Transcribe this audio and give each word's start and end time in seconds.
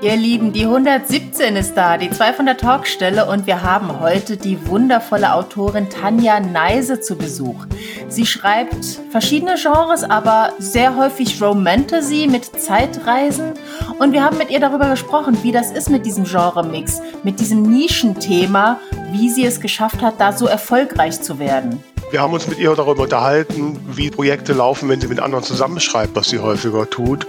Ihr 0.00 0.14
Lieben, 0.14 0.52
die 0.52 0.64
117 0.64 1.56
ist 1.56 1.74
da, 1.74 1.96
die 1.96 2.08
200 2.08 2.60
Talkstelle 2.60 3.26
und 3.26 3.48
wir 3.48 3.62
haben 3.62 3.98
heute 3.98 4.36
die 4.36 4.68
wundervolle 4.68 5.34
Autorin 5.34 5.90
Tanja 5.90 6.38
Neise 6.38 7.00
zu 7.00 7.16
Besuch. 7.16 7.66
Sie 8.06 8.24
schreibt 8.24 8.84
verschiedene 9.10 9.56
Genres, 9.56 10.04
aber 10.04 10.52
sehr 10.60 10.94
häufig 10.96 11.42
Romantasy 11.42 12.28
mit 12.30 12.44
Zeitreisen 12.44 13.54
und 13.98 14.12
wir 14.12 14.22
haben 14.22 14.38
mit 14.38 14.50
ihr 14.50 14.60
darüber 14.60 14.88
gesprochen, 14.88 15.36
wie 15.42 15.50
das 15.50 15.72
ist 15.72 15.90
mit 15.90 16.06
diesem 16.06 16.22
Genre-Mix, 16.22 17.02
mit 17.24 17.40
diesem 17.40 17.62
Nischenthema, 17.62 18.78
wie 19.10 19.28
sie 19.30 19.44
es 19.44 19.60
geschafft 19.60 20.00
hat, 20.00 20.20
da 20.20 20.30
so 20.30 20.46
erfolgreich 20.46 21.20
zu 21.22 21.40
werden. 21.40 21.82
Wir 22.10 22.22
haben 22.22 22.32
uns 22.32 22.48
mit 22.48 22.58
ihr 22.58 22.74
darüber 22.74 23.02
unterhalten, 23.02 23.78
wie 23.86 24.10
Projekte 24.10 24.54
laufen, 24.54 24.88
wenn 24.88 24.98
sie 24.98 25.08
mit 25.08 25.20
anderen 25.20 25.44
zusammenschreibt, 25.44 26.16
was 26.16 26.30
sie 26.30 26.38
häufiger 26.38 26.88
tut 26.88 27.26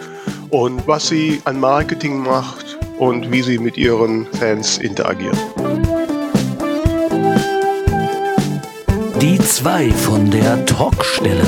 und 0.52 0.88
was 0.88 1.10
sie 1.10 1.42
an 1.44 1.60
Marketing 1.60 2.24
macht 2.24 2.78
und 2.98 3.30
wie 3.30 3.42
sie 3.42 3.58
mit 3.58 3.78
ihren 3.78 4.26
Fans 4.28 4.78
interagiert. 4.78 5.38
Die 9.22 9.38
zwei 9.40 9.92
von 9.92 10.32
der 10.32 10.66
Talkstelle. 10.66 11.44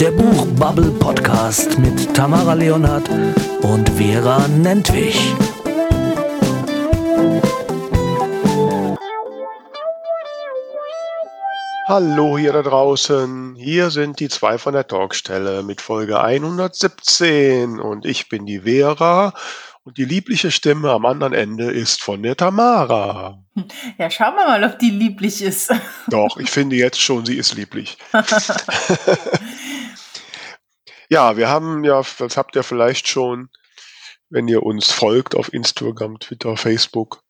Der 0.00 0.10
Buchbubble 0.10 0.90
Podcast 0.90 1.78
mit 1.78 2.14
Tamara 2.14 2.54
Leonhardt 2.54 3.08
und 3.62 3.88
Vera 3.90 4.48
Nentwich. 4.48 5.34
Hallo 11.88 12.36
hier 12.36 12.52
da 12.52 12.62
draußen. 12.62 13.54
Hier 13.54 13.90
sind 13.90 14.18
die 14.18 14.28
zwei 14.28 14.58
von 14.58 14.72
der 14.72 14.88
Talkstelle 14.88 15.62
mit 15.62 15.80
Folge 15.80 16.20
117 16.20 17.78
und 17.78 18.04
ich 18.04 18.28
bin 18.28 18.44
die 18.44 18.62
Vera 18.62 19.32
und 19.84 19.96
die 19.96 20.04
liebliche 20.04 20.50
Stimme 20.50 20.90
am 20.90 21.06
anderen 21.06 21.32
Ende 21.32 21.70
ist 21.70 22.02
von 22.02 22.24
der 22.24 22.36
Tamara. 22.36 23.40
Ja, 23.98 24.10
schauen 24.10 24.34
wir 24.34 24.48
mal, 24.48 24.64
ob 24.64 24.80
die 24.80 24.90
lieblich 24.90 25.40
ist. 25.40 25.72
Doch, 26.08 26.38
ich 26.38 26.50
finde 26.50 26.74
jetzt 26.74 27.00
schon, 27.00 27.24
sie 27.24 27.36
ist 27.36 27.54
lieblich. 27.54 27.96
ja, 31.08 31.36
wir 31.36 31.48
haben 31.48 31.84
ja, 31.84 32.02
das 32.18 32.36
habt 32.36 32.56
ihr 32.56 32.64
vielleicht 32.64 33.06
schon, 33.06 33.48
wenn 34.28 34.48
ihr 34.48 34.64
uns 34.64 34.90
folgt 34.90 35.36
auf 35.36 35.52
Instagram, 35.52 36.18
Twitter, 36.18 36.56
Facebook, 36.56 37.22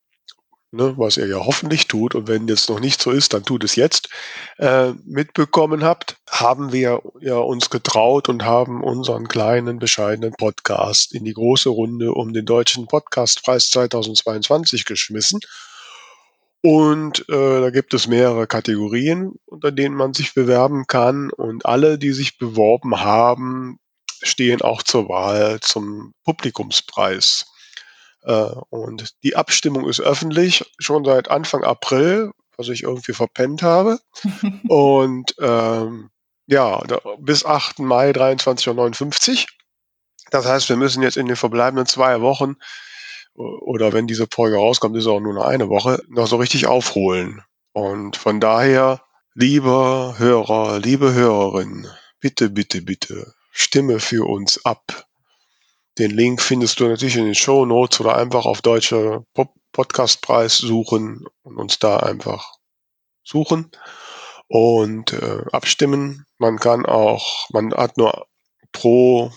ne, 0.71 0.93
was 0.97 1.17
ihr 1.17 1.27
ja 1.27 1.45
hoffentlich 1.45 1.87
tut, 1.87 2.15
und 2.15 2.27
wenn 2.27 2.47
das 2.47 2.67
noch 2.69 2.79
nicht 2.79 3.01
so 3.01 3.11
ist, 3.11 3.33
dann 3.33 3.43
tut 3.43 3.63
es 3.63 3.75
jetzt, 3.75 4.09
äh, 4.57 4.91
mitbekommen 5.05 5.83
habt, 5.83 6.17
haben 6.29 6.71
wir 6.71 7.01
ja 7.21 7.37
uns 7.37 7.69
getraut 7.69 8.29
und 8.29 8.43
haben 8.43 8.83
unseren 8.83 9.27
kleinen, 9.27 9.79
bescheidenen 9.79 10.33
Podcast 10.33 11.13
in 11.13 11.25
die 11.25 11.33
große 11.33 11.69
Runde 11.69 12.13
um 12.13 12.33
den 12.33 12.45
Deutschen 12.45 12.87
Podcastpreis 12.87 13.69
2022 13.69 14.85
geschmissen. 14.85 15.39
Und 16.63 17.29
äh, 17.29 17.61
da 17.61 17.69
gibt 17.69 17.93
es 17.93 18.07
mehrere 18.07 18.47
Kategorien, 18.47 19.33
unter 19.45 19.71
denen 19.71 19.95
man 19.95 20.13
sich 20.13 20.33
bewerben 20.33 20.85
kann. 20.87 21.29
Und 21.31 21.65
alle, 21.65 21.97
die 21.97 22.11
sich 22.11 22.37
beworben 22.37 22.99
haben, 22.99 23.79
stehen 24.21 24.61
auch 24.61 24.83
zur 24.83 25.07
Wahl 25.07 25.59
zum 25.61 26.13
Publikumspreis. 26.25 27.45
Äh, 28.23 28.51
und 28.69 29.13
die 29.23 29.35
Abstimmung 29.35 29.87
ist 29.87 29.99
öffentlich, 29.99 30.63
schon 30.79 31.05
seit 31.05 31.29
Anfang 31.29 31.63
April, 31.63 32.31
was 32.57 32.69
ich 32.69 32.83
irgendwie 32.83 33.13
verpennt 33.13 33.63
habe. 33.63 33.99
und 34.67 35.35
ähm, 35.39 36.09
ja, 36.47 36.81
bis 37.19 37.45
8. 37.45 37.79
Mai 37.79 38.11
23.59 38.11 39.41
Uhr. 39.41 39.45
Das 40.31 40.45
heißt, 40.45 40.69
wir 40.69 40.77
müssen 40.77 41.03
jetzt 41.03 41.17
in 41.17 41.27
den 41.27 41.35
verbleibenden 41.35 41.85
zwei 41.85 42.21
Wochen 42.21 42.55
oder 43.37 43.93
wenn 43.93 44.07
diese 44.07 44.27
Folge 44.31 44.57
rauskommt, 44.57 44.97
ist 44.97 45.07
auch 45.07 45.19
nur 45.19 45.33
noch 45.33 45.45
eine 45.45 45.69
Woche, 45.69 46.01
noch 46.09 46.27
so 46.27 46.37
richtig 46.37 46.65
aufholen. 46.67 47.43
Und 47.71 48.17
von 48.17 48.39
daher, 48.39 49.01
lieber 49.35 50.15
Hörer, 50.17 50.79
liebe 50.79 51.13
Hörerin, 51.13 51.87
bitte, 52.19 52.49
bitte, 52.49 52.81
bitte, 52.81 53.33
stimme 53.51 53.99
für 53.99 54.27
uns 54.27 54.65
ab. 54.65 55.05
Den 55.97 56.11
Link 56.11 56.41
findest 56.41 56.79
du 56.79 56.87
natürlich 56.87 57.17
in 57.17 57.25
den 57.25 57.35
Show 57.35 57.65
Notes 57.65 57.99
oder 57.99 58.15
einfach 58.15 58.45
auf 58.45 58.61
deutsche 58.61 59.23
Podcastpreis 59.71 60.57
suchen 60.57 61.25
und 61.43 61.57
uns 61.57 61.79
da 61.79 61.97
einfach 61.97 62.53
suchen 63.23 63.71
und 64.47 65.13
äh, 65.13 65.43
abstimmen. 65.51 66.25
Man 66.37 66.57
kann 66.59 66.85
auch, 66.85 67.49
man 67.51 67.73
hat 67.73 67.97
nur 67.97 68.27
pro 68.71 69.31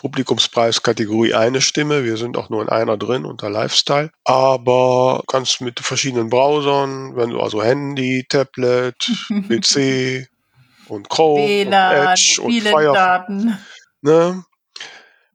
Publikumspreis 0.00 0.82
Kategorie 0.82 1.34
eine 1.34 1.60
Stimme. 1.60 2.04
Wir 2.04 2.16
sind 2.16 2.38
auch 2.38 2.48
nur 2.48 2.62
in 2.62 2.70
einer 2.70 2.96
drin 2.96 3.26
unter 3.26 3.50
Lifestyle. 3.50 4.10
Aber 4.24 5.22
kannst 5.26 5.60
mit 5.60 5.78
verschiedenen 5.78 6.30
Browsern, 6.30 7.16
wenn 7.16 7.30
du 7.30 7.40
also 7.40 7.62
Handy, 7.62 8.24
Tablet, 8.26 8.96
PC 9.48 10.26
und 10.88 11.10
Chrome 11.10 11.46
WLAN, 11.46 12.00
und 12.00 12.12
Edge 12.12 12.40
und 12.40 12.60
Firefox, 12.62 13.58
ne? 14.00 14.44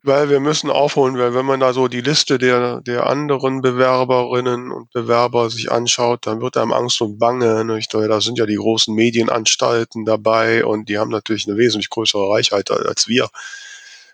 Weil 0.06 0.30
wir 0.30 0.40
müssen 0.40 0.70
aufholen, 0.70 1.18
weil 1.18 1.34
wenn 1.34 1.46
man 1.46 1.60
da 1.60 1.74
so 1.74 1.88
die 1.88 2.02
Liste 2.02 2.38
der, 2.38 2.82
der 2.82 3.08
anderen 3.08 3.62
Bewerberinnen 3.62 4.72
und 4.72 4.92
Bewerber 4.92 5.50
sich 5.50 5.72
anschaut, 5.72 6.28
dann 6.28 6.42
wird 6.42 6.58
einem 6.58 6.74
Angst 6.74 7.02
und 7.02 7.18
Bange. 7.20 7.66
Nicht? 7.66 7.94
Da 7.94 8.22
sind 8.22 8.38
ja 8.38 8.46
die 8.46 8.56
großen 8.56 8.94
Medienanstalten 8.94 10.06
dabei 10.06 10.66
und 10.66 10.90
die 10.90 10.98
haben 10.98 11.12
natürlich 11.12 11.48
eine 11.48 11.58
wesentlich 11.58 11.90
größere 11.90 12.30
Reichweite 12.30 12.86
als 12.88 13.08
wir 13.08 13.30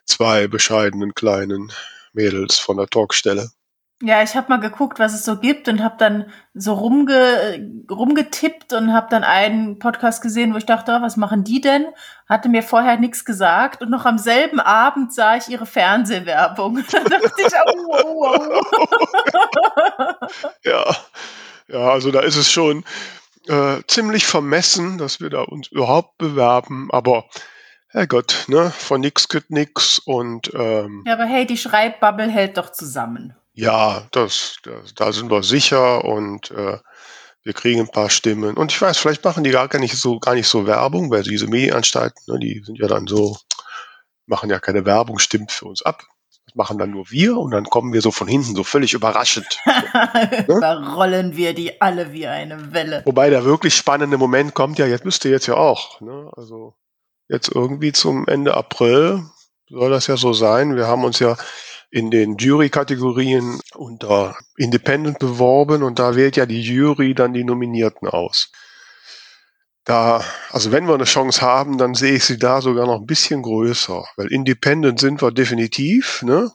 zwei 0.05 0.47
bescheidenen 0.47 1.13
kleinen 1.13 1.71
Mädels 2.13 2.57
von 2.57 2.77
der 2.77 2.87
Talkstelle. 2.87 3.49
Ja, 4.03 4.23
ich 4.23 4.35
habe 4.35 4.49
mal 4.49 4.59
geguckt, 4.59 4.97
was 4.97 5.13
es 5.13 5.23
so 5.23 5.37
gibt 5.37 5.67
und 5.67 5.83
habe 5.83 5.95
dann 5.99 6.25
so 6.55 6.73
rumge 6.73 7.85
rumgetippt 7.89 8.73
und 8.73 8.93
habe 8.93 9.07
dann 9.11 9.23
einen 9.23 9.77
Podcast 9.77 10.23
gesehen, 10.23 10.53
wo 10.53 10.57
ich 10.57 10.65
dachte, 10.65 10.97
oh, 10.97 11.01
was 11.03 11.17
machen 11.17 11.43
die 11.43 11.61
denn? 11.61 11.85
Hatte 12.27 12.49
mir 12.49 12.63
vorher 12.63 12.97
nichts 12.97 13.25
gesagt 13.25 13.83
und 13.83 13.91
noch 13.91 14.05
am 14.05 14.17
selben 14.17 14.59
Abend 14.59 15.13
sah 15.13 15.35
ich 15.35 15.49
ihre 15.49 15.67
Fernsehwerbung. 15.67 16.83
da 16.91 16.99
dachte 17.03 17.31
ich, 17.37 17.45
oh, 17.45 17.87
wow, 17.87 18.39
wow. 20.19 20.31
ja, 20.63 20.95
ja, 21.67 21.91
also 21.91 22.09
da 22.09 22.21
ist 22.21 22.37
es 22.37 22.51
schon 22.51 22.83
äh, 23.47 23.81
ziemlich 23.87 24.25
vermessen, 24.25 24.97
dass 24.97 25.21
wir 25.21 25.29
da 25.29 25.43
uns 25.43 25.67
überhaupt 25.67 26.17
bewerben, 26.17 26.89
aber 26.91 27.25
Herrgott, 27.87 28.45
ne, 28.47 28.71
von 28.71 29.01
nix 29.01 29.27
geht 29.27 29.51
nix 29.51 29.99
und 29.99 30.51
ähm, 30.55 31.03
Ja, 31.05 31.13
aber 31.13 31.25
hey, 31.25 31.45
die 31.45 31.57
Schreibbubble 31.57 32.29
hält 32.29 32.57
doch 32.57 32.71
zusammen. 32.71 33.35
Ja, 33.61 34.07
das, 34.09 34.55
das, 34.63 34.95
da 34.95 35.13
sind 35.13 35.29
wir 35.29 35.43
sicher 35.43 36.03
und 36.03 36.49
äh, 36.49 36.79
wir 37.43 37.53
kriegen 37.53 37.81
ein 37.81 37.91
paar 37.91 38.09
Stimmen. 38.09 38.57
Und 38.57 38.71
ich 38.71 38.81
weiß, 38.81 38.97
vielleicht 38.97 39.23
machen 39.23 39.43
die 39.43 39.51
gar 39.51 39.77
nicht 39.77 39.95
so, 39.95 40.17
gar 40.17 40.33
nicht 40.33 40.47
so 40.47 40.65
Werbung, 40.65 41.11
weil 41.11 41.21
diese 41.21 41.45
Medienanstalten, 41.45 42.23
ne, 42.25 42.39
die 42.39 42.63
sind 42.65 42.79
ja 42.79 42.87
dann 42.87 43.05
so, 43.05 43.37
machen 44.25 44.49
ja 44.49 44.59
keine 44.59 44.83
Werbung, 44.87 45.19
stimmt 45.19 45.51
für 45.51 45.65
uns 45.65 45.83
ab. 45.83 46.01
Das 46.47 46.55
machen 46.55 46.79
dann 46.79 46.89
nur 46.89 47.11
wir 47.11 47.37
und 47.37 47.51
dann 47.51 47.65
kommen 47.65 47.93
wir 47.93 48.01
so 48.01 48.09
von 48.09 48.27
hinten 48.27 48.55
so 48.55 48.63
völlig 48.63 48.93
überraschend. 48.93 49.59
Überrollen 50.47 51.37
wir 51.37 51.53
die 51.53 51.79
alle 51.79 52.13
wie 52.13 52.25
eine 52.25 52.73
Welle. 52.73 53.03
Wobei 53.05 53.29
der 53.29 53.45
wirklich 53.45 53.75
spannende 53.75 54.17
Moment 54.17 54.55
kommt 54.55 54.79
ja, 54.79 54.87
jetzt 54.87 55.05
müsste 55.05 55.29
jetzt 55.29 55.45
ja 55.45 55.53
auch, 55.53 56.01
ne? 56.01 56.31
Also 56.35 56.73
jetzt 57.29 57.49
irgendwie 57.53 57.91
zum 57.91 58.27
Ende 58.27 58.55
April 58.55 59.23
soll 59.69 59.91
das 59.91 60.07
ja 60.07 60.17
so 60.17 60.33
sein. 60.33 60.75
Wir 60.75 60.87
haben 60.87 61.03
uns 61.03 61.19
ja 61.19 61.37
in 61.91 62.09
den 62.09 62.37
Jury-Kategorien 62.37 63.59
unter 63.75 64.35
Independent 64.55 65.19
beworben 65.19 65.83
und 65.83 65.99
da 65.99 66.15
wählt 66.15 66.37
ja 66.37 66.45
die 66.45 66.61
Jury 66.61 67.13
dann 67.13 67.33
die 67.33 67.43
Nominierten 67.43 68.07
aus. 68.07 68.49
Da, 69.83 70.23
also 70.51 70.71
wenn 70.71 70.87
wir 70.87 70.93
eine 70.93 71.03
Chance 71.03 71.41
haben, 71.41 71.77
dann 71.77 71.93
sehe 71.93 72.13
ich 72.13 72.23
sie 72.23 72.37
da 72.37 72.61
sogar 72.61 72.85
noch 72.85 73.01
ein 73.01 73.07
bisschen 73.07 73.41
größer, 73.41 74.05
weil 74.15 74.27
Independent 74.27 74.99
sind 74.99 75.21
wir 75.21 75.31
definitiv, 75.31 76.21
ne? 76.21 76.51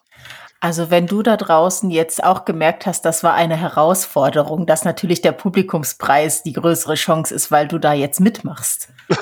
Also 0.61 0.91
wenn 0.91 1.06
du 1.06 1.22
da 1.22 1.37
draußen 1.37 1.91
jetzt 1.91 2.25
auch 2.25 2.44
gemerkt 2.44 2.87
hast, 2.87 3.04
das 3.04 3.22
war 3.22 3.34
eine 3.34 3.57
Herausforderung, 3.57 4.66
dass 4.66 4.84
natürlich 4.84 5.21
der 5.21 5.33
Publikumspreis 5.33 6.42
die 6.42 6.54
größere 6.54 6.95
Chance 6.95 7.34
ist, 7.34 7.51
weil 7.51 7.69
du 7.69 7.78
da 7.78 7.92
jetzt 7.92 8.21
mitmachst. 8.21 8.89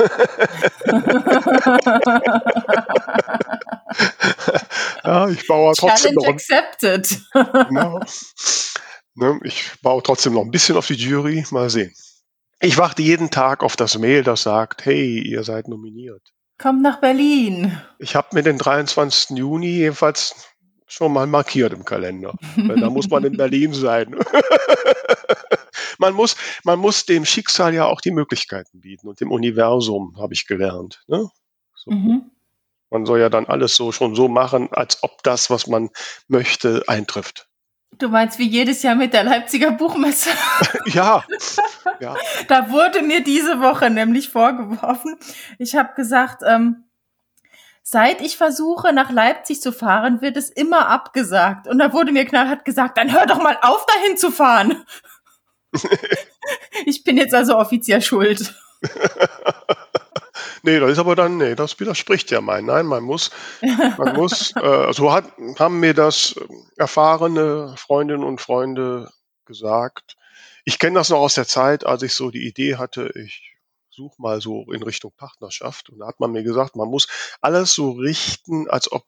ja, 5.04 5.28
ich 5.28 5.46
baue 5.46 5.74
trotzdem 5.76 6.14
Challenge 6.14 6.26
noch, 6.26 6.28
accepted. 6.28 7.20
genau. 7.68 8.00
ne, 9.14 9.40
ich 9.42 9.72
baue 9.82 10.02
trotzdem 10.02 10.34
noch 10.34 10.42
ein 10.42 10.50
bisschen 10.50 10.76
auf 10.76 10.86
die 10.86 10.94
Jury, 10.94 11.44
mal 11.50 11.68
sehen. 11.68 11.92
Ich 12.60 12.78
warte 12.78 13.02
jeden 13.02 13.30
Tag 13.30 13.62
auf 13.62 13.76
das 13.76 13.98
Mail, 13.98 14.22
das 14.22 14.44
sagt, 14.44 14.84
hey, 14.86 15.20
ihr 15.20 15.42
seid 15.42 15.68
nominiert. 15.68 16.22
Kommt 16.58 16.82
nach 16.82 17.00
Berlin. 17.00 17.78
Ich 17.98 18.14
habe 18.14 18.28
mir 18.32 18.42
den 18.42 18.58
23. 18.58 19.36
Juni 19.36 19.70
jedenfalls 19.70 20.53
schon 20.86 21.12
mal 21.12 21.26
markiert 21.26 21.72
im 21.72 21.84
Kalender. 21.84 22.34
Da 22.56 22.90
muss 22.90 23.08
man 23.08 23.24
in 23.24 23.36
Berlin 23.36 23.72
sein. 23.72 24.14
man, 25.98 26.14
muss, 26.14 26.36
man 26.62 26.78
muss 26.78 27.06
dem 27.06 27.24
Schicksal 27.24 27.74
ja 27.74 27.86
auch 27.86 28.00
die 28.00 28.10
Möglichkeiten 28.10 28.80
bieten 28.80 29.08
und 29.08 29.20
dem 29.20 29.30
Universum, 29.30 30.14
habe 30.18 30.34
ich 30.34 30.46
gelernt. 30.46 31.02
Ne? 31.06 31.28
So. 31.74 31.90
Mhm. 31.90 32.30
Man 32.90 33.06
soll 33.06 33.20
ja 33.20 33.28
dann 33.28 33.46
alles 33.46 33.74
so 33.76 33.90
schon 33.90 34.14
so 34.14 34.28
machen, 34.28 34.68
als 34.72 35.02
ob 35.02 35.22
das, 35.24 35.50
was 35.50 35.66
man 35.66 35.90
möchte, 36.28 36.84
eintrifft. 36.86 37.48
Du 37.98 38.08
meinst 38.08 38.38
wie 38.38 38.48
jedes 38.48 38.82
Jahr 38.82 38.94
mit 38.94 39.12
der 39.12 39.24
Leipziger 39.24 39.70
Buchmesse? 39.72 40.30
ja, 40.86 41.24
ja. 42.00 42.16
Da 42.48 42.70
wurde 42.70 43.02
mir 43.02 43.22
diese 43.22 43.60
Woche 43.60 43.90
nämlich 43.90 44.28
vorgeworfen. 44.28 45.16
Ich 45.58 45.74
habe 45.76 45.94
gesagt, 45.94 46.42
ähm, 46.46 46.83
seit 47.84 48.22
ich 48.22 48.36
versuche, 48.36 48.92
nach 48.92 49.10
Leipzig 49.10 49.60
zu 49.60 49.70
fahren, 49.70 50.22
wird 50.22 50.36
es 50.36 50.50
immer 50.50 50.88
abgesagt. 50.88 51.68
Und 51.68 51.78
da 51.78 51.92
wurde 51.92 52.10
mir 52.10 52.24
knallhart 52.24 52.64
gesagt, 52.64 52.98
dann 52.98 53.12
hör 53.12 53.26
doch 53.26 53.40
mal 53.40 53.58
auf, 53.60 53.86
dahin 53.86 54.16
zu 54.16 54.32
fahren. 54.32 54.84
ich 56.86 57.04
bin 57.04 57.18
jetzt 57.18 57.34
also 57.34 57.56
offiziell 57.58 58.00
schuld. 58.00 58.54
nee, 60.62 60.80
das 60.80 60.92
ist 60.92 60.98
aber 60.98 61.14
dann, 61.14 61.36
nee, 61.36 61.54
das 61.54 61.78
widerspricht 61.78 62.30
ja 62.30 62.40
mein. 62.40 62.64
Nein, 62.64 62.86
man 62.86 63.04
muss, 63.04 63.30
man 63.98 64.16
muss, 64.16 64.56
äh, 64.56 64.92
so 64.92 65.12
hat, 65.12 65.26
haben 65.58 65.78
mir 65.78 65.92
das 65.92 66.34
erfahrene 66.76 67.74
Freundinnen 67.76 68.24
und 68.24 68.40
Freunde 68.40 69.12
gesagt. 69.44 70.16
Ich 70.64 70.78
kenne 70.78 70.98
das 70.98 71.10
noch 71.10 71.18
aus 71.18 71.34
der 71.34 71.46
Zeit, 71.46 71.84
als 71.84 72.02
ich 72.02 72.14
so 72.14 72.30
die 72.30 72.46
Idee 72.46 72.76
hatte, 72.76 73.12
ich 73.14 73.53
suche 73.94 74.20
mal 74.20 74.40
so 74.40 74.64
in 74.72 74.82
Richtung 74.82 75.12
Partnerschaft. 75.16 75.90
Und 75.90 76.00
da 76.00 76.06
hat 76.06 76.20
man 76.20 76.32
mir 76.32 76.42
gesagt, 76.42 76.76
man 76.76 76.88
muss 76.88 77.06
alles 77.40 77.72
so 77.72 77.92
richten, 77.92 78.68
als 78.68 78.90
ob 78.90 79.04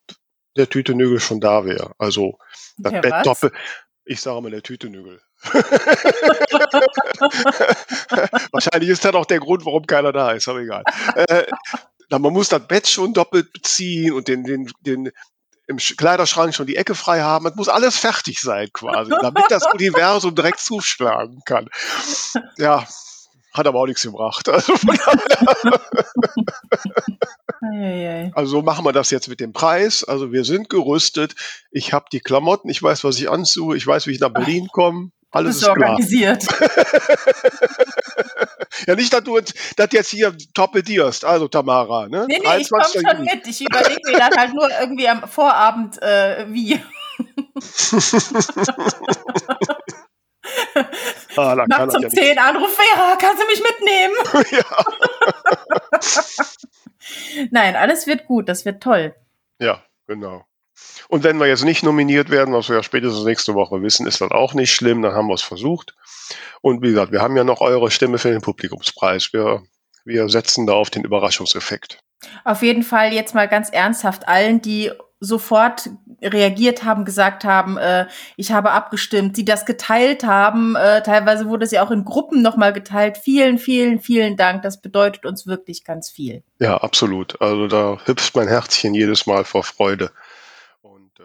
der 0.56 0.68
Tütenögel 0.68 1.20
schon 1.20 1.40
da 1.40 1.64
wäre. 1.64 1.92
Also 1.98 2.38
das 2.78 2.92
Ja, 2.92 3.00
Bett 3.00 3.26
doppelt. 3.26 3.52
Ich 4.04 4.20
sage 4.20 4.40
mal 4.40 4.50
der 4.50 4.62
Tütenögel. 4.62 5.20
Wahrscheinlich 8.52 8.90
ist 8.90 9.04
das 9.04 9.14
auch 9.14 9.26
der 9.26 9.40
Grund, 9.40 9.64
warum 9.64 9.86
keiner 9.86 10.12
da 10.12 10.32
ist, 10.32 10.48
aber 10.48 10.60
egal. 10.60 10.84
Äh, 11.14 11.46
na, 12.08 12.18
man 12.18 12.32
muss 12.32 12.48
das 12.48 12.66
Bett 12.66 12.86
schon 12.88 13.12
doppelt 13.12 13.52
beziehen 13.52 14.12
und 14.12 14.28
den, 14.28 14.44
den, 14.44 14.70
den 14.80 15.10
im 15.66 15.78
Sch- 15.78 15.96
Kleiderschrank 15.96 16.54
schon 16.54 16.66
die 16.68 16.76
Ecke 16.76 16.94
frei 16.94 17.20
haben. 17.20 17.46
Es 17.46 17.56
muss 17.56 17.68
alles 17.68 17.96
fertig 17.98 18.40
sein 18.40 18.68
quasi, 18.72 19.12
damit 19.20 19.44
das 19.48 19.66
Universum 19.72 20.34
direkt 20.34 20.60
zuschlagen 20.60 21.40
kann. 21.44 21.68
Ja, 22.56 22.86
hat 23.56 23.66
aber 23.66 23.80
auch 23.80 23.86
nichts 23.86 24.02
gebracht. 24.02 24.48
Also, 27.58 28.32
also 28.34 28.50
so 28.50 28.62
machen 28.62 28.84
wir 28.84 28.92
das 28.92 29.10
jetzt 29.10 29.28
mit 29.28 29.40
dem 29.40 29.52
Preis. 29.52 30.04
Also 30.04 30.30
wir 30.30 30.44
sind 30.44 30.68
gerüstet. 30.68 31.34
Ich 31.70 31.92
habe 31.92 32.04
die 32.12 32.20
Klamotten, 32.20 32.68
ich 32.68 32.82
weiß, 32.82 33.02
was 33.02 33.18
ich 33.18 33.30
anziehe, 33.30 33.74
ich 33.74 33.86
weiß, 33.86 34.06
wie 34.06 34.12
ich 34.12 34.20
nach 34.20 34.32
Berlin 34.32 34.68
komme. 34.70 35.10
Alles 35.30 35.56
ist 35.56 35.68
organisiert. 35.68 36.46
Ja, 38.86 38.94
nicht, 38.94 39.12
dass 39.12 39.24
du 39.24 39.38
das 39.38 39.88
jetzt 39.92 40.10
hier 40.10 40.36
torpedierst. 40.54 41.24
Also 41.24 41.48
Tamara, 41.48 42.08
ne? 42.08 42.26
Nee, 42.28 42.40
nee, 42.42 42.58
ich 42.58 42.68
komme 42.68 42.82
23. 42.82 43.00
schon 43.00 43.18
Juni. 43.18 43.34
mit. 43.34 43.46
Ich 43.46 43.60
überlege 43.60 44.00
mir 44.04 44.18
dann 44.18 44.36
halt 44.36 44.54
nur 44.54 44.68
irgendwie 44.80 45.08
am 45.08 45.28
Vorabend, 45.28 46.00
äh, 46.02 46.46
wie. 46.48 46.74
Ah, 51.38 51.54
Nachts 51.66 51.94
um 51.94 52.02
ja 52.02 52.08
nicht. 52.08 52.18
10 52.18 52.38
Anruf, 52.38 52.74
Vera, 52.74 53.16
kannst 53.16 53.42
du 53.42 53.46
mich 53.46 53.62
mitnehmen? 53.62 54.14
Nein, 57.50 57.76
alles 57.76 58.06
wird 58.06 58.26
gut, 58.26 58.48
das 58.48 58.64
wird 58.64 58.82
toll. 58.82 59.14
ja, 59.58 59.82
genau. 60.06 60.44
Und 61.08 61.24
wenn 61.24 61.38
wir 61.38 61.46
jetzt 61.46 61.64
nicht 61.64 61.84
nominiert 61.84 62.30
werden, 62.30 62.52
was 62.52 62.68
wir 62.68 62.76
ja 62.76 62.82
spätestens 62.82 63.24
nächste 63.24 63.54
Woche 63.54 63.80
wissen, 63.80 64.06
ist 64.06 64.20
das 64.20 64.30
auch 64.30 64.52
nicht 64.52 64.74
schlimm, 64.74 65.02
dann 65.02 65.14
haben 65.14 65.28
wir 65.28 65.34
es 65.34 65.42
versucht. 65.42 65.94
Und 66.60 66.82
wie 66.82 66.90
gesagt, 66.90 67.12
wir 67.12 67.22
haben 67.22 67.36
ja 67.36 67.44
noch 67.44 67.60
eure 67.60 67.90
Stimme 67.90 68.18
für 68.18 68.30
den 68.30 68.42
Publikumspreis. 68.42 69.32
Wir, 69.32 69.62
wir 70.04 70.28
setzen 70.28 70.66
da 70.66 70.74
auf 70.74 70.90
den 70.90 71.04
Überraschungseffekt. 71.04 72.00
Auf 72.44 72.62
jeden 72.62 72.82
Fall 72.82 73.12
jetzt 73.12 73.34
mal 73.34 73.48
ganz 73.48 73.70
ernsthaft 73.70 74.28
allen, 74.28 74.60
die 74.60 74.90
sofort 75.20 75.88
reagiert 76.22 76.84
haben, 76.84 77.04
gesagt 77.04 77.44
haben, 77.44 77.78
äh, 77.78 78.06
ich 78.36 78.52
habe 78.52 78.72
abgestimmt, 78.72 79.36
die 79.36 79.44
das 79.44 79.64
geteilt 79.64 80.24
haben. 80.24 80.76
Äh, 80.76 81.02
teilweise 81.02 81.48
wurde 81.48 81.64
es 81.64 81.70
ja 81.70 81.82
auch 81.82 81.90
in 81.90 82.04
Gruppen 82.04 82.42
nochmal 82.42 82.72
geteilt. 82.72 83.16
Vielen, 83.16 83.58
vielen, 83.58 84.00
vielen 84.00 84.36
Dank. 84.36 84.62
Das 84.62 84.80
bedeutet 84.80 85.24
uns 85.24 85.46
wirklich 85.46 85.84
ganz 85.84 86.10
viel. 86.10 86.42
Ja, 86.58 86.76
absolut. 86.78 87.40
Also 87.40 87.66
da 87.66 87.98
hüpft 88.04 88.36
mein 88.36 88.48
Herzchen 88.48 88.94
jedes 88.94 89.26
Mal 89.26 89.44
vor 89.44 89.62
Freude. 89.62 90.10
Und 90.82 91.18
äh, 91.18 91.22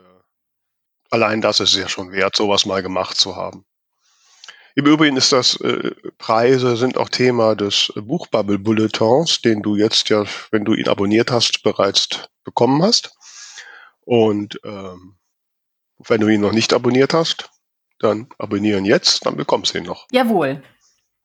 allein 1.09 1.41
das 1.41 1.59
ist 1.59 1.75
ja 1.75 1.89
schon 1.89 2.11
wert, 2.11 2.35
sowas 2.35 2.65
mal 2.65 2.81
gemacht 2.81 3.17
zu 3.17 3.35
haben. 3.35 3.65
Im 4.73 4.85
Übrigen 4.85 5.17
ist 5.17 5.33
das, 5.33 5.59
äh, 5.59 5.91
Preise 6.17 6.77
sind 6.77 6.97
auch 6.97 7.09
Thema 7.09 7.55
des 7.55 7.91
Buchbubble 7.95 8.57
Bulletins, 8.57 9.41
den 9.41 9.61
du 9.61 9.75
jetzt 9.75 10.07
ja, 10.09 10.23
wenn 10.51 10.63
du 10.63 10.73
ihn 10.73 10.87
abonniert 10.87 11.29
hast, 11.29 11.61
bereits 11.63 12.07
bekommen 12.45 12.81
hast. 12.81 13.13
Und 14.11 14.59
ähm, 14.65 15.15
wenn 15.99 16.19
du 16.19 16.27
ihn 16.27 16.41
noch 16.41 16.51
nicht 16.51 16.73
abonniert 16.73 17.13
hast, 17.13 17.49
dann 17.97 18.27
abonnieren 18.37 18.83
jetzt, 18.83 19.25
dann 19.25 19.37
bekommst 19.37 19.73
du 19.73 19.77
ihn 19.77 19.85
noch. 19.85 20.05
Jawohl. 20.11 20.61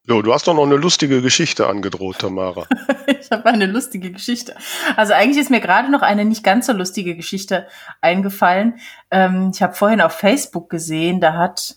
So, 0.05 0.23
du 0.23 0.33
hast 0.33 0.47
doch 0.47 0.55
noch 0.55 0.67
eine 0.67 0.77
lustige 0.77 1.21
Geschichte 1.21 1.67
angedroht, 1.67 2.21
Tamara. 2.21 2.69
Ich 3.09 3.31
habe 3.33 3.47
eine 3.47 3.67
lustige 3.67 4.13
Geschichte. 4.13 4.55
Also 4.97 5.15
eigentlich 5.15 5.39
ist 5.39 5.51
mir 5.51 5.61
gerade 5.61 5.91
noch 5.91 6.03
eine 6.03 6.25
nicht 6.25 6.45
ganz 6.45 6.67
so 6.67 6.73
lustige 6.73 7.17
Geschichte 7.17 7.67
eingefallen. 8.01 8.79
Ähm, 9.11 9.51
ich 9.53 9.63
habe 9.63 9.75
vorhin 9.75 10.01
auf 10.01 10.13
Facebook 10.13 10.71
gesehen, 10.71 11.21
da 11.21 11.33
hat 11.35 11.77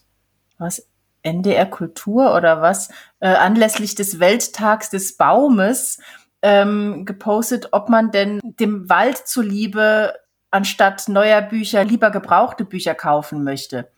was 0.60 0.88
NDR 1.24 1.66
Kultur 1.66 2.36
oder 2.36 2.62
was 2.62 2.90
äh, 3.20 3.30
anlässlich 3.30 3.96
des 3.96 4.20
Welttags 4.20 4.92
des 4.92 5.18
Baumes 5.18 6.00
ähm, 6.44 7.06
gepostet, 7.06 7.70
ob 7.72 7.90
man 7.90 8.12
denn 8.12 8.40
dem 8.44 8.90
Wald 8.90 9.18
zuliebe 9.18 10.14
anstatt 10.52 11.08
neuer 11.08 11.42
Bücher 11.42 11.84
lieber 11.84 12.12
gebrauchte 12.12 12.66
Bücher 12.66 12.96
kaufen 12.96 13.44
möchte. 13.44 13.92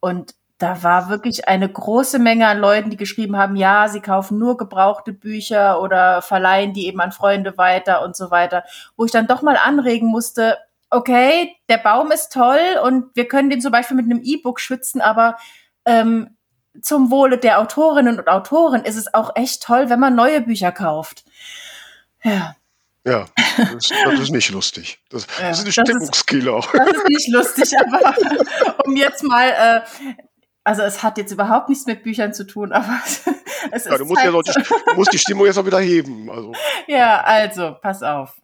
Und 0.00 0.34
da 0.58 0.82
war 0.82 1.08
wirklich 1.08 1.46
eine 1.46 1.68
große 1.68 2.18
Menge 2.18 2.48
an 2.48 2.58
Leuten, 2.58 2.90
die 2.90 2.96
geschrieben 2.96 3.36
haben, 3.36 3.54
ja, 3.54 3.88
sie 3.88 4.00
kaufen 4.00 4.38
nur 4.38 4.56
gebrauchte 4.56 5.12
Bücher 5.12 5.80
oder 5.80 6.20
verleihen 6.20 6.72
die 6.72 6.86
eben 6.86 7.00
an 7.00 7.12
Freunde 7.12 7.56
weiter 7.56 8.02
und 8.02 8.16
so 8.16 8.30
weiter, 8.32 8.64
wo 8.96 9.04
ich 9.04 9.12
dann 9.12 9.28
doch 9.28 9.40
mal 9.42 9.56
anregen 9.56 10.08
musste, 10.08 10.58
okay, 10.90 11.54
der 11.68 11.78
Baum 11.78 12.10
ist 12.10 12.32
toll 12.32 12.58
und 12.82 13.14
wir 13.14 13.28
können 13.28 13.50
den 13.50 13.60
zum 13.60 13.70
Beispiel 13.70 13.96
mit 13.96 14.06
einem 14.06 14.22
E-Book 14.22 14.58
schützen, 14.58 15.00
aber 15.00 15.36
ähm, 15.84 16.36
zum 16.82 17.10
Wohle 17.10 17.38
der 17.38 17.60
Autorinnen 17.60 18.18
und 18.18 18.28
Autoren 18.28 18.84
ist 18.84 18.96
es 18.96 19.12
auch 19.14 19.36
echt 19.36 19.62
toll, 19.62 19.90
wenn 19.90 20.00
man 20.00 20.14
neue 20.14 20.40
Bücher 20.40 20.72
kauft. 20.72 21.24
Ja, 22.22 22.56
Ja, 23.06 23.26
das, 23.56 23.88
das 24.04 24.20
ist 24.20 24.30
nicht 24.32 24.50
lustig. 24.50 24.98
Das, 25.10 25.26
Ja, 25.40 25.48
das 25.48 25.58
ist 25.60 25.64
ein 25.64 25.64
das 25.64 25.66
ist- 25.66 25.72
Stimmungskiller. 25.88 26.60
das 26.72 26.88
ist 26.90 27.08
nicht 27.08 27.28
lustig, 27.28 27.72
aber 27.86 28.14
um 28.84 28.96
jetzt 28.96 29.22
mal, 29.22 29.48
äh, 29.48 30.14
also 30.64 30.82
es 30.82 31.02
hat 31.02 31.16
jetzt 31.16 31.32
überhaupt 31.32 31.68
nichts 31.70 31.86
mit 31.86 32.02
Büchern 32.02 32.34
zu 32.34 32.44
tun, 32.46 32.72
aber 32.72 33.00
es 33.70 33.84
Ja, 33.86 33.92
ist 33.92 34.00
du 34.00 34.04
musst, 34.04 34.22
ja 34.22 34.32
halt 34.32 34.34
noch 34.34 34.42
die, 34.42 34.62
du 34.90 34.94
musst 34.94 35.12
die 35.12 35.18
Stimmung 35.18 35.46
jetzt 35.46 35.58
auch 35.58 35.64
wieder 35.66 35.80
heben. 35.80 36.28
Also, 36.30 36.52
Ja, 36.86 37.20
also, 37.22 37.76
pass 37.80 38.02
auf. 38.02 38.34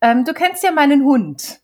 Ähm, 0.00 0.24
du 0.24 0.32
kennst 0.32 0.62
ja 0.62 0.70
meinen 0.72 1.04
Hund. 1.04 1.60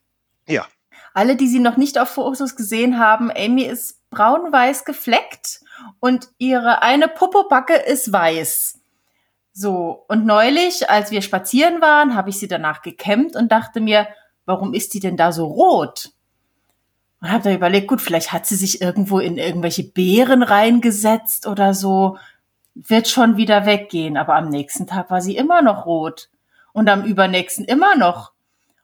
ja. 0.46 0.66
Alle, 1.14 1.34
die 1.36 1.48
sie 1.48 1.60
noch 1.60 1.78
nicht 1.78 1.96
auf 1.98 2.10
Fotos 2.10 2.56
gesehen 2.56 2.98
haben, 2.98 3.30
Amy 3.34 3.62
ist 3.62 4.02
braun-weiß 4.10 4.84
gefleckt 4.84 5.60
und 5.98 6.28
ihre 6.36 6.82
eine 6.82 7.08
Popobacke 7.08 7.72
ist 7.74 8.12
weiß. 8.12 8.80
So, 9.58 10.04
und 10.08 10.26
neulich, 10.26 10.90
als 10.90 11.10
wir 11.10 11.22
spazieren 11.22 11.80
waren, 11.80 12.14
habe 12.14 12.28
ich 12.28 12.38
sie 12.38 12.46
danach 12.46 12.82
gekämmt 12.82 13.36
und 13.36 13.50
dachte 13.50 13.80
mir, 13.80 14.06
warum 14.44 14.74
ist 14.74 14.92
die 14.92 15.00
denn 15.00 15.16
da 15.16 15.32
so 15.32 15.46
rot? 15.46 16.10
Und 17.22 17.32
habe 17.32 17.44
dann 17.44 17.54
überlegt, 17.54 17.88
gut, 17.88 18.02
vielleicht 18.02 18.34
hat 18.34 18.44
sie 18.44 18.54
sich 18.54 18.82
irgendwo 18.82 19.18
in 19.18 19.38
irgendwelche 19.38 19.82
Beeren 19.82 20.42
reingesetzt 20.42 21.46
oder 21.46 21.72
so. 21.72 22.18
Wird 22.74 23.08
schon 23.08 23.38
wieder 23.38 23.64
weggehen. 23.64 24.18
Aber 24.18 24.34
am 24.34 24.50
nächsten 24.50 24.86
Tag 24.86 25.10
war 25.10 25.22
sie 25.22 25.38
immer 25.38 25.62
noch 25.62 25.86
rot. 25.86 26.28
Und 26.74 26.90
am 26.90 27.04
übernächsten 27.04 27.64
immer 27.64 27.96
noch. 27.96 28.32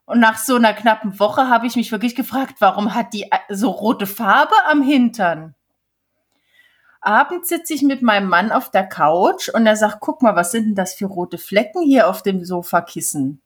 Und 0.07 0.21
nach 0.21 0.38
so 0.38 0.57
einer 0.57 0.73
knappen 0.73 1.21
Woche 1.21 1.50
habe 1.50 1.67
ich 1.67 1.76
mich 1.76 1.93
wirklich 1.93 2.14
gefragt, 2.17 2.55
warum 2.61 2.95
hat 2.95 3.12
die 3.12 3.29
so 3.50 3.69
rote 3.69 4.07
Farbe 4.07 4.55
am 4.67 4.81
Hintern? 4.81 5.55
Abends 7.04 7.49
sitze 7.49 7.75
ich 7.75 7.82
mit 7.82 8.00
meinem 8.00 8.28
Mann 8.28 8.52
auf 8.52 8.71
der 8.71 8.88
Couch 8.88 9.49
und 9.49 9.66
er 9.66 9.75
sagt, 9.75 9.99
guck 9.99 10.23
mal, 10.23 10.37
was 10.37 10.52
sind 10.52 10.66
denn 10.66 10.75
das 10.76 10.94
für 10.94 11.06
rote 11.06 11.37
Flecken 11.37 11.82
hier 11.82 12.09
auf 12.09 12.23
dem 12.23 12.44
Sofakissen? 12.44 13.42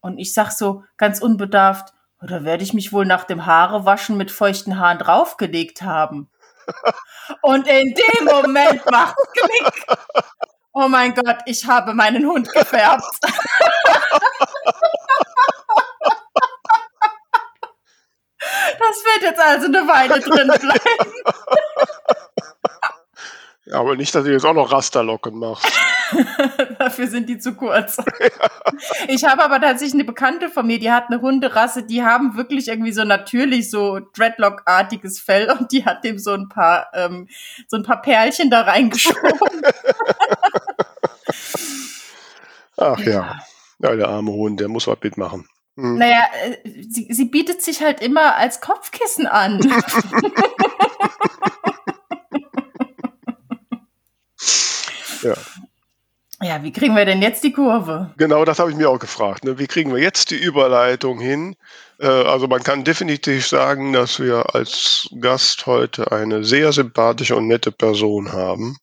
Und 0.00 0.18
ich 0.18 0.34
sag 0.34 0.50
so 0.50 0.82
ganz 0.96 1.20
unbedarft, 1.20 1.94
oder 2.20 2.44
werde 2.44 2.64
ich 2.64 2.74
mich 2.74 2.92
wohl 2.92 3.06
nach 3.06 3.24
dem 3.24 3.46
Haarewaschen 3.46 4.16
mit 4.16 4.32
feuchten 4.32 4.78
Haaren 4.78 4.98
draufgelegt 4.98 5.82
haben? 5.82 6.28
Und 7.42 7.68
in 7.68 7.94
dem 7.94 8.24
Moment 8.24 8.84
macht 8.90 9.16
Klick. 9.34 9.86
Oh 10.72 10.88
mein 10.88 11.14
Gott, 11.14 11.38
ich 11.46 11.66
habe 11.66 11.94
meinen 11.94 12.26
Hund 12.26 12.52
gefärbt. 12.52 13.04
Das 18.78 19.04
wird 19.04 19.22
jetzt 19.22 19.40
also 19.40 19.66
eine 19.66 19.86
Weile 19.86 20.20
drin 20.20 20.48
bleiben. 20.48 21.12
Aber 23.72 23.96
nicht, 23.96 24.14
dass 24.14 24.24
du 24.24 24.32
jetzt 24.32 24.44
auch 24.44 24.54
noch 24.54 24.72
Rasterlocken 24.72 25.38
machst. 25.38 25.66
Dafür 26.78 27.06
sind 27.06 27.28
die 27.28 27.38
zu 27.38 27.54
kurz. 27.54 27.96
Ich 29.08 29.24
habe 29.24 29.42
aber 29.44 29.60
tatsächlich 29.60 29.94
eine 29.94 30.04
Bekannte 30.04 30.48
von 30.48 30.66
mir, 30.66 30.78
die 30.78 30.90
hat 30.90 31.06
eine 31.08 31.20
Hunderasse, 31.20 31.82
die 31.82 32.02
haben 32.02 32.36
wirklich 32.36 32.68
irgendwie 32.68 32.92
so 32.92 33.04
natürlich 33.04 33.70
so 33.70 34.00
Dreadlock-artiges 34.14 35.20
Fell 35.20 35.50
und 35.50 35.72
die 35.72 35.84
hat 35.84 36.04
dem 36.04 36.18
so 36.18 36.32
ein 36.32 36.48
paar 36.48 36.88
ähm, 36.94 37.28
so 37.68 37.76
ein 37.76 37.82
paar 37.82 38.00
Perlchen 38.00 38.50
da 38.50 38.62
reingeschoben. 38.62 39.62
Ach 42.76 42.98
ja. 43.00 43.10
ja. 43.10 43.40
ja. 43.80 43.96
der 43.96 44.08
arme 44.08 44.32
Hund, 44.32 44.60
der 44.60 44.68
muss 44.68 44.86
was 44.86 44.98
mitmachen. 45.02 45.46
Hm. 45.76 45.98
Naja, 45.98 46.22
äh, 46.44 46.56
sie, 46.88 47.08
sie 47.10 47.24
bietet 47.26 47.62
sich 47.62 47.82
halt 47.82 48.00
immer 48.00 48.36
als 48.36 48.60
Kopfkissen 48.60 49.26
an. 49.26 49.60
Ja. 55.22 55.34
Ja, 56.42 56.62
wie 56.62 56.72
kriegen 56.72 56.96
wir 56.96 57.04
denn 57.04 57.20
jetzt 57.20 57.44
die 57.44 57.52
Kurve? 57.52 58.14
Genau, 58.16 58.46
das 58.46 58.58
habe 58.58 58.70
ich 58.70 58.76
mir 58.76 58.88
auch 58.88 58.98
gefragt. 58.98 59.44
Ne? 59.44 59.58
Wie 59.58 59.66
kriegen 59.66 59.92
wir 59.92 60.00
jetzt 60.00 60.30
die 60.30 60.38
Überleitung 60.42 61.20
hin? 61.20 61.54
Äh, 61.98 62.06
also 62.06 62.48
man 62.48 62.62
kann 62.62 62.82
definitiv 62.82 63.46
sagen, 63.46 63.92
dass 63.92 64.18
wir 64.18 64.54
als 64.54 65.08
Gast 65.20 65.66
heute 65.66 66.10
eine 66.12 66.42
sehr 66.42 66.72
sympathische 66.72 67.36
und 67.36 67.46
nette 67.46 67.70
Person 67.70 68.32
haben. 68.32 68.78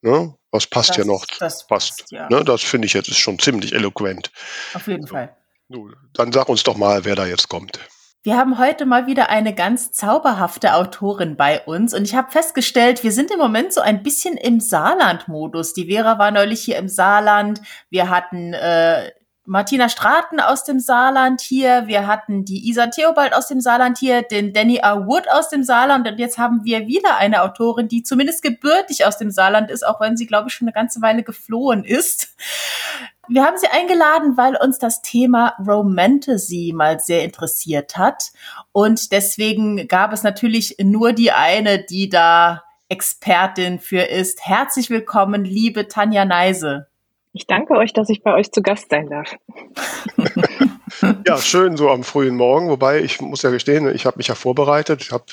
Ne? 0.00 0.34
Was 0.52 0.66
passt 0.66 0.90
das, 0.90 0.96
ja 0.98 1.04
noch? 1.04 1.26
Das 1.38 1.66
passt. 1.66 1.98
passt 1.98 2.12
ja. 2.12 2.28
Ne? 2.30 2.42
Das 2.44 2.62
finde 2.62 2.86
ich 2.86 2.94
jetzt 2.94 3.08
ist 3.08 3.18
schon 3.18 3.38
ziemlich 3.38 3.74
eloquent. 3.74 4.30
Auf 4.72 4.86
jeden 4.86 5.06
so. 5.06 5.14
Fall. 5.14 5.36
Dann 6.14 6.32
sag 6.32 6.48
uns 6.48 6.62
doch 6.62 6.76
mal, 6.76 7.04
wer 7.04 7.14
da 7.14 7.26
jetzt 7.26 7.48
kommt. 7.48 7.78
Wir 8.26 8.38
haben 8.38 8.56
heute 8.56 8.86
mal 8.86 9.06
wieder 9.06 9.28
eine 9.28 9.54
ganz 9.54 9.92
zauberhafte 9.92 10.72
Autorin 10.76 11.36
bei 11.36 11.60
uns 11.60 11.92
und 11.92 12.04
ich 12.04 12.14
habe 12.14 12.32
festgestellt, 12.32 13.04
wir 13.04 13.12
sind 13.12 13.30
im 13.30 13.38
Moment 13.38 13.74
so 13.74 13.82
ein 13.82 14.02
bisschen 14.02 14.38
im 14.38 14.60
Saarland-Modus. 14.60 15.74
Die 15.74 15.92
Vera 15.92 16.18
war 16.18 16.30
neulich 16.30 16.62
hier 16.62 16.78
im 16.78 16.88
Saarland. 16.88 17.60
Wir 17.90 18.08
hatten 18.08 18.54
äh, 18.54 19.10
Martina 19.46 19.90
Straten 19.90 20.40
aus 20.40 20.64
dem 20.64 20.80
Saarland 20.80 21.42
hier, 21.42 21.86
wir 21.86 22.06
hatten 22.06 22.46
die 22.46 22.66
Isa 22.66 22.86
Theobald 22.86 23.34
aus 23.34 23.46
dem 23.46 23.60
Saarland 23.60 23.98
hier, 23.98 24.22
den 24.22 24.54
Danny 24.54 24.76
R. 24.76 25.06
Wood 25.06 25.28
aus 25.30 25.50
dem 25.50 25.64
Saarland 25.64 26.08
und 26.08 26.18
jetzt 26.18 26.38
haben 26.38 26.64
wir 26.64 26.86
wieder 26.86 27.18
eine 27.18 27.42
Autorin, 27.42 27.86
die 27.86 28.02
zumindest 28.02 28.42
gebürtig 28.42 29.04
aus 29.04 29.18
dem 29.18 29.30
Saarland 29.30 29.70
ist, 29.70 29.86
auch 29.86 30.00
wenn 30.00 30.16
sie, 30.16 30.26
glaube 30.26 30.48
ich, 30.48 30.54
schon 30.54 30.66
eine 30.66 30.72
ganze 30.72 31.02
Weile 31.02 31.22
geflohen 31.22 31.84
ist. 31.84 32.34
Wir 33.28 33.44
haben 33.44 33.58
sie 33.58 33.68
eingeladen, 33.68 34.38
weil 34.38 34.56
uns 34.56 34.78
das 34.78 35.02
Thema 35.02 35.54
Romantasy 35.58 36.72
mal 36.74 36.98
sehr 37.00 37.22
interessiert 37.22 37.98
hat 37.98 38.32
und 38.72 39.12
deswegen 39.12 39.88
gab 39.88 40.14
es 40.14 40.22
natürlich 40.22 40.76
nur 40.82 41.12
die 41.12 41.32
eine, 41.32 41.84
die 41.84 42.08
da 42.08 42.62
Expertin 42.88 43.78
für 43.78 44.02
ist. 44.02 44.46
Herzlich 44.46 44.88
willkommen, 44.88 45.44
liebe 45.44 45.86
Tanja 45.86 46.24
Neise. 46.24 46.86
Ich 47.36 47.48
danke 47.48 47.74
euch, 47.74 47.92
dass 47.92 48.08
ich 48.10 48.22
bei 48.22 48.32
euch 48.32 48.52
zu 48.52 48.62
Gast 48.62 48.90
sein 48.90 49.08
darf. 49.08 49.34
ja, 51.26 51.36
schön 51.38 51.76
so 51.76 51.90
am 51.90 52.04
frühen 52.04 52.36
Morgen. 52.36 52.68
Wobei 52.68 53.00
ich 53.00 53.20
muss 53.20 53.42
ja 53.42 53.50
gestehen, 53.50 53.92
ich 53.92 54.06
habe 54.06 54.18
mich 54.18 54.28
ja 54.28 54.36
vorbereitet. 54.36 55.02
Ich 55.02 55.10
habe 55.10 55.24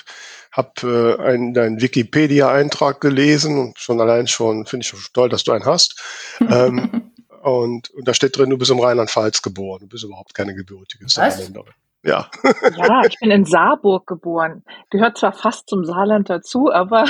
hab, 0.52 0.84
äh, 0.84 1.18
einen, 1.18 1.54
deinen 1.54 1.80
Wikipedia-Eintrag 1.80 3.02
gelesen 3.02 3.60
und 3.60 3.78
schon 3.78 4.02
allein 4.02 4.26
schon 4.26 4.66
finde 4.66 4.84
ich 4.84 4.88
schon 4.88 5.00
toll, 5.14 5.30
dass 5.30 5.44
du 5.44 5.52
einen 5.52 5.66
hast. 5.66 6.02
ähm, 6.42 7.12
und, 7.44 7.92
und 7.92 8.08
da 8.08 8.16
steht 8.16 8.36
drin, 8.36 8.50
du 8.50 8.58
bist 8.58 8.72
im 8.72 8.80
Rheinland-Pfalz 8.80 9.44
geboren. 9.44 9.82
Du 9.82 9.88
bist 9.88 10.04
überhaupt 10.04 10.34
keine 10.34 10.56
gebürtige 10.56 11.08
Saarländerin. 11.08 11.74
Ja. 12.04 12.32
ja, 12.78 13.02
ich 13.08 13.20
bin 13.20 13.30
in 13.30 13.46
Saarburg 13.46 14.08
geboren. 14.08 14.64
Gehört 14.90 15.20
zwar 15.20 15.34
fast 15.34 15.70
zum 15.70 15.86
Saarland 15.86 16.32
dazu, 16.32 16.72
aber 16.72 17.06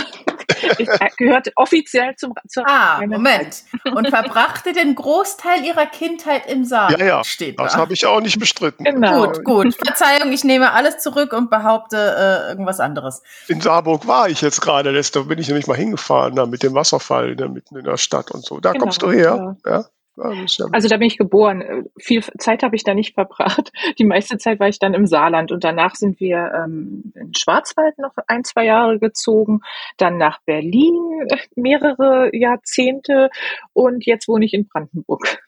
gehört 1.18 1.52
offiziell 1.56 2.16
zum, 2.16 2.34
zur 2.48 2.64
Ah, 2.68 3.02
Moment. 3.06 3.64
Und 3.96 4.10
verbrachte 4.10 4.74
den 4.74 4.96
Großteil 4.96 5.64
ihrer 5.66 5.86
Kindheit 5.86 6.46
im 6.48 6.66
Saal. 6.66 7.00
Ja, 7.00 7.06
ja. 7.06 7.24
Steht 7.24 7.60
das 7.60 7.76
habe 7.76 7.94
ich 7.94 8.06
auch 8.06 8.22
nicht 8.22 8.40
bestritten. 8.40 8.84
Genau. 8.84 9.26
Gut, 9.26 9.44
gut. 9.44 9.76
Verzeihung, 9.76 10.32
ich 10.32 10.44
nehme 10.44 10.72
alles 10.72 11.00
zurück 11.00 11.34
und 11.34 11.50
behaupte 11.50 11.98
äh, 11.98 12.50
irgendwas 12.50 12.80
anderes. 12.80 13.22
In 13.48 13.62
Saarburg 13.62 14.08
war 14.08 14.30
ich 14.30 14.42
jetzt 14.42 14.62
gerade. 14.62 14.92
Da 14.92 15.20
bin 15.22 15.40
ich 15.40 15.48
nämlich 15.48 15.68
mal 15.68 15.78
hingefahren, 15.78 16.36
da 16.36 16.46
mit 16.46 16.64
dem 16.64 16.74
Wasserfall 16.74 17.36
da 17.36 17.48
mitten 17.48 17.78
in 17.78 17.84
der 17.84 17.98
Stadt 17.98 18.32
und 18.32 18.46
so. 18.46 18.60
Da 18.60 18.72
genau, 18.72 18.86
kommst 18.86 19.02
du 19.02 19.12
her. 19.12 19.58
Ja. 19.66 19.72
ja. 19.72 19.86
Also 20.18 20.88
da 20.90 20.98
bin 20.98 21.08
ich 21.08 21.18
geboren. 21.18 21.90
Viel 21.98 22.22
Zeit 22.38 22.64
habe 22.64 22.76
ich 22.76 22.84
da 22.84 22.94
nicht 22.94 23.14
verbracht. 23.14 23.72
Die 24.00 24.04
meiste 24.04 24.38
Zeit 24.38 24.60
war 24.60 24.68
ich 24.68 24.78
dann 24.78 24.94
im 24.94 25.06
Saarland 25.06 25.52
und 25.52 25.64
danach 25.64 25.96
sind 25.96 26.20
wir 26.20 26.52
ähm, 26.54 27.14
in 27.16 27.34
Schwarzwald 27.34 27.98
noch 27.98 28.14
ein, 28.28 28.44
zwei 28.44 28.66
Jahre 28.66 29.00
gezogen, 29.00 29.62
dann 29.98 30.18
nach 30.18 30.40
Berlin 30.46 30.96
mehrere 31.56 32.30
Jahrzehnte 32.36 33.30
und 33.74 34.06
jetzt 34.06 34.28
wohne 34.28 34.46
ich 34.46 34.54
in 34.54 34.68
Brandenburg. 34.68 35.42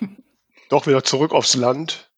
Doch 0.68 0.86
wieder 0.86 1.04
zurück 1.04 1.32
aufs 1.32 1.54
Land. 1.54 2.10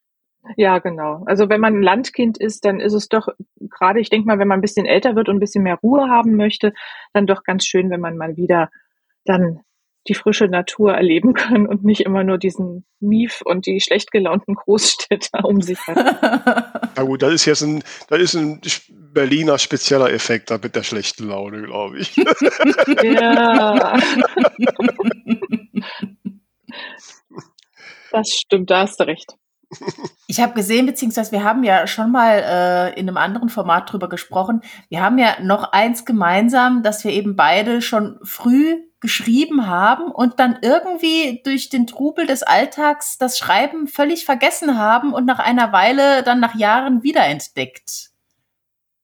Ja, 0.55 0.79
genau. 0.79 1.23
Also 1.25 1.49
wenn 1.49 1.61
man 1.61 1.75
ein 1.75 1.83
Landkind 1.83 2.37
ist, 2.37 2.65
dann 2.65 2.79
ist 2.79 2.93
es 2.93 3.07
doch 3.07 3.27
gerade, 3.59 3.99
ich 3.99 4.09
denke 4.09 4.25
mal, 4.25 4.39
wenn 4.39 4.47
man 4.47 4.59
ein 4.59 4.63
bisschen 4.63 4.85
älter 4.85 5.15
wird 5.15 5.29
und 5.29 5.35
ein 5.35 5.39
bisschen 5.39 5.63
mehr 5.63 5.75
Ruhe 5.75 6.09
haben 6.09 6.35
möchte, 6.35 6.73
dann 7.13 7.27
doch 7.27 7.43
ganz 7.43 7.65
schön, 7.65 7.91
wenn 7.91 7.99
man 7.99 8.17
mal 8.17 8.37
wieder 8.37 8.69
dann 9.25 9.59
die 10.09 10.15
frische 10.15 10.45
Natur 10.45 10.93
erleben 10.93 11.33
können 11.33 11.67
und 11.67 11.83
nicht 11.83 12.01
immer 12.01 12.23
nur 12.23 12.37
diesen 12.37 12.85
Mief 12.99 13.41
und 13.45 13.65
die 13.65 13.79
schlecht 13.79 14.11
gelaunten 14.11 14.55
Großstädte 14.55 15.29
um 15.43 15.61
sich 15.61 15.79
hat. 15.87 15.95
Na 16.95 17.03
gut, 17.03 17.21
das 17.21 17.33
ist 17.33 17.45
jetzt 17.45 17.61
ein, 17.61 17.83
das 18.09 18.19
ist 18.19 18.33
ein 18.35 18.59
Berliner 18.89 19.57
spezieller 19.57 20.11
Effekt 20.11 20.51
da 20.51 20.57
mit 20.61 20.75
der 20.75 20.83
schlechten 20.83 21.27
Laune, 21.27 21.61
glaube 21.63 21.99
ich. 21.99 22.15
Ja. 23.01 23.97
Das 28.11 28.29
stimmt, 28.29 28.71
da 28.71 28.81
hast 28.81 28.99
du 28.99 29.05
recht. 29.05 29.35
Ich 30.27 30.39
habe 30.39 30.53
gesehen, 30.53 30.87
beziehungsweise 30.87 31.31
wir 31.31 31.43
haben 31.43 31.63
ja 31.63 31.85
schon 31.85 32.11
mal 32.11 32.39
äh, 32.39 32.99
in 32.99 33.07
einem 33.07 33.17
anderen 33.17 33.49
Format 33.49 33.91
drüber 33.91 34.09
gesprochen. 34.09 34.61
Wir 34.89 35.01
haben 35.01 35.19
ja 35.19 35.37
noch 35.41 35.71
eins 35.71 36.05
gemeinsam, 36.05 36.81
dass 36.81 37.03
wir 37.03 37.11
eben 37.11 37.35
beide 37.35 37.81
schon 37.81 38.19
früh 38.23 38.77
geschrieben 39.01 39.67
haben 39.67 40.11
und 40.11 40.39
dann 40.39 40.59
irgendwie 40.61 41.41
durch 41.43 41.69
den 41.69 41.87
Trubel 41.87 42.27
des 42.27 42.43
Alltags 42.43 43.17
das 43.17 43.37
Schreiben 43.37 43.87
völlig 43.87 44.25
vergessen 44.25 44.77
haben 44.77 45.13
und 45.13 45.25
nach 45.25 45.39
einer 45.39 45.71
Weile 45.71 46.23
dann 46.23 46.39
nach 46.39 46.55
Jahren 46.55 47.03
wiederentdeckt. 47.03 48.09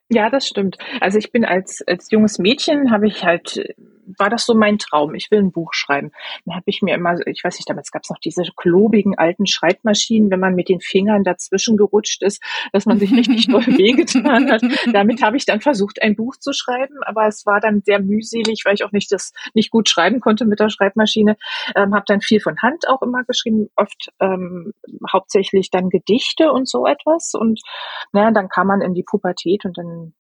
Ja, 0.10 0.30
das 0.30 0.48
stimmt. 0.48 0.78
Also 1.02 1.18
ich 1.18 1.32
bin 1.32 1.46
als, 1.46 1.82
als 1.88 2.12
junges 2.12 2.38
Mädchen 2.38 2.92
habe 2.92 3.08
ich 3.08 3.24
halt 3.24 3.76
war 4.18 4.30
das 4.30 4.46
so 4.46 4.54
mein 4.54 4.78
Traum. 4.78 5.16
Ich 5.16 5.32
will 5.32 5.40
ein 5.40 5.52
Buch 5.52 5.74
schreiben. 5.74 6.12
Dann 6.46 6.56
habe 6.56 6.66
ich 6.68 6.82
mir 6.82 6.96
immer, 6.96 7.16
ich 7.28 7.44
weiß 7.44 7.56
nicht, 7.58 7.70
damals 7.70 7.92
gab 7.92 8.04
es 8.04 8.10
noch 8.10 8.20
diese 8.20 8.44
klobigen 8.56 9.18
alten 9.18 9.46
Schreibmaschinen, 9.46 10.32
wenn 10.32 10.40
man 10.40 10.56
mit 10.56 10.70
den 10.70 10.82
Fingern 10.82 11.24
dazwischen 11.24 11.78
gerutscht 11.78 12.24
ist, 12.24 12.42
dass 12.72 12.86
man 12.86 13.00
sich 13.00 13.12
richtig 13.12 13.48
doll 13.52 13.66
wehgetan 13.66 14.52
hat. 14.52 14.62
Damit 14.92 15.22
habe 15.22 15.38
ich 15.38 15.46
dann 15.46 15.62
versucht, 15.62 16.02
ein 16.02 16.16
Buch 16.16 16.36
zu 16.38 16.54
schreiben, 16.54 16.96
aber 17.06 17.28
es 17.28 17.46
war 17.46 17.60
dann 17.60 17.82
sehr 17.82 18.00
mühselig, 18.00 18.64
weil 18.66 18.76
ich 18.76 18.84
auch 18.84 18.92
nicht 18.92 19.12
das 19.12 19.34
nicht 19.54 19.72
gut 19.72 19.90
schreiben 19.90 20.20
konnte 20.20 20.46
mit 20.46 20.60
der 20.60 20.70
Schreibmaschine. 20.70 21.38
Ähm, 21.76 21.94
habe 21.94 22.06
dann 22.08 22.22
viel 22.22 22.40
von 22.40 22.58
Hand 22.62 22.88
auch 22.88 23.02
immer 23.02 23.24
geschrieben, 23.24 23.70
oft 23.76 24.12
ähm, 24.20 24.74
hauptsächlich 25.12 25.70
dann 25.70 25.90
Gedichte 25.90 26.52
und 26.52 26.68
so 26.68 26.86
etwas. 26.86 27.34
Und 27.34 27.62
naja, 28.12 28.32
dann 28.32 28.50
kam 28.50 28.68
man 28.68 28.82
in 28.82 28.94
die 28.94 29.04
Pubertät 29.04 29.66
und 29.66 29.78
dann 29.78 30.14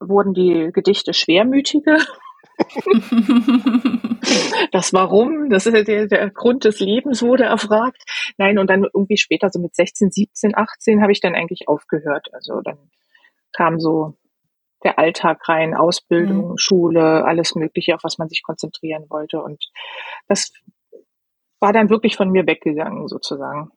wurden 0.00 0.34
die 0.34 0.70
Gedichte 0.72 1.14
schwermütiger 1.14 1.96
das 4.72 4.92
Warum, 4.92 5.50
das 5.50 5.66
ist 5.66 5.88
der, 5.88 6.06
der 6.06 6.30
Grund 6.30 6.64
des 6.64 6.80
Lebens 6.80 7.22
wurde 7.22 7.44
erfragt. 7.44 8.02
Nein, 8.38 8.58
und 8.58 8.68
dann 8.68 8.86
irgendwie 8.92 9.16
später, 9.16 9.50
so 9.50 9.60
mit 9.60 9.74
16, 9.74 10.10
17, 10.10 10.56
18, 10.56 11.02
habe 11.02 11.12
ich 11.12 11.20
dann 11.20 11.34
eigentlich 11.34 11.68
aufgehört. 11.68 12.28
Also 12.32 12.60
dann 12.60 12.78
kam 13.52 13.80
so 13.80 14.14
der 14.84 14.98
Alltag 14.98 15.48
rein, 15.48 15.74
Ausbildung, 15.74 16.52
mhm. 16.52 16.58
Schule, 16.58 17.24
alles 17.24 17.54
Mögliche, 17.54 17.94
auf 17.94 18.04
was 18.04 18.18
man 18.18 18.28
sich 18.28 18.42
konzentrieren 18.42 19.06
wollte. 19.08 19.40
Und 19.42 19.70
das 20.28 20.52
war 21.60 21.72
dann 21.72 21.90
wirklich 21.90 22.16
von 22.16 22.30
mir 22.30 22.46
weggegangen, 22.46 23.08
sozusagen. 23.08 23.70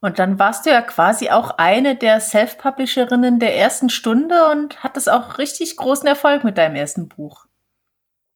Und 0.00 0.18
dann 0.18 0.38
warst 0.38 0.64
du 0.64 0.70
ja 0.70 0.80
quasi 0.80 1.28
auch 1.28 1.50
eine 1.58 1.94
der 1.94 2.20
Self-Publisherinnen 2.20 3.38
der 3.38 3.56
ersten 3.56 3.90
Stunde 3.90 4.48
und 4.50 4.82
hattest 4.82 5.10
auch 5.10 5.38
richtig 5.38 5.76
großen 5.76 6.06
Erfolg 6.06 6.42
mit 6.42 6.56
deinem 6.56 6.74
ersten 6.74 7.08
Buch. 7.08 7.46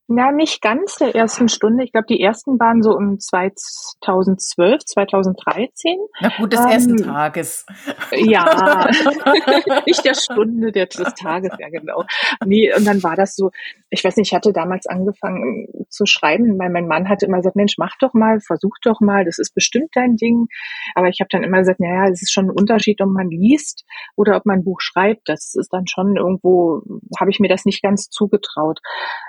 Na, 0.06 0.32
nicht 0.32 0.60
ganz 0.60 0.96
der 0.96 1.14
ersten 1.14 1.48
Stunde. 1.48 1.82
Ich 1.82 1.92
glaube, 1.92 2.06
die 2.06 2.20
ersten 2.20 2.60
waren 2.60 2.82
so 2.82 2.94
um 2.94 3.18
2012, 3.18 4.84
2013. 4.84 5.96
Na 6.20 6.30
gut, 6.36 6.52
des 6.52 6.60
ähm, 6.60 6.68
ersten 6.68 6.96
Tages. 6.98 7.64
Ja, 8.12 8.90
nicht 9.86 10.04
der 10.04 10.14
Stunde, 10.14 10.72
der, 10.72 10.86
des 10.86 11.14
Tages, 11.14 11.52
ja 11.58 11.70
genau. 11.70 12.04
Nee, 12.44 12.74
und 12.74 12.86
dann 12.86 13.02
war 13.02 13.16
das 13.16 13.34
so, 13.34 13.50
ich 13.88 14.04
weiß 14.04 14.16
nicht, 14.18 14.28
ich 14.28 14.34
hatte 14.34 14.52
damals 14.52 14.86
angefangen 14.86 15.68
zu 15.88 16.04
schreiben, 16.04 16.58
weil 16.58 16.68
mein 16.68 16.86
Mann 16.86 17.08
hatte 17.08 17.24
immer 17.24 17.38
gesagt, 17.38 17.56
Mensch, 17.56 17.76
mach 17.78 17.96
doch 17.98 18.12
mal, 18.12 18.40
versuch 18.40 18.76
doch 18.82 19.00
mal, 19.00 19.24
das 19.24 19.38
ist 19.38 19.54
bestimmt 19.54 19.90
dein 19.94 20.16
Ding. 20.16 20.48
Aber 20.94 21.08
ich 21.08 21.20
habe 21.20 21.28
dann 21.30 21.44
immer 21.44 21.60
gesagt, 21.60 21.80
naja, 21.80 22.10
es 22.10 22.20
ist 22.20 22.32
schon 22.32 22.46
ein 22.46 22.50
Unterschied, 22.50 23.00
ob 23.00 23.08
man 23.08 23.30
liest 23.30 23.86
oder 24.16 24.36
ob 24.36 24.44
man 24.44 24.58
ein 24.58 24.64
Buch 24.64 24.82
schreibt. 24.82 25.30
Das 25.30 25.54
ist 25.54 25.72
dann 25.72 25.86
schon 25.86 26.16
irgendwo, 26.16 26.82
habe 27.18 27.30
ich 27.30 27.40
mir 27.40 27.48
das 27.48 27.64
nicht 27.64 27.82
ganz 27.82 28.10
zugetraut. 28.10 28.80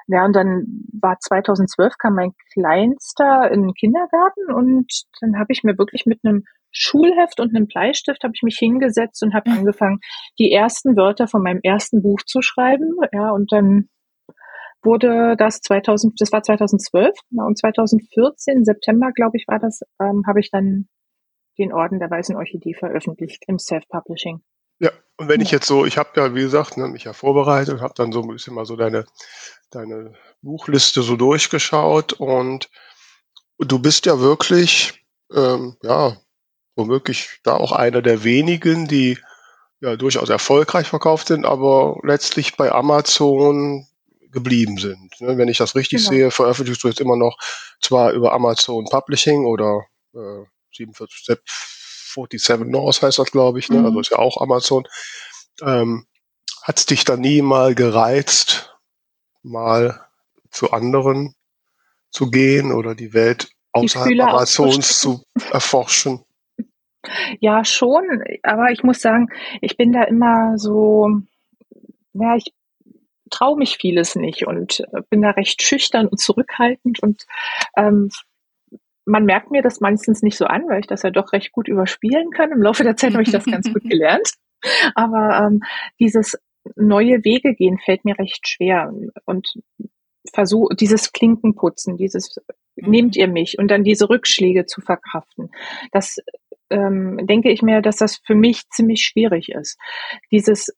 Ja, 0.08 0.26
und 0.26 0.36
dann 0.36 0.65
war 1.02 1.18
2012 1.20 1.98
kam 1.98 2.16
mein 2.16 2.32
Kleinster 2.54 3.52
in 3.52 3.64
den 3.64 3.74
Kindergarten 3.74 4.52
und 4.54 4.92
dann 5.22 5.38
habe 5.38 5.52
ich 5.52 5.64
mir 5.64 5.78
wirklich 5.78 6.06
mit 6.06 6.20
einem 6.24 6.44
Schulheft 6.72 7.40
und 7.40 7.56
einem 7.56 7.68
Bleistift 7.68 8.24
habe 8.24 8.34
ich 8.36 8.44
mich 8.44 8.58
hingesetzt 8.58 9.24
und 9.24 9.34
habe 9.34 9.50
angefangen, 9.52 10.00
die 10.40 10.52
ersten 10.52 10.98
Wörter 10.98 11.28
von 11.28 11.42
meinem 11.42 11.62
ersten 11.64 12.02
Buch 12.02 12.20
zu 12.26 12.42
schreiben. 12.42 12.96
Ja, 13.14 13.32
und 13.32 13.52
dann 13.52 13.90
wurde 14.84 15.36
das 15.38 15.62
2000, 15.62 16.20
das 16.20 16.32
war 16.32 16.44
2012 16.44 17.18
und 17.32 17.58
2014, 17.58 18.64
September, 18.66 19.12
glaube 19.14 19.38
ich, 19.38 19.46
war 19.48 19.60
das, 19.60 19.82
ähm, 20.00 20.24
habe 20.28 20.40
ich 20.40 20.52
dann 20.52 20.88
den 21.58 21.74
Orden 21.74 22.00
der 22.00 22.12
Weißen 22.12 22.36
Orchidee 22.36 22.74
veröffentlicht 22.74 23.44
im 23.48 23.58
Self-Publishing. 23.58 24.42
Ja, 24.80 24.92
und 25.18 25.30
wenn 25.30 25.42
ich 25.42 25.52
jetzt 25.52 25.68
so, 25.68 25.86
ich 25.86 25.98
habe 25.98 26.10
ja, 26.16 26.36
wie 26.36 26.42
gesagt, 26.42 26.78
ne, 26.78 26.88
mich 26.88 27.06
ja 27.06 27.14
vorbereitet, 27.14 27.82
habe 27.82 27.94
dann 27.96 28.12
so 28.12 28.22
ein 28.22 28.28
bisschen 28.28 28.54
mal 28.54 28.66
so 28.66 28.76
deine, 28.76 29.06
deine 29.72 30.14
Buchliste 30.42 31.02
so 31.02 31.16
durchgeschaut 31.16 32.14
und 32.14 32.70
du 33.60 33.80
bist 33.80 34.06
ja 34.06 34.20
wirklich, 34.20 35.06
ähm, 35.34 35.78
ja, 35.82 36.18
womöglich 36.76 37.40
da 37.44 37.56
auch 37.56 37.72
einer 37.72 38.02
der 38.02 38.24
wenigen, 38.24 38.88
die 38.88 39.18
ja 39.80 39.96
durchaus 39.96 40.30
erfolgreich 40.30 40.88
verkauft 40.88 41.28
sind, 41.28 41.46
aber 41.46 41.98
letztlich 42.04 42.58
bei 42.58 42.72
Amazon 42.72 43.88
geblieben 44.32 44.78
sind. 44.78 45.22
Ne, 45.22 45.38
wenn 45.38 45.48
ich 45.48 45.58
das 45.58 45.76
richtig 45.76 46.00
genau. 46.00 46.10
sehe, 46.10 46.32
veröffentlichst 46.32 46.84
du 46.84 46.90
jetzt 46.90 47.00
immer 47.00 47.16
noch 47.16 47.38
zwar 47.82 48.12
über 48.12 48.34
Amazon 48.34 48.86
Publishing 48.86 49.46
oder 49.46 49.86
äh, 50.14 50.44
47 50.74 51.24
47 52.16 52.68
North 52.68 53.02
heißt 53.02 53.20
das, 53.20 53.32
glaube 53.32 53.60
ich, 53.60 53.70
ne? 53.70 53.78
Also 53.78 53.92
mhm. 53.92 53.98
also 53.98 54.00
ist 54.00 54.12
ja 54.12 54.20
auch 54.20 54.42
Amazon. 54.42 54.88
Ähm, 55.62 56.06
Hat 56.64 56.80
es 56.80 56.86
dich 56.86 57.04
da 57.04 57.18
nie 57.18 57.42
mal 57.42 57.76
gereizt, 57.76 58.76
mal 59.44 60.02
zu 60.50 60.72
anderen 60.72 61.36
zu 62.10 62.30
gehen 62.30 62.72
oder 62.72 62.96
die 62.96 63.14
Welt 63.14 63.50
außerhalb 63.74 64.10
die 64.10 64.22
Amazons 64.22 65.00
zu 65.00 65.24
erforschen? 65.52 66.24
Ja, 67.40 67.64
schon, 67.64 68.24
aber 68.42 68.72
ich 68.72 68.84
muss 68.84 69.00
sagen, 69.00 69.28
ich 69.62 69.78
bin 69.78 69.94
da 69.94 70.04
immer 70.04 70.58
so, 70.58 71.10
ja, 72.14 72.36
ich 72.36 72.52
traue 73.30 73.58
mich 73.58 73.78
vieles 73.78 74.16
nicht 74.16 74.48
und 74.48 74.84
bin 75.10 75.22
da 75.22 75.32
recht 75.32 75.62
schüchtern 75.62 76.08
und 76.08 76.20
zurückhaltend 76.20 77.02
und 77.02 77.26
ähm, 77.78 78.10
man 79.06 79.26
merkt 79.26 79.52
mir 79.52 79.62
das 79.62 79.80
meistens 79.80 80.22
nicht 80.22 80.38
so 80.38 80.46
an, 80.46 80.64
weil 80.68 80.80
ich 80.80 80.88
das 80.88 81.04
ja 81.04 81.12
doch 81.12 81.32
recht 81.32 81.52
gut 81.52 81.68
überspielen 81.68 82.32
kann. 82.32 82.52
Im 82.52 82.62
Laufe 82.62 82.84
der 82.84 82.96
Zeit 82.96 83.14
habe 83.14 83.24
ich 83.24 83.32
das 83.32 83.46
ganz 83.46 83.72
gut 83.72 83.84
gelernt. 83.90 84.32
Aber 84.96 85.48
ähm, 85.48 85.62
dieses 86.00 86.38
neue 86.76 87.24
Wege 87.24 87.54
gehen 87.54 87.78
fällt 87.78 88.06
mir 88.06 88.18
recht 88.18 88.48
schwer 88.48 88.92
und 89.26 89.54
versuch 90.34 90.70
dieses 90.74 91.12
Klinkenputzen, 91.12 91.98
dieses 91.98 92.38
mhm. 92.76 92.90
nehmt 92.90 93.16
ihr 93.16 93.28
mich 93.28 93.60
und 93.60 93.70
dann 93.70 93.84
diese 93.84 94.10
Rückschläge 94.10 94.66
zu 94.66 94.82
verkraften. 94.82 95.52
Das 95.92 96.18
ähm, 96.72 97.20
denke 97.28 97.52
ich 97.52 97.62
mir, 97.62 97.82
dass 97.82 97.98
das 97.98 98.20
für 98.26 98.36
mich 98.36 98.68
ziemlich 98.70 99.04
schwierig 99.04 99.50
ist. 99.50 99.78
Dieses 100.32 100.74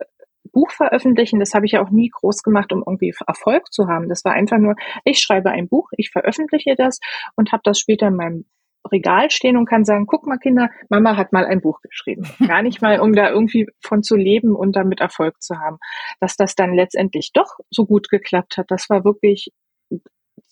Buch 0.49 0.71
veröffentlichen, 0.71 1.39
das 1.39 1.53
habe 1.53 1.65
ich 1.65 1.73
ja 1.73 1.83
auch 1.83 1.89
nie 1.89 2.09
groß 2.09 2.43
gemacht, 2.43 2.71
um 2.71 2.83
irgendwie 2.85 3.13
Erfolg 3.25 3.71
zu 3.73 3.87
haben. 3.87 4.09
Das 4.09 4.25
war 4.25 4.33
einfach 4.33 4.57
nur, 4.57 4.75
ich 5.03 5.19
schreibe 5.19 5.51
ein 5.51 5.67
Buch, 5.67 5.89
ich 5.97 6.11
veröffentliche 6.11 6.75
das 6.75 6.99
und 7.35 7.51
habe 7.51 7.61
das 7.63 7.79
später 7.79 8.07
in 8.07 8.15
meinem 8.15 8.45
Regal 8.91 9.29
stehen 9.31 9.57
und 9.57 9.67
kann 9.67 9.85
sagen, 9.85 10.05
guck 10.05 10.25
mal 10.25 10.37
Kinder, 10.37 10.69
Mama 10.89 11.17
hat 11.17 11.33
mal 11.33 11.45
ein 11.45 11.61
Buch 11.61 11.81
geschrieben. 11.81 12.23
Gar 12.47 12.61
nicht 12.61 12.81
mal, 12.81 12.99
um 12.99 13.13
da 13.13 13.29
irgendwie 13.29 13.67
von 13.81 14.03
zu 14.03 14.15
leben 14.15 14.55
und 14.55 14.75
damit 14.75 15.01
Erfolg 15.01 15.41
zu 15.41 15.59
haben. 15.59 15.77
Dass 16.19 16.35
das 16.35 16.55
dann 16.55 16.73
letztendlich 16.73 17.31
doch 17.33 17.57
so 17.69 17.85
gut 17.85 18.09
geklappt 18.09 18.57
hat, 18.57 18.71
das 18.71 18.89
war 18.89 19.03
wirklich 19.03 19.51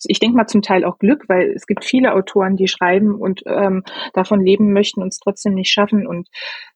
ich 0.07 0.19
denke 0.19 0.37
mal 0.37 0.47
zum 0.47 0.61
Teil 0.61 0.85
auch 0.85 0.97
Glück, 0.97 1.25
weil 1.27 1.51
es 1.51 1.65
gibt 1.65 1.85
viele 1.85 2.13
Autoren, 2.13 2.55
die 2.55 2.67
schreiben 2.67 3.15
und 3.15 3.41
ähm, 3.45 3.83
davon 4.13 4.41
leben 4.41 4.73
möchten 4.73 5.01
und 5.01 5.09
es 5.09 5.19
trotzdem 5.19 5.53
nicht 5.53 5.71
schaffen. 5.71 6.07
Und 6.07 6.27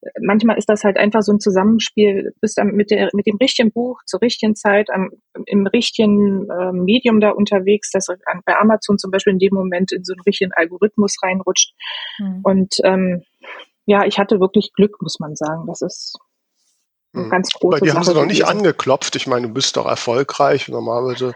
äh, 0.01 0.09
manchmal 0.21 0.57
ist 0.57 0.69
das 0.69 0.83
halt 0.83 0.97
einfach 0.97 1.21
so 1.21 1.33
ein 1.33 1.39
Zusammenspiel, 1.39 2.33
bist 2.41 2.57
dann 2.57 2.67
mit, 2.71 2.91
der, 2.91 3.09
mit 3.13 3.27
dem 3.27 3.37
richtigen 3.37 3.71
Buch 3.71 4.01
zur 4.05 4.21
richtigen 4.21 4.55
Zeit 4.55 4.89
am, 4.89 5.11
im 5.45 5.67
richtigen 5.67 6.49
äh, 6.49 6.71
Medium 6.71 7.19
da 7.19 7.31
unterwegs, 7.31 7.91
das 7.91 8.07
bei 8.45 8.55
Amazon 8.55 8.97
zum 8.97 9.11
Beispiel 9.11 9.33
in 9.33 9.39
dem 9.39 9.53
Moment 9.53 9.91
in 9.91 10.03
so 10.03 10.13
einen 10.13 10.21
richtigen 10.25 10.51
Algorithmus 10.53 11.17
reinrutscht. 11.21 11.73
Mhm. 12.19 12.39
Und 12.43 12.75
ähm, 12.83 13.23
ja, 13.85 14.05
ich 14.05 14.19
hatte 14.19 14.39
wirklich 14.39 14.71
Glück, 14.73 15.01
muss 15.01 15.19
man 15.19 15.35
sagen. 15.35 15.65
Das 15.67 15.81
ist 15.81 16.17
eine 17.13 17.25
mhm. 17.25 17.29
ganz 17.29 17.49
große 17.51 17.79
Bei 17.79 17.85
dir 17.85 17.93
haben 17.93 18.03
sie 18.03 18.13
noch 18.13 18.25
nicht 18.25 18.45
angeklopft. 18.45 19.15
Ich 19.15 19.27
meine, 19.27 19.47
du 19.47 19.53
bist 19.53 19.77
doch 19.77 19.87
erfolgreich. 19.87 20.67
Normalerweise 20.67 21.33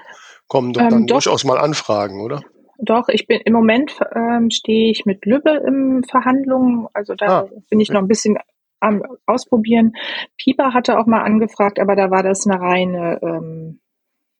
kommen 0.54 0.72
doch 0.72 0.82
dann 0.82 0.94
ähm, 0.94 1.08
doch, 1.08 1.16
durchaus 1.16 1.46
mal 1.46 1.58
Anfragen, 1.58 2.22
oder? 2.22 2.44
Doch, 2.78 3.10
ich 3.10 3.26
bin 3.26 3.42
im 3.44 3.54
Moment 3.54 3.98
ähm, 4.16 4.52
stehe 4.52 4.92
ich 4.92 5.04
mit 5.04 5.26
Lübbe 5.26 5.50
im 5.66 6.04
Verhandlungen, 6.04 6.88
also 6.94 7.16
da 7.16 7.26
ah, 7.26 7.50
bin 7.72 7.80
ich 7.80 7.89
noch 7.89 8.02
ein 8.02 8.08
bisschen 8.08 8.38
am 8.80 9.02
Ausprobieren. 9.26 9.94
Pieper 10.38 10.76
hatte 10.76 11.00
auch 11.00 11.08
mal 11.08 11.24
angefragt, 11.24 11.80
aber 11.80 11.96
da 11.96 12.12
war 12.12 12.22
das 12.22 12.46
eine 12.46 12.62
reine, 12.62 13.20
ähm, 13.24 13.80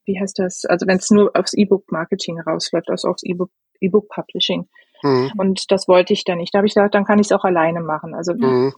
wie 0.06 0.20
heißt 0.20 0.38
das? 0.38 0.66
Also 0.66 0.86
wenn 0.86 0.98
es 0.98 1.10
nur 1.10 1.32
aufs 1.34 1.56
E-Book-Marketing 1.56 2.40
rausläuft, 2.42 2.92
also 2.92 3.08
aufs 3.08 3.24
E-Book-Publishing. 3.24 4.68
Mhm. 5.02 5.32
Und 5.38 5.72
das 5.72 5.88
wollte 5.88 6.14
ich 6.14 6.26
dann 6.26 6.38
nicht. 6.38 6.54
Da 6.54 6.60
habe 6.60 6.68
ich 6.68 6.76
gesagt, 6.76 6.94
dann 6.94 7.06
kann 7.06 7.18
ich 7.18 7.26
es 7.26 7.32
auch 7.32 7.44
alleine 7.44 7.82
machen. 7.82 8.14
Also 8.14 8.36
mhm. 8.36 8.72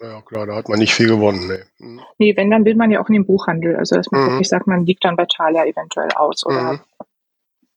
Ja, 0.00 0.20
klar, 0.22 0.46
da 0.46 0.54
hat 0.54 0.68
man 0.68 0.78
nicht 0.78 0.94
viel 0.94 1.08
gewonnen. 1.08 1.48
Nee. 1.48 1.62
Mhm. 1.78 2.00
nee, 2.18 2.36
wenn, 2.36 2.50
dann 2.50 2.64
will 2.64 2.74
man 2.74 2.90
ja 2.90 3.00
auch 3.00 3.08
in 3.08 3.14
den 3.14 3.26
Buchhandel. 3.26 3.76
Also, 3.76 3.96
dass 3.96 4.10
man 4.10 4.22
mhm. 4.22 4.26
wirklich 4.32 4.48
sagt, 4.48 4.66
man 4.66 4.84
liegt 4.84 5.04
dann 5.04 5.16
bei 5.16 5.26
Thalia 5.26 5.64
eventuell 5.64 6.10
aus 6.16 6.44
oder 6.44 6.74
mhm. 6.74 6.80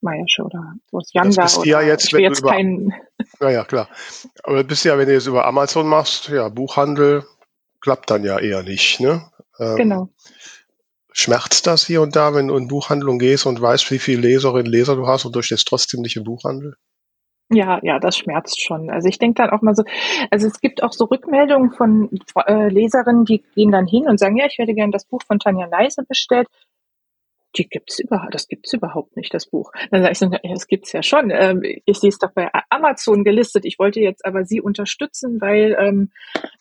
Meiersche 0.01 0.43
oder 0.43 0.73
was 0.91 1.11
Janda. 1.13 1.43
Das 1.43 1.55
bist 1.55 1.65
ja 1.65 1.81
jetzt, 1.81 2.13
wenn 2.13 2.21
jetzt 2.21 2.39
du 2.39 2.45
über, 2.45 2.51
kein 2.51 2.93
ja, 3.39 3.49
ja, 3.49 3.63
klar. 3.63 3.89
Aber 4.43 4.63
bist 4.63 4.85
ja, 4.85 4.97
wenn 4.97 5.07
du 5.07 5.13
jetzt 5.13 5.27
über 5.27 5.45
Amazon 5.45 5.87
machst, 5.87 6.29
ja, 6.29 6.49
Buchhandel 6.49 7.25
klappt 7.81 8.09
dann 8.09 8.23
ja 8.23 8.37
eher 8.39 8.63
nicht, 8.63 8.99
ne? 8.99 9.29
Ähm, 9.59 9.75
genau. 9.77 10.09
Schmerzt 11.11 11.67
das 11.67 11.85
hier 11.85 12.01
und 12.01 12.15
da, 12.15 12.33
wenn 12.33 12.47
du 12.47 12.55
in 12.55 12.67
Buchhandlung 12.67 13.19
gehst 13.19 13.45
und 13.45 13.61
weißt, 13.61 13.89
wie 13.91 13.99
viele 13.99 14.21
Leserinnen 14.21 14.67
und 14.67 14.71
Leser 14.71 14.95
du 14.95 15.07
hast 15.07 15.25
und 15.25 15.35
du 15.35 15.41
stehst 15.41 15.67
trotzdem 15.67 16.01
nicht 16.01 16.15
im 16.15 16.23
Buchhandel? 16.23 16.75
Ja, 17.51 17.79
ja, 17.81 17.97
das 17.99 18.15
schmerzt 18.15 18.61
schon. 18.61 18.91
Also 18.91 19.07
ich 19.07 19.17
denke 19.17 19.41
dann 19.41 19.49
auch 19.49 19.63
mal 19.63 19.73
so, 19.73 19.83
also 20.29 20.47
es 20.47 20.61
gibt 20.61 20.83
auch 20.83 20.93
so 20.93 21.05
Rückmeldungen 21.05 21.71
von 21.71 22.09
äh, 22.45 22.69
Leserinnen, 22.69 23.25
die 23.25 23.43
gehen 23.55 23.71
dann 23.71 23.87
hin 23.87 24.07
und 24.07 24.19
sagen, 24.19 24.37
ja, 24.37 24.45
ich 24.45 24.59
werde 24.59 24.75
gerne 24.75 24.91
das 24.91 25.05
Buch 25.05 25.21
von 25.25 25.39
Tanja 25.39 25.65
Leise 25.65 26.03
bestellt. 26.07 26.47
Die 27.57 27.67
gibt's 27.67 27.97
überhaupt, 27.97 28.35
das 28.35 28.47
gibt's 28.47 28.71
überhaupt 28.73 29.17
nicht, 29.17 29.33
das 29.33 29.47
Buch. 29.47 29.71
Dann 29.89 30.03
sage 30.03 30.11
ich 30.11 30.19
so, 30.19 30.27
ja, 30.27 30.53
das 30.53 30.67
gibt's 30.67 30.91
ja 30.91 31.01
schon. 31.01 31.31
Ähm, 31.31 31.63
ich 31.63 31.97
sehe 31.97 32.09
es 32.09 32.19
doch 32.19 32.31
bei 32.31 32.51
Amazon 32.69 33.23
gelistet. 33.23 33.65
Ich 33.65 33.79
wollte 33.79 33.99
jetzt 33.99 34.23
aber 34.23 34.45
Sie 34.45 34.61
unterstützen, 34.61 35.41
weil, 35.41 35.75
ähm, 35.79 36.11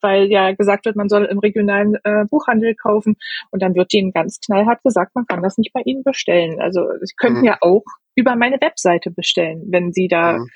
weil 0.00 0.30
ja 0.30 0.52
gesagt 0.52 0.86
wird, 0.86 0.96
man 0.96 1.10
soll 1.10 1.26
im 1.26 1.38
regionalen 1.38 1.96
äh, 2.04 2.24
Buchhandel 2.30 2.74
kaufen. 2.74 3.16
Und 3.50 3.60
dann 3.60 3.74
wird 3.74 3.92
Ihnen 3.92 4.12
ganz 4.12 4.40
knallhart 4.40 4.82
gesagt, 4.82 5.14
man 5.14 5.26
kann 5.26 5.42
das 5.42 5.58
nicht 5.58 5.74
bei 5.74 5.82
Ihnen 5.84 6.02
bestellen. 6.02 6.58
Also 6.62 6.80
Sie 7.02 7.14
könnten 7.14 7.40
mhm. 7.40 7.44
ja 7.44 7.58
auch 7.60 7.84
über 8.14 8.34
meine 8.36 8.56
Webseite 8.58 9.10
bestellen, 9.10 9.64
wenn 9.68 9.92
Sie 9.92 10.08
da 10.08 10.38
mhm 10.38 10.46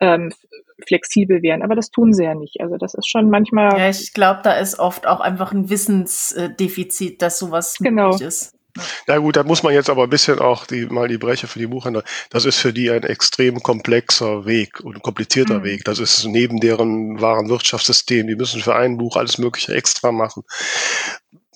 ähm, 0.00 0.32
flexibel 0.86 1.42
wären. 1.42 1.62
Aber 1.62 1.74
das 1.74 1.90
tun 1.90 2.12
sie 2.12 2.24
ja 2.24 2.34
nicht. 2.34 2.60
Also 2.60 2.76
das 2.76 2.94
ist 2.94 3.08
schon 3.08 3.30
manchmal. 3.30 3.78
Ja, 3.78 3.88
ich 3.88 4.12
glaube, 4.12 4.40
da 4.42 4.52
ist 4.52 4.78
oft 4.78 5.06
auch 5.06 5.20
einfach 5.20 5.52
ein 5.52 5.70
Wissensdefizit, 5.70 7.22
dass 7.22 7.38
sowas 7.38 7.76
genau. 7.78 8.10
möglich 8.10 8.28
ist. 8.28 8.56
Na 9.06 9.16
gut, 9.18 9.36
da 9.36 9.42
muss 9.42 9.62
man 9.62 9.72
jetzt 9.72 9.88
aber 9.88 10.04
ein 10.04 10.10
bisschen 10.10 10.38
auch 10.38 10.66
die, 10.66 10.84
mal 10.86 11.08
die 11.08 11.16
Breche 11.16 11.46
für 11.46 11.58
die 11.58 11.66
Buchhändler. 11.66 12.04
Das 12.28 12.44
ist 12.44 12.58
für 12.58 12.74
die 12.74 12.90
ein 12.90 13.04
extrem 13.04 13.62
komplexer 13.62 14.44
Weg 14.44 14.80
und 14.80 15.02
komplizierter 15.02 15.60
mhm. 15.60 15.64
Weg. 15.64 15.84
Das 15.84 15.98
ist 15.98 16.26
neben 16.26 16.60
deren 16.60 17.20
wahren 17.20 17.48
Wirtschaftssystem. 17.48 18.26
Die 18.26 18.36
müssen 18.36 18.60
für 18.60 18.74
ein 18.74 18.98
Buch 18.98 19.16
alles 19.16 19.38
Mögliche 19.38 19.74
extra 19.74 20.12
machen. 20.12 20.42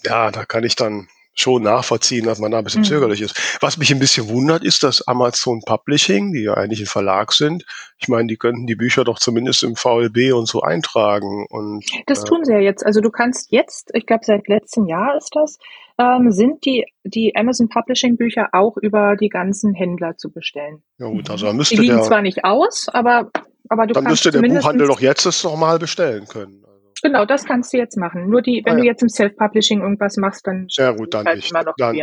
Ja, 0.04 0.30
da 0.30 0.46
kann 0.46 0.64
ich 0.64 0.76
dann 0.76 1.08
schon 1.40 1.62
nachvollziehen, 1.62 2.24
dass 2.24 2.38
man 2.38 2.50
da 2.50 2.58
ein 2.58 2.64
bisschen 2.64 2.82
mhm. 2.82 2.86
zögerlich 2.86 3.22
ist. 3.22 3.58
Was 3.60 3.78
mich 3.78 3.92
ein 3.92 3.98
bisschen 3.98 4.28
wundert, 4.28 4.64
ist, 4.64 4.82
dass 4.82 5.06
Amazon 5.06 5.62
Publishing, 5.64 6.32
die 6.32 6.42
ja 6.42 6.54
eigentlich 6.54 6.80
ein 6.80 6.86
Verlag 6.86 7.32
sind, 7.32 7.64
ich 7.98 8.08
meine, 8.08 8.28
die 8.28 8.36
könnten 8.36 8.66
die 8.66 8.76
Bücher 8.76 9.04
doch 9.04 9.18
zumindest 9.18 9.62
im 9.62 9.76
VLB 9.76 10.32
und 10.32 10.46
so 10.46 10.62
eintragen. 10.62 11.46
Und, 11.50 11.84
das 12.06 12.22
äh, 12.22 12.24
tun 12.24 12.44
sie 12.44 12.52
ja 12.52 12.58
jetzt. 12.58 12.84
Also 12.84 13.00
du 13.00 13.10
kannst 13.10 13.52
jetzt, 13.52 13.90
ich 13.94 14.06
glaube 14.06 14.24
seit 14.24 14.48
letztem 14.48 14.86
Jahr 14.86 15.16
ist 15.16 15.30
das, 15.34 15.58
ähm, 15.98 16.32
sind 16.32 16.64
die, 16.64 16.86
die 17.04 17.34
Amazon 17.36 17.68
Publishing 17.68 18.16
Bücher 18.16 18.48
auch 18.52 18.76
über 18.76 19.16
die 19.16 19.28
ganzen 19.28 19.74
Händler 19.74 20.16
zu 20.16 20.30
bestellen. 20.30 20.82
Ja 20.98 21.06
gut, 21.06 21.28
also 21.28 21.52
müsste 21.52 21.74
die 21.74 21.82
liegen 21.82 21.96
der, 21.96 22.04
zwar 22.04 22.22
nicht 22.22 22.44
aus, 22.44 22.88
aber, 22.88 23.30
aber 23.68 23.86
du 23.86 23.94
dann 23.94 24.04
kannst 24.04 24.24
müsste 24.24 24.40
der 24.40 24.48
Buchhandel 24.48 24.86
doch 24.86 25.00
jetzt 25.00 25.26
das 25.26 25.44
nochmal 25.44 25.78
bestellen 25.78 26.26
können. 26.26 26.64
Genau, 27.02 27.24
das 27.24 27.44
kannst 27.44 27.72
du 27.72 27.78
jetzt 27.78 27.96
machen. 27.96 28.28
Nur 28.28 28.42
die, 28.42 28.62
wenn 28.64 28.74
ah, 28.74 28.76
ja. 28.76 28.82
du 28.82 28.86
jetzt 28.86 29.02
im 29.02 29.08
Self-Publishing 29.08 29.80
irgendwas 29.80 30.16
machst, 30.16 30.46
dann 30.46 30.66
ja, 30.70 30.92
gut, 30.92 31.14
dann 31.14 31.26
halt 31.26 31.36
nicht. 31.36 31.50
immer 31.50 31.64
noch 31.64 31.74
dann, 31.76 31.96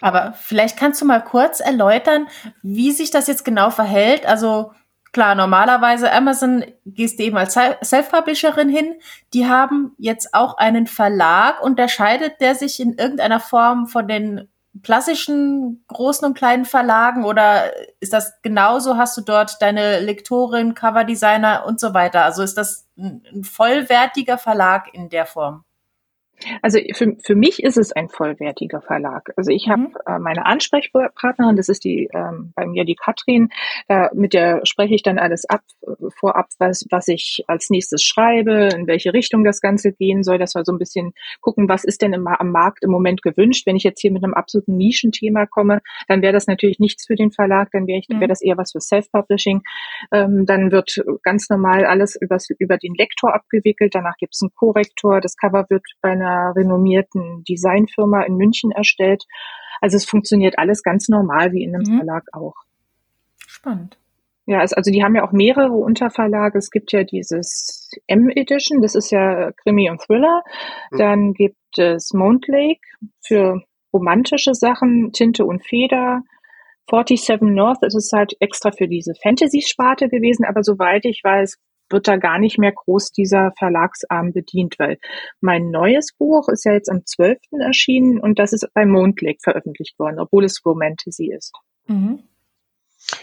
Aber 0.00 0.32
vielleicht 0.32 0.78
kannst 0.78 1.00
du 1.00 1.04
mal 1.04 1.20
kurz 1.20 1.60
erläutern, 1.60 2.28
wie 2.62 2.92
sich 2.92 3.10
das 3.10 3.26
jetzt 3.26 3.44
genau 3.44 3.70
verhält. 3.70 4.26
Also 4.26 4.72
klar, 5.12 5.34
normalerweise 5.34 6.10
Amazon 6.12 6.64
gehst 6.86 7.18
du 7.18 7.24
eben 7.24 7.36
als 7.36 7.54
Self-Publisherin 7.54 8.68
hin. 8.68 8.94
Die 9.34 9.46
haben 9.46 9.94
jetzt 9.98 10.34
auch 10.34 10.56
einen 10.56 10.86
Verlag. 10.86 11.62
Unterscheidet 11.62 12.40
der 12.40 12.54
sich 12.54 12.80
in 12.80 12.94
irgendeiner 12.94 13.40
Form 13.40 13.86
von 13.86 14.08
den 14.08 14.48
klassischen 14.82 15.84
großen 15.88 16.26
und 16.26 16.34
kleinen 16.34 16.64
Verlagen 16.64 17.24
oder 17.24 17.72
ist 18.00 18.12
das 18.12 18.40
genauso? 18.42 18.96
Hast 18.96 19.16
du 19.16 19.22
dort 19.22 19.60
deine 19.60 20.00
Lektorin, 20.00 20.74
Coverdesigner 20.74 21.64
und 21.66 21.80
so 21.80 21.92
weiter? 21.94 22.24
Also 22.24 22.42
ist 22.42 22.56
das 22.56 22.86
ein, 22.96 23.44
vollwertiger 23.44 24.38
Verlag 24.38 24.92
in 24.94 25.08
der 25.08 25.26
Form? 25.26 25.64
Also 26.62 26.78
für, 26.94 27.16
für 27.22 27.34
mich 27.34 27.62
ist 27.62 27.76
es 27.76 27.92
ein 27.92 28.08
vollwertiger 28.08 28.80
Verlag. 28.80 29.30
Also 29.36 29.50
ich 29.50 29.68
habe 29.68 29.82
mhm. 29.82 29.94
äh, 30.06 30.18
meine 30.18 30.46
Ansprechpartnerin, 30.46 31.56
das 31.56 31.68
ist 31.68 31.84
die 31.84 32.08
ähm, 32.14 32.52
bei 32.54 32.66
mir 32.66 32.84
die 32.84 32.94
Katrin, 32.94 33.50
da, 33.88 34.10
mit 34.14 34.34
der 34.34 34.60
spreche 34.64 34.94
ich 34.94 35.02
dann 35.02 35.18
alles 35.18 35.48
ab, 35.48 35.62
äh, 35.82 36.10
vorab, 36.18 36.48
was, 36.58 36.86
was 36.90 37.08
ich 37.08 37.44
als 37.46 37.70
nächstes 37.70 38.02
schreibe, 38.02 38.68
in 38.74 38.86
welche 38.86 39.12
Richtung 39.12 39.44
das 39.44 39.60
Ganze 39.60 39.92
gehen 39.92 40.22
soll, 40.22 40.38
dass 40.38 40.54
wir 40.54 40.64
so 40.64 40.72
ein 40.72 40.78
bisschen 40.78 41.12
gucken, 41.40 41.68
was 41.68 41.84
ist 41.84 42.02
denn 42.02 42.12
im, 42.12 42.26
am 42.26 42.50
Markt 42.50 42.82
im 42.82 42.90
Moment 42.90 43.22
gewünscht. 43.22 43.66
Wenn 43.66 43.76
ich 43.76 43.84
jetzt 43.84 44.00
hier 44.00 44.12
mit 44.12 44.24
einem 44.24 44.34
absoluten 44.34 44.76
Nischenthema 44.76 45.46
komme, 45.46 45.80
dann 46.08 46.22
wäre 46.22 46.32
das 46.32 46.46
natürlich 46.46 46.78
nichts 46.78 47.06
für 47.06 47.16
den 47.16 47.30
Verlag, 47.30 47.70
dann 47.72 47.86
wäre 47.86 48.00
mhm. 48.08 48.20
wär 48.20 48.28
das 48.28 48.42
eher 48.42 48.56
was 48.56 48.72
für 48.72 48.80
Self-Publishing. 48.80 49.62
Ähm, 50.12 50.46
dann 50.46 50.72
wird 50.72 51.02
ganz 51.22 51.48
normal 51.50 51.84
alles 51.84 52.16
übers, 52.20 52.48
über 52.58 52.78
den 52.78 52.94
Lektor 52.94 53.34
abgewickelt, 53.34 53.94
danach 53.94 54.16
gibt 54.18 54.34
es 54.34 54.42
einen 54.42 54.52
Korrektor, 54.54 55.20
das 55.20 55.36
Cover 55.36 55.66
wird 55.68 55.84
bei 56.00 56.10
einer 56.10 56.29
einer 56.30 56.54
renommierten 56.54 57.44
Designfirma 57.48 58.22
in 58.22 58.36
München 58.36 58.70
erstellt. 58.70 59.24
Also 59.80 59.96
es 59.96 60.04
funktioniert 60.04 60.58
alles 60.58 60.82
ganz 60.82 61.08
normal 61.08 61.52
wie 61.52 61.64
in 61.64 61.74
einem 61.74 61.92
mhm. 61.92 61.96
Verlag 61.98 62.24
auch. 62.32 62.54
Spannend. 63.46 63.98
Ja, 64.46 64.58
also 64.58 64.90
die 64.90 65.04
haben 65.04 65.14
ja 65.14 65.24
auch 65.24 65.32
mehrere 65.32 65.72
Unterverlage. 65.72 66.58
Es 66.58 66.70
gibt 66.70 66.92
ja 66.92 67.04
dieses 67.04 67.90
M-Edition, 68.06 68.82
das 68.82 68.94
ist 68.94 69.10
ja 69.10 69.52
Krimi 69.52 69.90
und 69.90 70.00
Thriller. 70.00 70.42
Mhm. 70.90 70.98
Dann 70.98 71.32
gibt 71.34 71.78
es 71.78 72.12
Mount 72.12 72.48
Lake 72.48 72.80
für 73.24 73.62
romantische 73.92 74.54
Sachen, 74.54 75.12
Tinte 75.12 75.44
und 75.44 75.64
Feder. 75.64 76.22
47 76.90 77.42
North, 77.42 77.78
das 77.82 77.94
ist 77.94 78.12
halt 78.12 78.34
extra 78.40 78.72
für 78.72 78.88
diese 78.88 79.14
Fantasy-Sparte 79.22 80.08
gewesen, 80.08 80.44
aber 80.44 80.64
soweit 80.64 81.04
ich 81.04 81.20
weiß, 81.22 81.56
wird 81.90 82.08
da 82.08 82.16
gar 82.16 82.38
nicht 82.38 82.58
mehr 82.58 82.72
groß 82.72 83.12
dieser 83.12 83.52
Verlagsarm 83.58 84.32
bedient, 84.32 84.76
weil 84.78 84.98
mein 85.40 85.70
neues 85.70 86.12
Buch 86.16 86.48
ist 86.48 86.64
ja 86.64 86.72
jetzt 86.72 86.90
am 86.90 87.04
12. 87.04 87.38
erschienen 87.60 88.20
und 88.20 88.38
das 88.38 88.52
ist 88.52 88.66
bei 88.74 88.86
Mondlake 88.86 89.38
veröffentlicht 89.42 89.98
worden, 89.98 90.18
obwohl 90.18 90.44
es 90.44 90.64
Romantasy 90.64 91.32
ist. 91.36 91.52
Mhm. 91.86 92.20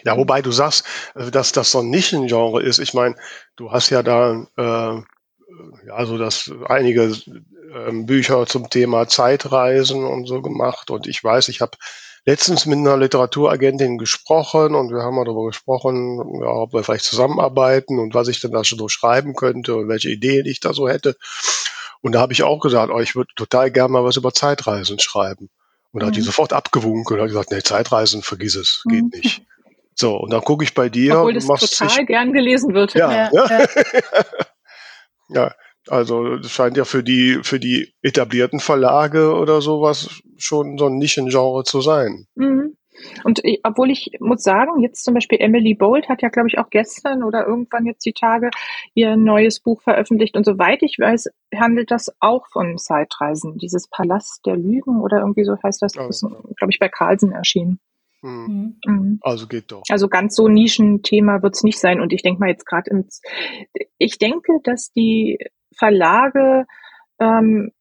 Ja, 0.04 0.18
wobei 0.18 0.42
du 0.42 0.52
sagst, 0.52 0.86
äh, 1.16 1.32
dass 1.32 1.52
das 1.52 1.72
so 1.72 1.80
ein 1.80 1.90
Nischengenre 1.90 2.62
ist. 2.62 2.80
Ich 2.80 2.94
meine, 2.94 3.16
du 3.56 3.72
hast 3.72 3.90
ja 3.90 4.04
da 4.04 4.48
äh, 4.58 5.02
ja 5.88 6.06
so 6.06 6.18
das 6.18 6.52
einige 6.66 7.14
äh, 7.74 7.92
Bücher 7.92 8.46
zum 8.46 8.70
Thema 8.70 9.08
Zeitreisen 9.08 10.04
und 10.04 10.26
so 10.26 10.42
gemacht 10.42 10.92
und 10.92 11.08
ich 11.08 11.24
weiß, 11.24 11.50
ich 11.50 11.62
habe 11.62 11.78
letztens 12.28 12.66
mit 12.66 12.78
einer 12.78 12.98
Literaturagentin 12.98 13.98
gesprochen 13.98 14.76
und 14.76 14.92
wir 14.92 15.02
haben 15.02 15.16
darüber 15.16 15.46
gesprochen, 15.46 16.42
ja, 16.42 16.50
ob 16.50 16.74
wir 16.74 16.84
vielleicht 16.84 17.06
zusammenarbeiten 17.06 18.00
und 18.00 18.14
was 18.14 18.28
ich 18.28 18.42
denn 18.42 18.52
da 18.52 18.66
schon 18.66 18.78
so 18.78 18.90
schreiben 18.90 19.34
könnte 19.34 19.76
und 19.76 19.88
welche 19.88 20.10
Ideen 20.10 20.46
ich 20.46 20.60
da 20.60 20.74
so 20.74 20.90
hätte. 20.90 21.16
Und 22.02 22.12
da 22.12 22.20
habe 22.20 22.34
ich 22.34 22.44
auch 22.44 22.60
gesagt, 22.60 22.92
oh, 22.94 23.00
ich 23.00 23.16
würde 23.16 23.32
total 23.38 23.72
gerne 23.72 23.94
mal 23.94 24.04
was 24.04 24.18
über 24.18 24.34
Zeitreisen 24.34 25.00
schreiben. 25.00 25.50
Und 25.94 26.02
da 26.02 26.08
hat 26.08 26.18
die 26.18 26.20
mhm. 26.20 26.26
sofort 26.26 26.52
abgewunken 26.52 27.16
und 27.16 27.22
hat 27.22 27.30
gesagt, 27.30 27.52
nee, 27.52 27.64
Zeitreisen, 27.64 28.22
vergiss 28.22 28.56
es, 28.56 28.84
geht 28.90 29.04
mhm. 29.04 29.12
nicht. 29.14 29.42
So, 29.96 30.18
und 30.18 30.32
dann 30.32 30.42
gucke 30.42 30.66
ich 30.66 30.74
bei 30.74 30.90
dir. 30.90 31.20
Obwohl 31.20 31.34
das 31.34 31.48
total 31.48 32.06
gern 32.06 32.34
gelesen 32.34 32.74
wird. 32.74 32.94
Ja, 32.94 33.10
ja. 33.10 33.32
ja. 33.32 33.68
ja. 35.30 35.56
Also 35.90 36.38
das 36.38 36.52
scheint 36.52 36.78
ja 36.78 36.86
für 36.86 37.04
die, 37.04 37.40
für 37.44 37.60
die 37.60 37.94
etablierten 38.02 38.60
Verlage 38.60 39.34
oder 39.34 39.62
sowas 39.62 40.22
schon 40.38 40.78
so 40.78 40.88
ein 40.88 40.98
Nischengenre 40.98 41.64
zu 41.64 41.82
sein. 41.82 42.28
Mhm. 42.36 42.78
Und 43.24 43.42
ich, 43.44 43.60
obwohl 43.64 43.92
ich 43.92 44.12
muss 44.20 44.42
sagen, 44.44 44.82
jetzt 44.82 45.04
zum 45.04 45.14
Beispiel 45.14 45.40
Emily 45.40 45.74
Bolt 45.76 46.10
hat 46.10 46.22
ja, 46.22 46.30
glaube 46.30 46.48
ich, 46.48 46.58
auch 46.58 46.70
gestern 46.70 47.24
oder 47.24 47.46
irgendwann 47.46 47.86
jetzt 47.86 48.06
die 48.06 48.14
Tage 48.14 48.50
ihr 48.94 49.16
neues 49.16 49.60
Buch 49.60 49.82
veröffentlicht. 49.82 50.36
Und 50.36 50.46
soweit 50.46 50.82
ich 50.82 50.98
weiß, 51.00 51.28
handelt 51.56 51.92
das 51.92 52.12
auch 52.20 52.48
von 52.52 52.78
Zeitreisen. 52.78 53.58
Dieses 53.58 53.88
Palast 53.90 54.46
der 54.46 54.58
Lügen 54.58 55.02
oder 55.02 55.20
irgendwie 55.20 55.44
so 55.44 55.56
heißt 55.62 55.82
das. 55.82 55.94
Das 55.94 56.10
ist, 56.10 56.22
glaube 56.22 56.72
ich, 56.72 56.80
bei 56.80 56.90
Carlsen 56.90 57.32
erschienen. 57.32 57.80
Mhm. 58.22 58.80
Mhm. 58.86 59.20
Also 59.22 59.48
geht 59.48 59.72
doch. 59.72 59.84
Also 59.90 60.08
ganz 60.08 60.36
so 60.36 60.48
Nischenthema 60.48 61.42
wird 61.44 61.56
es 61.56 61.64
nicht 61.64 61.80
sein. 61.80 62.02
Und 62.02 62.14
ich 62.14 62.24
denke 62.24 62.40
mal 62.40 62.50
jetzt 62.50 62.66
gerade 62.66 62.90
im, 62.90 63.06
ich 63.98 64.18
denke, 64.18 64.60
dass 64.64 64.92
die 64.92 65.38
Verlage 65.78 66.66
ähm, 67.20 67.72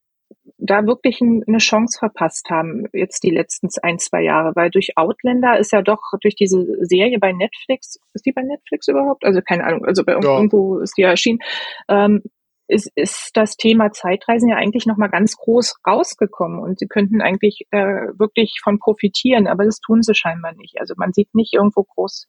da 0.57 0.85
wirklich 0.85 1.21
eine 1.21 1.57
Chance 1.59 1.99
verpasst 1.99 2.49
haben, 2.49 2.87
jetzt 2.93 3.23
die 3.23 3.29
letzten 3.29 3.69
ein, 3.83 3.99
zwei 3.99 4.23
Jahre, 4.23 4.55
weil 4.55 4.69
durch 4.69 4.97
Outlander 4.97 5.59
ist 5.59 5.71
ja 5.71 5.81
doch 5.81 6.01
durch 6.21 6.35
diese 6.35 6.65
Serie 6.85 7.19
bei 7.19 7.31
Netflix, 7.31 7.99
ist 8.13 8.25
die 8.25 8.31
bei 8.31 8.41
Netflix 8.41 8.87
überhaupt? 8.87 9.23
Also 9.23 9.41
keine 9.41 9.65
Ahnung, 9.65 9.85
also 9.85 10.03
bei 10.03 10.13
ja. 10.13 10.19
irgendwo 10.19 10.79
ist 10.79 10.97
die 10.97 11.03
ja 11.03 11.09
erschienen, 11.09 11.39
ähm, 11.87 12.23
ist, 12.67 12.91
ist 12.95 13.31
das 13.35 13.55
Thema 13.55 13.91
Zeitreisen 13.91 14.49
ja 14.49 14.57
eigentlich 14.57 14.85
nochmal 14.85 15.09
ganz 15.09 15.37
groß 15.37 15.75
rausgekommen 15.87 16.59
und 16.59 16.79
sie 16.79 16.87
könnten 16.87 17.21
eigentlich 17.21 17.67
äh, 17.71 18.07
wirklich 18.17 18.59
von 18.61 18.79
profitieren, 18.79 19.47
aber 19.47 19.63
das 19.63 19.79
tun 19.79 20.01
sie 20.01 20.15
scheinbar 20.15 20.53
nicht. 20.53 20.79
Also 20.79 20.95
man 20.97 21.13
sieht 21.13 21.33
nicht 21.33 21.53
irgendwo 21.53 21.83
groß 21.83 22.27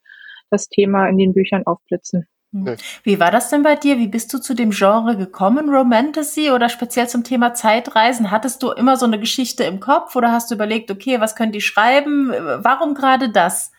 das 0.51 0.69
Thema 0.69 1.09
in 1.09 1.19
den 1.19 1.35
Büchern 1.35 1.67
aufblitzen. 1.67 2.29
Hm. 2.53 2.77
Wie 3.03 3.21
war 3.21 3.31
das 3.31 3.51
denn 3.51 3.63
bei 3.63 3.75
dir? 3.75 3.99
Wie 3.99 4.09
bist 4.09 4.33
du 4.33 4.39
zu 4.39 4.55
dem 4.55 4.71
Genre 4.71 5.17
gekommen, 5.17 5.69
Romantasy 5.69 6.51
oder 6.51 6.69
speziell 6.69 7.09
zum 7.09 7.23
Thema 7.25 7.53
Zeitreisen? 7.53 8.31
Hattest 8.31 8.63
du 8.63 8.71
immer 8.73 8.97
so 8.97 9.05
eine 9.07 9.19
Geschichte 9.21 9.65
im 9.65 9.81
Kopf 9.81 10.17
oder 10.17 10.33
hast 10.33 10.51
du 10.51 10.55
überlegt, 10.55 10.91
okay, 10.91 11.21
was 11.21 11.37
können 11.37 11.53
die 11.53 11.61
schreiben? 11.61 12.31
Warum 12.31 12.95
gerade 12.95 13.31
das? 13.31 13.71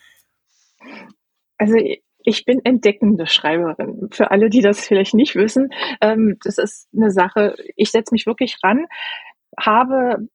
Also 1.57 1.75
ich 2.23 2.45
bin 2.45 2.59
entdeckende 2.63 3.27
Schreiberin. 3.27 4.09
Für 4.11 4.31
alle, 4.31 4.49
die 4.49 4.61
das 4.61 4.85
vielleicht 4.85 5.13
nicht 5.13 5.35
wissen, 5.35 5.69
ähm, 6.01 6.37
das 6.43 6.57
ist 6.57 6.87
eine 6.95 7.11
Sache, 7.11 7.55
ich 7.75 7.91
setze 7.91 8.13
mich 8.13 8.25
wirklich 8.25 8.57
ran, 8.63 8.85
habe 9.59 10.27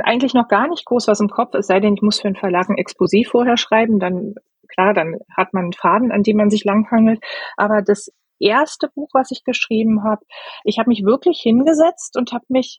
eigentlich 0.00 0.34
noch 0.34 0.48
gar 0.48 0.68
nicht 0.68 0.84
groß 0.86 1.08
was 1.08 1.20
im 1.20 1.28
Kopf, 1.28 1.54
es 1.54 1.66
sei 1.66 1.80
denn, 1.80 1.94
ich 1.94 2.02
muss 2.02 2.20
für 2.20 2.28
einen 2.28 2.36
Verlag 2.36 2.68
ein 2.70 2.76
Exposé 2.76 3.26
vorher 3.28 3.56
schreiben, 3.56 4.00
dann 4.00 4.34
klar, 4.78 4.94
dann 4.94 5.16
hat 5.36 5.52
man 5.54 5.64
einen 5.64 5.72
Faden, 5.72 6.12
an 6.12 6.22
dem 6.22 6.36
man 6.36 6.50
sich 6.50 6.64
langhangelt. 6.64 7.20
Aber 7.56 7.82
das 7.82 8.12
erste 8.38 8.88
Buch, 8.88 9.08
was 9.12 9.32
ich 9.32 9.42
geschrieben 9.42 10.04
habe, 10.04 10.24
ich 10.64 10.78
habe 10.78 10.88
mich 10.88 11.04
wirklich 11.04 11.40
hingesetzt 11.40 12.16
und 12.16 12.32
habe 12.32 12.44
mich 12.48 12.78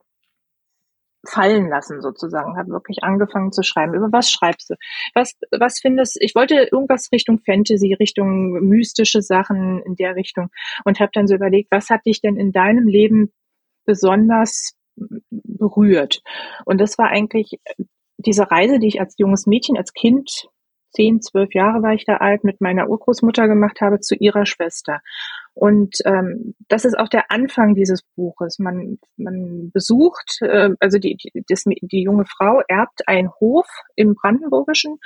fallen 1.28 1.68
lassen 1.68 2.02
sozusagen, 2.02 2.58
habe 2.58 2.70
wirklich 2.70 3.04
angefangen 3.04 3.52
zu 3.52 3.62
schreiben. 3.64 3.94
Über 3.94 4.08
was 4.14 4.32
schreibst 4.32 4.70
du? 4.70 4.76
Was, 5.14 5.36
was 5.52 5.80
findest 5.82 6.18
Ich 6.22 6.34
wollte 6.34 6.70
irgendwas 6.72 7.10
Richtung 7.12 7.40
Fantasy, 7.40 7.94
Richtung 7.94 8.52
mystische 8.52 9.22
Sachen 9.22 9.82
in 9.84 9.96
der 9.96 10.16
Richtung 10.16 10.48
und 10.86 11.02
habe 11.02 11.12
dann 11.14 11.28
so 11.28 11.36
überlegt, 11.36 11.72
was 11.72 11.90
hat 11.90 12.06
dich 12.06 12.22
denn 12.22 12.38
in 12.38 12.54
deinem 12.54 12.88
Leben 12.88 13.34
besonders 13.84 14.76
berührt? 14.96 16.22
Und 16.64 16.80
das 16.80 16.98
war 16.98 17.10
eigentlich 17.10 17.60
diese 18.16 18.50
Reise, 18.50 18.80
die 18.80 18.88
ich 18.88 19.02
als 19.02 19.16
junges 19.18 19.46
Mädchen, 19.46 19.76
als 19.76 19.92
Kind 19.92 20.48
zehn, 20.92 21.22
zwölf 21.22 21.54
Jahre 21.54 21.82
war 21.82 21.94
ich 21.94 22.06
da 22.06 22.18
alt, 22.18 22.44
mit 22.44 22.62
meiner 22.62 22.90
Urgroßmutter 22.90 23.48
gemacht 23.48 23.82
habe 23.82 24.00
zu 24.00 24.16
ihrer 24.16 24.46
Schwester. 24.46 25.02
Und 25.54 25.98
ähm, 26.06 26.56
das 26.70 26.86
ist 26.86 26.98
auch 26.98 27.10
der 27.10 27.32
Anfang 27.32 27.76
dieses 27.76 28.04
Buches. 28.16 28.60
Man, 28.60 28.98
man 29.18 29.72
besucht, 29.74 30.38
äh, 30.42 30.70
also 30.80 31.00
die, 31.00 31.18
die, 31.18 31.44
das, 31.48 31.66
die 31.66 32.04
junge 32.04 32.26
Frau 32.26 32.62
erbt 32.68 33.08
einen 33.08 33.30
Hof 33.40 33.68
im 33.96 34.16
Brandenburgischen 34.16 35.00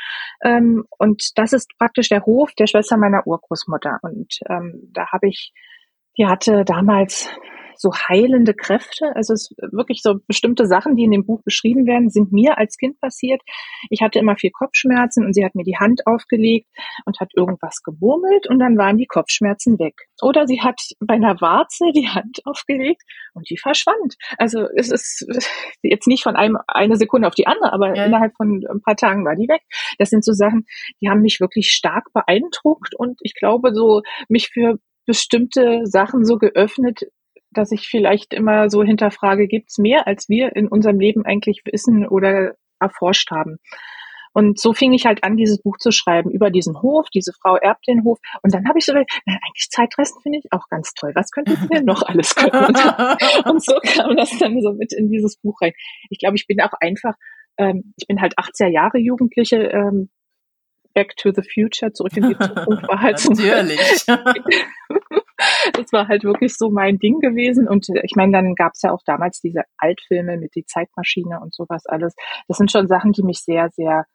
ähm, 0.43 0.85
und 0.97 1.37
das 1.37 1.53
ist 1.53 1.71
praktisch 1.77 2.09
der 2.09 2.25
Hof 2.25 2.51
der 2.53 2.67
Schwester 2.67 2.97
meiner 2.97 3.25
Urgroßmutter. 3.25 3.99
Und 4.03 4.39
ähm, 4.47 4.89
da 4.91 5.11
habe 5.11 5.27
ich, 5.27 5.53
die 6.17 6.25
hatte 6.25 6.63
damals 6.65 7.29
so 7.83 7.91
heilende 7.93 8.53
Kräfte. 8.53 9.15
Also 9.15 9.33
es 9.33 9.53
wirklich 9.71 10.01
so 10.01 10.15
bestimmte 10.27 10.65
Sachen, 10.65 10.95
die 10.95 11.03
in 11.03 11.11
dem 11.11 11.25
Buch 11.25 11.41
beschrieben 11.43 11.85
werden, 11.85 12.09
sind 12.09 12.31
mir 12.31 12.57
als 12.57 12.77
Kind 12.77 12.99
passiert. 12.99 13.41
Ich 13.89 14.01
hatte 14.01 14.19
immer 14.19 14.35
viel 14.35 14.51
Kopfschmerzen 14.51 15.25
und 15.25 15.33
sie 15.33 15.43
hat 15.43 15.53
mir 15.53 15.63
die 15.63 15.77
Hand 15.77 16.07
aufgelegt 16.07 16.67
und 17.05 17.19
hat 17.19 17.31
irgendwas 17.35 17.81
gemurmelt 17.83 18.49
und 18.49 18.59
dann 18.59 18.77
waren 18.77 18.97
die 18.97 19.05
Kopfschmerzen 19.05 19.77
weg. 19.79 19.95
Oder 20.21 20.47
sie 20.47 20.61
hat 20.61 20.81
bei 20.99 21.15
einer 21.15 21.39
Warze 21.41 21.91
die 21.93 22.07
Hand 22.07 22.39
aufgelegt 22.45 23.01
und 23.33 23.49
die 23.49 23.57
verschwand. 23.57 24.15
Also 24.37 24.67
es 24.75 24.89
ist 24.89 25.27
jetzt 25.81 26.07
nicht 26.07 26.23
von 26.23 26.35
einem 26.35 26.57
eine 26.67 26.95
Sekunde 26.95 27.27
auf 27.27 27.35
die 27.35 27.47
andere, 27.47 27.73
aber 27.73 27.95
ja. 27.95 28.05
innerhalb 28.05 28.35
von 28.35 28.63
ein 28.69 28.81
paar 28.81 28.95
Tagen 28.95 29.25
war 29.25 29.35
die 29.35 29.49
weg. 29.49 29.61
Das 29.97 30.09
sind 30.09 30.23
so 30.23 30.31
Sachen, 30.31 30.65
die 31.01 31.09
haben 31.09 31.21
mich 31.21 31.41
wirklich 31.41 31.71
stark 31.71 32.05
beeindruckt 32.13 32.95
und 32.95 33.19
ich 33.21 33.33
glaube 33.35 33.73
so 33.73 34.01
mich 34.29 34.49
für 34.49 34.77
bestimmte 35.05 35.81
Sachen 35.85 36.25
so 36.25 36.37
geöffnet, 36.37 37.01
dass 37.51 37.71
ich 37.71 37.87
vielleicht 37.87 38.33
immer 38.33 38.69
so 38.69 38.83
hinterfrage, 38.83 39.47
gibt's 39.47 39.77
mehr, 39.77 40.07
als 40.07 40.29
wir 40.29 40.55
in 40.55 40.67
unserem 40.67 40.99
Leben 40.99 41.25
eigentlich 41.25 41.61
wissen 41.65 42.07
oder 42.07 42.55
erforscht 42.79 43.29
haben. 43.31 43.57
Und 44.35 44.59
so 44.59 44.73
fing 44.73 44.93
ich 44.93 45.05
halt 45.05 45.23
an, 45.23 45.37
dieses 45.37 45.61
Buch 45.61 45.77
zu 45.77 45.91
schreiben 45.91 46.31
über 46.31 46.49
diesen 46.49 46.81
Hof. 46.81 47.07
Diese 47.13 47.33
Frau 47.33 47.55
erbt 47.55 47.87
den 47.87 48.03
Hof. 48.03 48.17
Und 48.41 48.51
dann 48.51 48.67
habe 48.67 48.79
ich 48.79 48.85
so, 48.85 48.93
na, 48.93 49.01
eigentlich 49.27 49.69
Zeitreisen 49.69 50.19
finde 50.23 50.39
ich 50.39 50.51
auch 50.51 50.67
ganz 50.69 50.93
toll. 50.95 51.11
Was 51.13 51.29
könnte 51.29 51.53
ich 51.53 51.67
denn 51.67 51.85
noch 51.85 52.01
alles 52.01 52.33
können? 52.33 52.65
Und, 52.65 53.45
und, 53.45 53.63
so 53.63 53.75
kam 53.83 54.17
das 54.17 54.35
dann 54.39 54.59
so 54.59 54.73
mit 54.73 54.91
in 54.91 55.11
dieses 55.11 55.37
Buch 55.37 55.61
rein. 55.61 55.73
Ich 56.09 56.17
glaube, 56.17 56.35
ich 56.35 56.47
bin 56.47 56.61
auch 56.61 56.73
einfach 56.79 57.13
ähm, 57.57 57.93
ich 57.97 58.07
bin 58.07 58.21
halt 58.21 58.37
80er 58.37 58.67
Jahre 58.67 58.97
Jugendliche, 58.97 59.57
ähm, 59.57 60.09
Back 60.93 61.15
to 61.17 61.31
the 61.31 61.41
Future, 61.41 61.91
zurück 61.91 62.15
in 62.15 62.29
die 62.29 62.37
Zukunft 62.37 62.87
war 62.87 63.01
halt 63.01 63.23
Natürlich. 63.29 64.05
das 65.73 65.91
war 65.91 66.07
halt 66.07 66.23
wirklich 66.23 66.55
so 66.55 66.69
mein 66.69 66.99
Ding 66.99 67.19
gewesen. 67.19 67.67
Und 67.67 67.89
äh, 67.89 68.01
ich 68.03 68.15
meine, 68.15 68.31
dann 68.33 68.55
gab 68.55 68.73
es 68.73 68.81
ja 68.81 68.91
auch 68.91 69.01
damals 69.05 69.39
diese 69.39 69.63
Altfilme 69.77 70.37
mit 70.37 70.55
die 70.55 70.65
Zeitmaschine 70.65 71.39
und 71.41 71.53
sowas 71.53 71.85
alles. 71.85 72.15
Das 72.47 72.57
sind 72.57 72.71
schon 72.71 72.87
Sachen, 72.87 73.11
die 73.11 73.23
mich 73.23 73.39
sehr, 73.39 73.69
sehr 73.71 74.05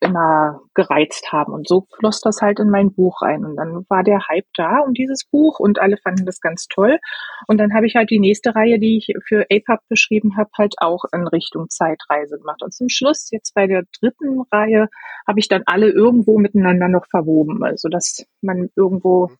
immer 0.00 0.60
gereizt 0.74 1.30
haben. 1.30 1.52
Und 1.52 1.68
so 1.68 1.86
floss 1.98 2.20
das 2.20 2.40
halt 2.40 2.58
in 2.58 2.70
mein 2.70 2.92
Buch 2.92 3.22
rein. 3.22 3.44
Und 3.44 3.56
dann 3.56 3.84
war 3.88 4.02
der 4.02 4.26
Hype 4.28 4.46
da 4.54 4.80
um 4.80 4.94
dieses 4.94 5.24
Buch 5.24 5.60
und 5.60 5.78
alle 5.78 5.98
fanden 5.98 6.26
das 6.26 6.40
ganz 6.40 6.66
toll. 6.66 6.98
Und 7.46 7.58
dann 7.58 7.74
habe 7.74 7.86
ich 7.86 7.96
halt 7.96 8.10
die 8.10 8.18
nächste 8.18 8.54
Reihe, 8.54 8.78
die 8.78 8.96
ich 8.96 9.14
für 9.26 9.46
APUB 9.50 9.80
beschrieben 9.88 10.36
habe, 10.36 10.50
halt 10.56 10.74
auch 10.78 11.04
in 11.12 11.26
Richtung 11.26 11.68
Zeitreise 11.68 12.38
gemacht. 12.38 12.62
Und 12.62 12.72
zum 12.72 12.88
Schluss, 12.88 13.28
jetzt 13.30 13.54
bei 13.54 13.66
der 13.66 13.84
dritten 14.00 14.40
Reihe, 14.50 14.88
habe 15.28 15.38
ich 15.38 15.48
dann 15.48 15.62
alle 15.66 15.90
irgendwo 15.90 16.38
miteinander 16.38 16.88
noch 16.88 17.06
verwoben. 17.06 17.62
Also 17.62 17.88
dass 17.88 18.24
man 18.40 18.70
irgendwo 18.74 19.30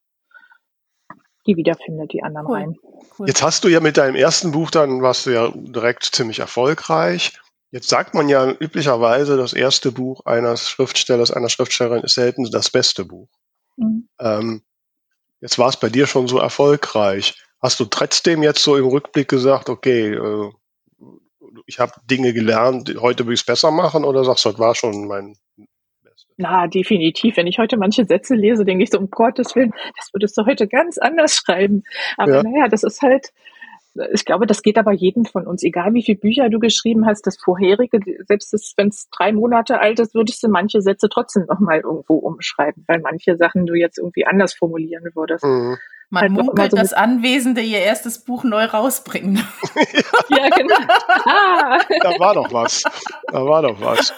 die 1.46 1.56
wiederfindet, 1.56 2.12
die 2.12 2.22
anderen 2.22 2.46
Cool. 2.46 2.54
Reihen. 2.54 2.78
Cool. 3.18 3.26
Jetzt 3.26 3.42
hast 3.42 3.64
du 3.64 3.68
ja 3.68 3.80
mit 3.80 3.96
deinem 3.96 4.14
ersten 4.14 4.52
Buch 4.52 4.70
dann, 4.70 5.02
warst 5.02 5.26
du 5.26 5.30
ja 5.30 5.50
direkt 5.54 6.04
ziemlich 6.04 6.38
erfolgreich. 6.38 7.32
Jetzt 7.72 7.88
sagt 7.88 8.14
man 8.14 8.28
ja 8.28 8.50
üblicherweise, 8.50 9.36
das 9.36 9.52
erste 9.52 9.92
Buch 9.92 10.26
eines 10.26 10.68
Schriftstellers, 10.68 11.30
einer 11.30 11.48
Schriftstellerin 11.48 12.02
ist 12.02 12.14
selten 12.14 12.50
das 12.50 12.70
beste 12.70 13.04
Buch. 13.04 13.28
Mhm. 13.76 14.08
Ähm, 14.18 14.62
jetzt 15.40 15.58
war 15.58 15.68
es 15.68 15.76
bei 15.76 15.88
dir 15.88 16.06
schon 16.06 16.26
so 16.26 16.38
erfolgreich. 16.38 17.34
Hast 17.62 17.78
du 17.78 17.84
trotzdem 17.84 18.42
jetzt 18.42 18.62
so 18.62 18.76
im 18.76 18.86
Rückblick 18.86 19.28
gesagt, 19.28 19.68
okay, 19.68 20.14
äh, 20.14 20.50
ich 21.66 21.78
habe 21.78 21.92
Dinge 22.10 22.32
gelernt, 22.32 22.92
heute 23.00 23.26
will 23.26 23.34
ich 23.34 23.40
es 23.40 23.46
besser 23.46 23.70
machen 23.70 24.04
oder 24.04 24.24
sagst 24.24 24.44
du, 24.44 24.50
das 24.50 24.58
war 24.58 24.74
schon 24.74 25.06
mein 25.06 25.36
Bestes? 26.02 26.26
Na, 26.38 26.66
definitiv. 26.66 27.36
Wenn 27.36 27.46
ich 27.46 27.58
heute 27.58 27.76
manche 27.76 28.04
Sätze 28.04 28.34
lese, 28.34 28.64
denke 28.64 28.82
ich 28.82 28.90
so, 28.90 28.98
um 28.98 29.10
Gottes 29.10 29.54
Willen, 29.54 29.72
das 29.96 30.12
würdest 30.12 30.36
du 30.36 30.46
heute 30.46 30.66
ganz 30.66 30.98
anders 30.98 31.36
schreiben. 31.36 31.84
Aber 32.16 32.36
Ja. 32.36 32.42
naja, 32.42 32.68
das 32.68 32.82
ist 32.82 33.02
halt, 33.02 33.32
ich 34.12 34.24
glaube, 34.24 34.46
das 34.46 34.62
geht 34.62 34.78
aber 34.78 34.92
jedem 34.92 35.24
von 35.24 35.46
uns. 35.46 35.62
Egal 35.62 35.94
wie 35.94 36.02
viele 36.02 36.18
Bücher 36.18 36.48
du 36.48 36.58
geschrieben 36.58 37.06
hast, 37.06 37.26
das 37.26 37.36
vorherige, 37.36 37.98
selbst 38.26 38.74
wenn 38.76 38.88
es 38.88 39.08
drei 39.10 39.32
Monate 39.32 39.80
alt 39.80 39.98
ist, 39.98 40.14
würdest 40.14 40.42
du 40.42 40.48
manche 40.48 40.80
Sätze 40.80 41.08
trotzdem 41.08 41.46
nochmal 41.46 41.80
irgendwo 41.80 42.14
umschreiben, 42.14 42.84
weil 42.86 43.00
manche 43.00 43.36
Sachen 43.36 43.66
du 43.66 43.74
jetzt 43.74 43.98
irgendwie 43.98 44.26
anders 44.26 44.54
formulieren 44.54 45.10
würdest. 45.14 45.44
Mhm. 45.44 45.76
Man 46.12 46.22
halt 46.22 46.32
munkelt, 46.32 46.70
so 46.72 46.76
dass 46.76 46.92
Anwesende 46.92 47.60
ihr 47.60 47.78
erstes 47.78 48.24
Buch 48.24 48.42
neu 48.42 48.64
rausbringen. 48.64 49.36
Ja, 50.28 50.48
genau. 50.48 50.76
Ah. 51.24 51.80
Da 52.02 52.18
war 52.20 52.34
doch 52.34 52.52
was. 52.52 52.84
Da 53.26 53.44
war 53.44 53.62
doch 53.62 53.80
was. 53.80 54.14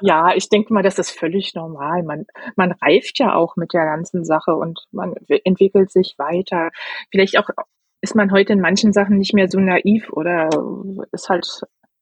Ja, 0.00 0.34
ich 0.34 0.48
denke 0.48 0.74
mal, 0.74 0.82
das 0.82 0.98
ist 0.98 1.10
völlig 1.12 1.54
normal. 1.54 2.02
Man, 2.02 2.26
man 2.56 2.72
reift 2.72 3.20
ja 3.20 3.34
auch 3.34 3.54
mit 3.56 3.72
der 3.72 3.84
ganzen 3.84 4.24
Sache 4.24 4.54
und 4.54 4.80
man 4.90 5.14
entwickelt 5.44 5.92
sich 5.92 6.16
weiter. 6.18 6.70
Vielleicht 7.10 7.38
auch 7.38 7.48
ist 8.02 8.14
man 8.14 8.30
heute 8.32 8.52
in 8.52 8.60
manchen 8.60 8.92
Sachen 8.92 9.16
nicht 9.16 9.32
mehr 9.32 9.48
so 9.48 9.58
naiv 9.58 10.10
oder 10.12 10.50
ist 11.12 11.28
halt 11.30 11.48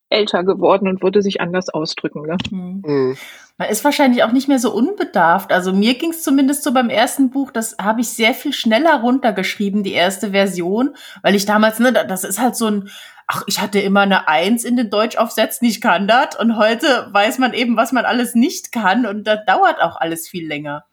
älter 0.09 0.43
geworden 0.43 0.89
und 0.89 1.03
würde 1.03 1.23
sich 1.23 1.41
anders 1.41 1.69
ausdrücken. 1.69 2.23
Ne? 2.27 2.37
Hm. 2.51 2.83
Mhm. 2.85 3.17
Man 3.59 3.69
ist 3.69 3.85
wahrscheinlich 3.85 4.25
auch 4.25 4.33
nicht 4.33 4.49
mehr 4.49 4.59
so 4.59 4.73
unbedarft. 4.75 5.53
Also 5.53 5.73
mir 5.73 5.95
ging 5.95 6.11
es 6.11 6.23
zumindest 6.23 6.65
so 6.65 6.73
beim 6.73 6.89
ersten 6.89 7.31
Buch, 7.31 7.53
das 7.53 7.77
habe 7.81 8.01
ich 8.01 8.09
sehr 8.09 8.35
viel 8.35 8.53
schneller 8.55 9.01
runtergeschrieben, 9.03 9.83
die 9.85 9.93
erste 9.93 10.31
Version, 10.31 10.97
weil 11.23 11.35
ich 11.37 11.45
damals, 11.47 11.79
ne, 11.79 11.93
da- 11.93 12.05
das 12.05 12.25
ist 12.25 12.41
halt 12.41 12.57
so 12.57 12.67
ein, 12.67 12.89
ach, 13.29 13.45
ich 13.47 13.61
hatte 13.61 13.79
immer 13.79 14.01
eine 14.01 14.27
Eins 14.27 14.65
in 14.65 14.77
den 14.77 14.89
Deutschaufsätzen, 14.91 15.69
ich 15.69 15.81
kann 15.83 16.09
das. 16.09 16.37
Und 16.41 16.57
heute 16.57 17.09
weiß 17.13 17.39
man 17.39 17.53
eben, 17.53 17.77
was 17.77 17.93
man 17.93 18.05
alles 18.07 18.35
nicht 18.35 18.73
kann 18.73 19.05
und 19.07 19.25
da 19.29 19.37
dauert 19.37 19.81
auch 19.83 19.97
alles 20.01 20.27
viel 20.27 20.49
länger. 20.49 20.85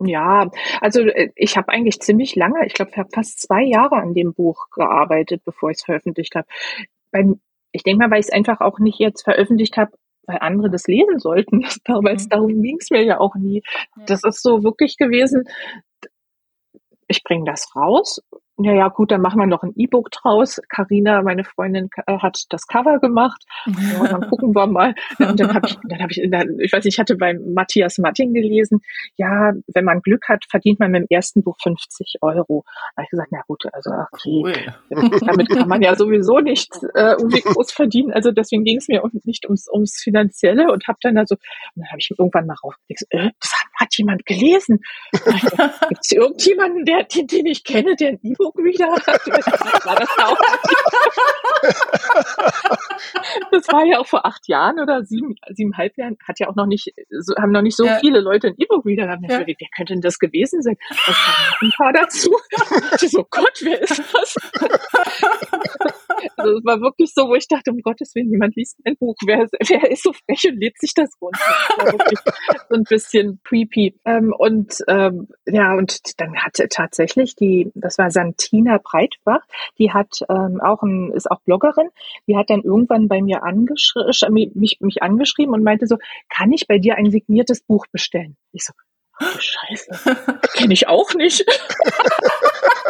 Ja, 0.00 0.50
also 0.80 1.00
äh, 1.00 1.30
ich 1.36 1.56
habe 1.56 1.68
eigentlich 1.70 2.00
ziemlich 2.00 2.36
lange, 2.36 2.66
ich 2.66 2.74
glaube, 2.74 2.90
ich 2.92 2.98
habe 2.98 3.10
fast 3.12 3.40
zwei 3.40 3.62
Jahre 3.62 3.96
an 3.96 4.14
dem 4.14 4.34
Buch 4.34 4.68
gearbeitet, 4.70 5.42
bevor 5.44 5.70
ich 5.70 5.78
es 5.78 5.84
veröffentlicht 5.84 6.34
habe. 6.34 6.46
Beim, 7.12 7.40
ich 7.72 7.82
denke 7.82 8.04
mal, 8.04 8.10
weil 8.10 8.20
ich 8.20 8.26
es 8.26 8.32
einfach 8.32 8.60
auch 8.60 8.78
nicht 8.78 8.98
jetzt 8.98 9.22
veröffentlicht 9.22 9.76
habe, 9.76 9.92
weil 10.26 10.38
andere 10.40 10.70
das 10.70 10.86
lesen 10.86 11.18
sollten. 11.18 11.62
weil 11.86 12.16
es 12.16 12.26
Mhm. 12.26 12.28
darum 12.30 12.62
ging 12.62 12.76
es 12.80 12.90
mir 12.90 13.02
ja 13.04 13.20
auch 13.20 13.34
nie. 13.36 13.62
Ja. 13.96 14.04
Das 14.06 14.24
ist 14.24 14.42
so 14.42 14.62
wirklich 14.62 14.96
gewesen, 14.98 15.44
ich 17.08 17.24
bringe 17.24 17.44
das 17.44 17.74
raus. 17.74 18.22
Ja, 18.62 18.72
ja, 18.72 18.88
gut, 18.88 19.10
dann 19.10 19.22
machen 19.22 19.38
wir 19.40 19.46
noch 19.46 19.62
ein 19.62 19.72
E-Book 19.76 20.10
draus. 20.10 20.60
Karina, 20.68 21.22
meine 21.22 21.44
Freundin, 21.44 21.88
äh, 22.06 22.18
hat 22.18 22.44
das 22.50 22.66
Cover 22.66 22.98
gemacht. 22.98 23.42
Ja, 23.66 24.06
dann 24.06 24.20
gucken 24.28 24.54
wir 24.54 24.66
mal. 24.66 24.94
Und 25.18 25.40
dann 25.40 25.54
habe 25.54 25.66
ich, 25.66 25.78
dann 25.88 26.00
habe 26.00 26.12
ich, 26.12 26.22
dann, 26.30 26.58
ich 26.60 26.72
weiß 26.72 26.84
nicht, 26.84 26.94
ich 26.94 26.98
hatte 26.98 27.16
beim 27.16 27.54
Matthias 27.54 27.96
Martin 27.98 28.34
gelesen, 28.34 28.80
ja, 29.16 29.52
wenn 29.72 29.84
man 29.84 30.00
Glück 30.00 30.28
hat, 30.28 30.44
verdient 30.50 30.78
man 30.78 30.90
mit 30.90 31.02
dem 31.02 31.06
ersten 31.08 31.42
Buch 31.42 31.56
50 31.62 32.16
Euro. 32.20 32.64
Da 32.66 32.98
habe 32.98 33.04
ich 33.04 33.10
gesagt, 33.10 33.28
na 33.32 33.40
gut, 33.46 33.64
also 33.72 33.90
okay, 34.12 34.42
Cool. 34.42 34.54
damit 35.26 35.48
kann 35.48 35.68
man 35.68 35.80
ja 35.80 35.94
sowieso 35.94 36.40
nicht 36.40 36.70
äh, 36.94 37.12
irgendwie 37.12 37.40
groß 37.40 37.72
verdienen. 37.72 38.12
Also 38.12 38.30
deswegen 38.30 38.64
ging 38.64 38.76
es 38.76 38.88
mir 38.88 39.02
nicht 39.24 39.46
ums, 39.46 39.68
ums 39.72 40.00
Finanzielle 40.02 40.70
und 40.70 40.86
habe 40.86 40.98
dann 41.00 41.16
also, 41.16 41.36
und 41.36 41.82
dann 41.82 41.88
habe 41.88 41.98
ich 41.98 42.10
irgendwann 42.10 42.46
mal 42.46 42.56
raufgelegt, 42.62 43.06
äh, 43.10 43.30
das 43.40 43.52
hat, 43.52 43.86
hat 43.86 43.96
jemand 43.96 44.26
gelesen. 44.26 44.80
Gibt 45.12 46.00
es 46.02 46.12
irgendjemanden, 46.12 46.84
der, 46.84 47.04
den, 47.04 47.26
den 47.26 47.46
ich 47.46 47.64
kenne, 47.64 47.96
der 47.96 48.10
ein 48.10 48.20
E-Book-Reader 48.50 48.92
hat? 48.92 49.06
War 49.86 49.96
das 49.96 50.08
auch? 50.18 50.36
das 53.50 53.66
war 53.68 53.84
ja 53.84 53.98
auch 53.98 54.06
vor 54.06 54.26
acht 54.26 54.48
Jahren 54.48 54.80
oder 54.80 55.04
sieben, 55.04 55.36
siebeneinhalb 55.50 55.96
Jahren, 55.98 56.16
hat 56.26 56.38
ja 56.40 56.48
auch 56.48 56.54
noch 56.54 56.66
nicht, 56.66 56.92
so, 57.10 57.34
haben 57.36 57.52
noch 57.52 57.62
nicht 57.62 57.76
so 57.76 57.84
Ja. 57.86 57.98
viele 57.98 58.20
Leute 58.20 58.48
ein 58.48 58.54
E-Book-Reader. 58.58 59.06
Da 59.06 59.12
hab 59.12 59.22
ich 59.22 59.28
mir 59.28 59.40
Ja. 59.40 59.46
Wer 59.46 59.68
könnte 59.76 59.92
denn 59.94 60.00
das 60.02 60.18
gewesen 60.18 60.62
sein? 60.62 60.76
Sagen 60.88 61.16
ein 61.62 61.72
paar 61.76 61.92
dazu? 61.92 62.30
Ich 63.02 63.10
so, 63.10 63.26
Gott, 63.30 63.58
wer 63.62 63.80
ist 63.80 64.02
das? 64.12 64.34
Also 66.36 66.58
es 66.58 66.64
war 66.64 66.80
wirklich 66.80 67.12
so, 67.14 67.28
wo 67.28 67.34
ich 67.34 67.48
dachte, 67.48 67.70
um 67.70 67.80
Gottes 67.80 68.14
Willen, 68.14 68.30
jemand 68.30 68.56
liest 68.56 68.78
mein 68.84 68.96
Buch. 68.96 69.16
Wer, 69.24 69.46
wer 69.68 69.90
ist 69.90 70.02
so 70.02 70.12
frech 70.12 70.44
und 70.48 70.60
lädt 70.60 70.78
sich 70.78 70.94
das 70.94 71.10
runter? 71.20 71.40
Das 71.78 71.94
so 72.68 72.74
ein 72.74 72.84
bisschen 72.84 73.40
creepy. 73.44 73.98
Ähm, 74.04 74.34
und 74.36 74.78
ähm, 74.88 75.28
ja, 75.46 75.74
und 75.74 76.20
dann 76.20 76.36
hatte 76.36 76.68
tatsächlich 76.68 77.36
die, 77.36 77.70
das 77.74 77.98
war 77.98 78.10
Santina 78.10 78.78
Breitbach, 78.82 79.42
die 79.78 79.92
hat 79.92 80.20
ähm, 80.28 80.60
auch 80.62 80.82
ein, 80.82 81.12
ist 81.12 81.30
auch 81.30 81.40
Bloggerin, 81.42 81.88
die 82.26 82.36
hat 82.36 82.50
dann 82.50 82.62
irgendwann 82.62 83.08
bei 83.08 83.22
mir 83.22 83.42
angeschrieben, 83.42 84.52
mich, 84.54 84.80
mich 84.80 85.02
angeschrieben 85.02 85.54
und 85.54 85.64
meinte 85.64 85.86
so, 85.86 85.96
kann 86.28 86.52
ich 86.52 86.66
bei 86.66 86.78
dir 86.78 86.96
ein 86.96 87.10
signiertes 87.10 87.62
Buch 87.62 87.86
bestellen? 87.92 88.36
Ich 88.52 88.64
so, 88.64 88.72
Scheiße, 89.20 90.16
kenne 90.54 90.72
ich 90.72 90.88
auch 90.88 91.12
nicht. 91.14 91.44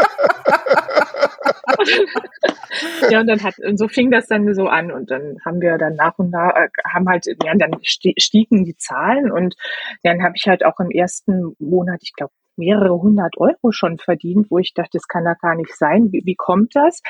ja, 3.10 3.20
und 3.20 3.26
dann 3.26 3.42
hat, 3.42 3.58
und 3.58 3.78
so 3.78 3.88
fing 3.88 4.10
das 4.10 4.26
dann 4.26 4.52
so 4.54 4.66
an 4.66 4.90
und 4.90 5.10
dann 5.10 5.36
haben 5.44 5.60
wir 5.60 5.78
dann 5.78 5.94
nach 5.96 6.18
und 6.18 6.30
nach, 6.30 6.54
äh, 6.54 6.68
haben 6.86 7.08
halt, 7.08 7.26
ja, 7.26 7.54
dann 7.54 7.72
sti- 7.82 8.20
stiegen 8.20 8.64
die 8.64 8.76
Zahlen 8.76 9.30
und 9.30 9.56
dann 10.02 10.22
habe 10.22 10.34
ich 10.36 10.46
halt 10.46 10.64
auch 10.64 10.78
im 10.80 10.90
ersten 10.90 11.54
Monat, 11.58 12.00
ich 12.02 12.12
glaube, 12.14 12.32
mehrere 12.56 13.00
hundert 13.00 13.38
Euro 13.38 13.72
schon 13.72 13.98
verdient, 13.98 14.50
wo 14.50 14.58
ich 14.58 14.74
dachte, 14.74 14.90
das 14.94 15.08
kann 15.08 15.24
da 15.24 15.34
gar 15.34 15.54
nicht 15.54 15.74
sein. 15.74 16.12
Wie, 16.12 16.22
wie 16.24 16.34
kommt 16.36 16.76
das? 16.76 17.00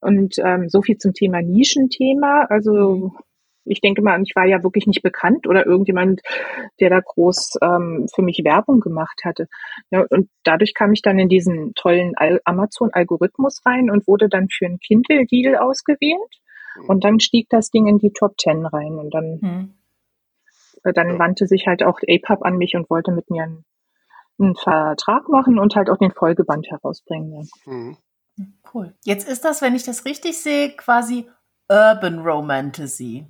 Und 0.00 0.36
ähm, 0.38 0.68
so 0.68 0.80
viel 0.82 0.96
zum 0.96 1.12
Thema 1.12 1.42
Nischenthema. 1.42 2.46
Also 2.48 3.12
ich 3.64 3.80
denke 3.80 4.02
mal, 4.02 4.20
ich 4.22 4.34
war 4.34 4.44
ja 4.46 4.62
wirklich 4.62 4.86
nicht 4.86 5.02
bekannt 5.02 5.46
oder 5.46 5.66
irgendjemand, 5.66 6.20
der 6.80 6.90
da 6.90 7.00
groß 7.00 7.58
ähm, 7.62 8.06
für 8.14 8.22
mich 8.22 8.40
Werbung 8.44 8.80
gemacht 8.80 9.20
hatte. 9.24 9.46
Ja, 9.90 10.04
und 10.10 10.28
dadurch 10.44 10.74
kam 10.74 10.92
ich 10.92 11.02
dann 11.02 11.18
in 11.18 11.28
diesen 11.28 11.74
tollen 11.74 12.14
Al 12.16 12.40
Amazon-Algorithmus 12.44 13.60
rein 13.64 13.90
und 13.90 14.06
wurde 14.06 14.28
dann 14.28 14.48
für 14.48 14.66
einen 14.66 14.78
Kindle-Deal 14.80 15.56
ausgewählt. 15.56 16.40
Und 16.88 17.04
dann 17.04 17.20
stieg 17.20 17.48
das 17.50 17.70
Ding 17.70 17.86
in 17.86 17.98
die 17.98 18.12
Top 18.12 18.40
10 18.40 18.64
rein. 18.64 18.94
Und 18.94 19.12
dann, 19.12 19.38
Hm. 19.42 19.74
äh, 20.84 20.92
dann 20.94 21.08
Ja. 21.10 21.18
wandte 21.18 21.46
sich 21.46 21.66
halt 21.66 21.82
auch 21.82 22.00
APUB 22.08 22.42
an 22.44 22.56
mich 22.56 22.74
und 22.74 22.88
wollte 22.88 23.12
mit 23.12 23.28
mir 23.30 23.42
einen, 23.44 23.64
einen 24.38 24.56
Vertrag 24.56 25.28
machen 25.28 25.58
und 25.58 25.76
halt 25.76 25.90
auch 25.90 25.98
den 25.98 26.12
Folgeband 26.12 26.68
herausbringen. 26.70 27.32
Ja. 27.66 27.72
Mhm. 27.72 27.96
Cool. 28.72 28.94
Jetzt 29.04 29.28
ist 29.28 29.44
das, 29.44 29.60
wenn 29.60 29.74
ich 29.74 29.84
das 29.84 30.06
richtig 30.06 30.38
sehe, 30.42 30.70
quasi 30.74 31.28
Urban 31.68 32.20
Romantasy. 32.20 33.26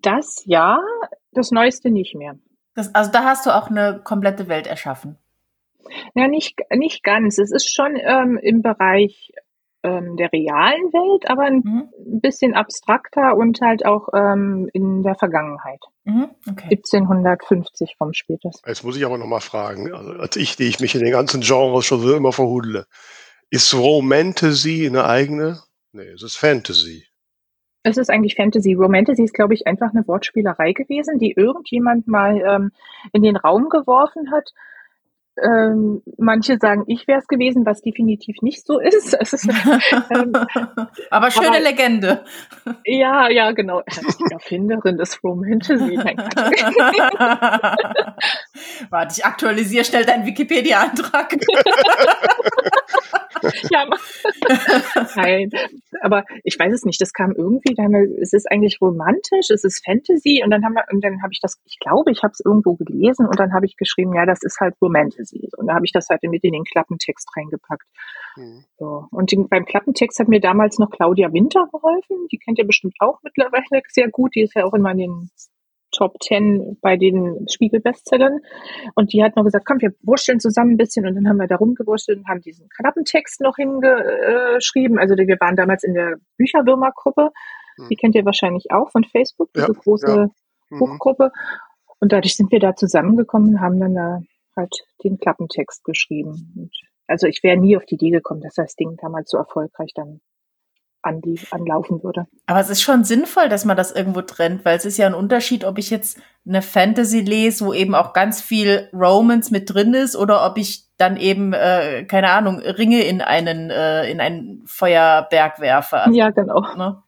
Das 0.00 0.42
ja, 0.46 0.78
das 1.32 1.50
Neueste 1.50 1.90
nicht 1.90 2.14
mehr. 2.14 2.36
Das, 2.74 2.94
also 2.94 3.10
da 3.10 3.24
hast 3.24 3.44
du 3.46 3.50
auch 3.54 3.68
eine 3.68 4.00
komplette 4.04 4.46
Welt 4.48 4.66
erschaffen. 4.68 5.18
Ja, 6.14 6.28
nicht, 6.28 6.60
nicht 6.72 7.02
ganz. 7.02 7.38
Es 7.38 7.50
ist 7.50 7.68
schon 7.74 7.96
ähm, 7.96 8.38
im 8.40 8.62
Bereich 8.62 9.32
ähm, 9.82 10.16
der 10.16 10.30
realen 10.32 10.92
Welt, 10.92 11.28
aber 11.28 11.42
ein 11.44 11.62
Mhm. 11.64 11.88
bisschen 12.20 12.54
abstrakter 12.54 13.36
und 13.36 13.60
halt 13.60 13.84
auch 13.84 14.08
ähm, 14.14 14.68
in 14.72 15.02
der 15.02 15.16
Vergangenheit. 15.16 15.80
Mhm. 16.04 16.28
Okay. 16.48 16.68
1750 16.70 17.96
rum 18.00 18.12
spielt 18.12 18.44
das. 18.44 18.62
Jetzt 18.66 18.84
muss 18.84 18.96
ich 18.96 19.04
aber 19.04 19.18
noch 19.18 19.26
mal 19.26 19.40
fragen, 19.40 19.92
also 19.92 20.12
als 20.12 20.36
ich, 20.36 20.54
die 20.56 20.68
ich 20.68 20.78
mich 20.80 20.94
in 20.94 21.02
den 21.02 21.12
ganzen 21.12 21.40
Genres 21.40 21.84
schon 21.86 22.00
so 22.00 22.14
immer 22.14 22.32
verhudle, 22.32 22.86
ist 23.50 23.74
Romantasy 23.74 24.86
eine 24.86 25.06
eigene? 25.06 25.60
Nee, 25.92 26.04
es 26.08 26.22
ist 26.22 26.36
Fantasy. 26.36 27.06
Es 27.82 27.96
ist 27.96 28.10
eigentlich 28.10 28.34
Fantasy. 28.34 28.74
Romantasy 28.74 29.24
ist, 29.24 29.34
glaube 29.34 29.54
ich, 29.54 29.66
einfach 29.66 29.90
eine 29.94 30.06
Wortspielerei 30.06 30.72
gewesen, 30.72 31.18
die 31.18 31.32
irgendjemand 31.32 32.06
mal 32.06 32.40
ähm, 32.46 32.72
in 33.12 33.22
den 33.22 33.36
Raum 33.36 33.68
geworfen 33.68 34.30
hat. 34.30 34.50
Ähm, 35.42 36.02
manche 36.18 36.58
sagen, 36.58 36.84
ich 36.86 37.06
wäre 37.06 37.20
es 37.20 37.26
gewesen, 37.26 37.64
was 37.64 37.80
definitiv 37.80 38.42
nicht 38.42 38.66
so 38.66 38.78
ist. 38.78 39.14
ist 39.20 39.48
ähm, 40.10 40.32
aber 41.10 41.30
schöne 41.30 41.48
aber, 41.48 41.60
Legende. 41.60 42.24
Ja, 42.84 43.30
ja, 43.30 43.52
genau. 43.52 43.82
Die 43.88 44.32
Erfinderin 44.32 44.98
des 44.98 45.22
Romantasy. 45.24 45.96
Warte, 48.90 49.14
ich 49.16 49.24
aktualisiere 49.24 49.84
schnell 49.84 50.04
deinen 50.04 50.26
Wikipedia-Antrag. 50.26 51.36
Ja, 53.70 53.88
nein, 55.16 55.50
aber 56.00 56.24
ich 56.44 56.58
weiß 56.58 56.72
es 56.72 56.84
nicht. 56.84 57.00
Das 57.00 57.12
kam 57.12 57.32
irgendwie, 57.32 57.74
da 57.74 57.84
wir, 57.88 58.20
es 58.20 58.32
ist 58.32 58.50
eigentlich 58.50 58.80
romantisch, 58.80 59.50
es 59.50 59.64
ist 59.64 59.84
Fantasy 59.84 60.42
und 60.44 60.50
dann 60.50 60.64
haben 60.64 60.74
wir, 60.74 60.84
und 60.90 61.02
dann 61.04 61.22
habe 61.22 61.32
ich 61.32 61.40
das, 61.40 61.60
ich 61.64 61.78
glaube, 61.78 62.10
ich 62.10 62.22
habe 62.22 62.32
es 62.32 62.40
irgendwo 62.44 62.74
gelesen 62.74 63.26
und 63.26 63.38
dann 63.38 63.52
habe 63.52 63.66
ich 63.66 63.76
geschrieben, 63.76 64.14
ja, 64.14 64.26
das 64.26 64.42
ist 64.42 64.58
halt 64.60 64.74
Romantasy. 64.80 65.48
Und 65.56 65.66
da 65.66 65.74
habe 65.74 65.84
ich 65.84 65.92
das 65.92 66.08
halt 66.08 66.22
mit 66.22 66.44
in 66.44 66.52
den 66.52 66.64
Klappentext 66.64 67.28
reingepackt. 67.36 67.86
Mhm. 68.36 68.64
So. 68.78 69.06
Und 69.10 69.32
den, 69.32 69.48
beim 69.48 69.64
Klappentext 69.64 70.18
hat 70.18 70.28
mir 70.28 70.40
damals 70.40 70.78
noch 70.78 70.90
Claudia 70.90 71.32
Winter 71.32 71.68
geholfen. 71.72 72.28
Die 72.30 72.38
kennt 72.38 72.58
ihr 72.58 72.66
bestimmt 72.66 72.94
auch 73.00 73.18
mittlerweile 73.22 73.82
sehr 73.88 74.08
gut. 74.08 74.34
Die 74.34 74.42
ist 74.42 74.54
ja 74.54 74.64
auch 74.64 74.74
immer 74.74 74.92
in 74.92 74.98
den 74.98 75.30
Top 75.92 76.18
Ten 76.20 76.78
bei 76.80 76.96
den 76.96 77.46
Spiegel-Bestsellern. 77.48 78.40
Und 78.94 79.12
die 79.12 79.22
hat 79.22 79.36
noch 79.36 79.44
gesagt, 79.44 79.66
komm, 79.66 79.80
wir 79.80 79.92
wurschteln 80.02 80.40
zusammen 80.40 80.72
ein 80.72 80.76
bisschen. 80.76 81.06
Und 81.06 81.14
dann 81.14 81.28
haben 81.28 81.38
wir 81.38 81.46
da 81.46 81.56
rumgewurschtelt 81.56 82.18
und 82.18 82.28
haben 82.28 82.40
diesen 82.40 82.68
Klappentext 82.68 83.40
noch 83.40 83.56
hingeschrieben. 83.56 84.98
Also 84.98 85.16
wir 85.16 85.36
waren 85.40 85.56
damals 85.56 85.84
in 85.84 85.94
der 85.94 86.16
Bücherwürmer-Gruppe. 86.36 87.30
Mhm. 87.76 87.88
Die 87.88 87.96
kennt 87.96 88.14
ihr 88.14 88.24
wahrscheinlich 88.24 88.70
auch 88.70 88.90
von 88.90 89.04
Facebook, 89.04 89.50
diese 89.54 89.72
ja, 89.72 89.72
große 89.72 90.06
ja. 90.06 90.28
Mhm. 90.70 90.78
Buchgruppe. 90.78 91.32
Und 92.00 92.12
dadurch 92.12 92.36
sind 92.36 92.50
wir 92.50 92.60
da 92.60 92.74
zusammengekommen 92.74 93.54
und 93.54 93.60
haben 93.60 93.80
dann 93.80 93.94
da 93.94 94.20
halt 94.56 94.74
den 95.04 95.18
Klappentext 95.18 95.84
geschrieben. 95.84 96.52
Und 96.56 96.70
also 97.06 97.26
ich 97.26 97.42
wäre 97.42 97.56
nie 97.56 97.76
auf 97.76 97.84
die 97.84 97.96
Idee 97.96 98.10
gekommen, 98.10 98.40
dass 98.40 98.54
das 98.54 98.74
Ding 98.76 98.96
damals 99.00 99.30
so 99.30 99.38
erfolgreich 99.38 99.92
dann 99.94 100.20
anlief, 101.02 101.52
anlaufen 101.52 102.02
würde. 102.02 102.26
Aber 102.46 102.60
es 102.60 102.70
ist 102.70 102.82
schon 102.82 103.04
sinnvoll, 103.04 103.48
dass 103.48 103.64
man 103.64 103.76
das 103.76 103.92
irgendwo 103.92 104.22
trennt, 104.22 104.64
weil 104.64 104.76
es 104.76 104.84
ist 104.84 104.98
ja 104.98 105.06
ein 105.06 105.14
Unterschied, 105.14 105.64
ob 105.64 105.78
ich 105.78 105.90
jetzt 105.90 106.20
eine 106.46 106.62
Fantasy 106.62 107.20
lese, 107.20 107.64
wo 107.64 107.72
eben 107.72 107.94
auch 107.94 108.12
ganz 108.12 108.40
viel 108.40 108.88
Romance 108.92 109.50
mit 109.50 109.72
drin 109.72 109.94
ist, 109.94 110.16
oder 110.16 110.44
ob 110.46 110.58
ich 110.58 110.86
dann 110.96 111.16
eben, 111.16 111.52
äh, 111.52 112.04
keine 112.04 112.30
Ahnung, 112.30 112.60
Ringe 112.60 113.02
in 113.02 113.22
einen, 113.22 113.70
äh, 113.70 114.10
in 114.10 114.20
einen 114.20 114.62
Feuerberg 114.66 115.60
werfe. 115.60 116.00
Also, 116.00 116.16
ja, 116.16 116.30
genau. 116.30 116.60
Ne? 116.76 117.02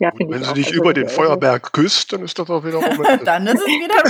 Ja, 0.00 0.10
wenn 0.16 0.42
sie 0.42 0.54
dich 0.54 0.68
also 0.68 0.78
über 0.78 0.94
den 0.94 1.10
Feuerberg 1.10 1.74
küsst, 1.74 2.10
dann 2.14 2.22
ist 2.22 2.38
das 2.38 2.48
auch 2.48 2.64
wieder 2.64 2.80
dann 3.24 3.46
ist 3.46 3.60
es 3.60 3.66
wieder. 3.66 4.02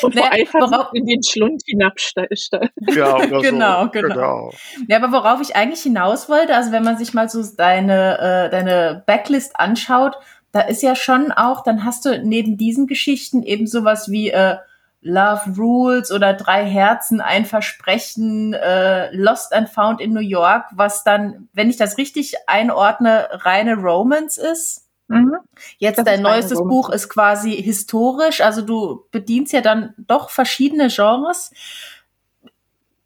Und 0.02 0.14
vor 0.14 0.32
allem 0.32 0.46
worauf 0.54 0.88
in 0.94 1.04
den 1.04 1.22
Schlund 1.22 1.62
hinabsteigt. 1.66 2.50
Ja, 2.94 3.16
oder 3.16 3.42
genau, 3.42 3.82
so. 3.84 3.90
genau, 3.90 3.90
genau. 3.90 4.52
Ja, 4.88 5.02
aber 5.02 5.12
worauf 5.12 5.42
ich 5.42 5.54
eigentlich 5.54 5.82
hinaus 5.82 6.30
wollte, 6.30 6.54
also 6.56 6.72
wenn 6.72 6.82
man 6.82 6.96
sich 6.96 7.12
mal 7.12 7.28
so 7.28 7.42
deine, 7.56 8.18
äh, 8.18 8.50
deine 8.50 9.02
Backlist 9.06 9.52
anschaut, 9.60 10.14
da 10.52 10.62
ist 10.62 10.82
ja 10.82 10.96
schon 10.96 11.30
auch, 11.30 11.62
dann 11.62 11.84
hast 11.84 12.06
du 12.06 12.22
neben 12.24 12.56
diesen 12.56 12.86
Geschichten 12.86 13.42
eben 13.42 13.66
sowas 13.66 14.10
wie 14.10 14.30
äh, 14.30 14.56
Love 15.02 15.54
Rules 15.56 16.12
oder 16.12 16.34
Drei 16.34 16.64
Herzen, 16.66 17.20
ein 17.20 17.46
Versprechen, 17.46 18.52
äh, 18.52 19.14
Lost 19.14 19.52
and 19.54 19.68
Found 19.70 20.00
in 20.00 20.12
New 20.12 20.20
York, 20.20 20.66
was 20.72 21.04
dann, 21.04 21.48
wenn 21.52 21.70
ich 21.70 21.78
das 21.78 21.96
richtig 21.96 22.34
einordne, 22.46 23.28
reine 23.32 23.76
Romance 23.76 24.36
ist. 24.36 24.86
Mhm. 25.08 25.36
Jetzt 25.78 25.98
das 25.98 26.04
dein 26.04 26.22
neuestes 26.22 26.58
Buch 26.58 26.90
ist 26.90 27.08
quasi 27.08 27.52
historisch, 27.52 28.42
also 28.42 28.62
du 28.62 29.04
bedienst 29.10 29.52
ja 29.52 29.60
dann 29.60 29.94
doch 29.96 30.30
verschiedene 30.30 30.88
Genres. 30.88 31.50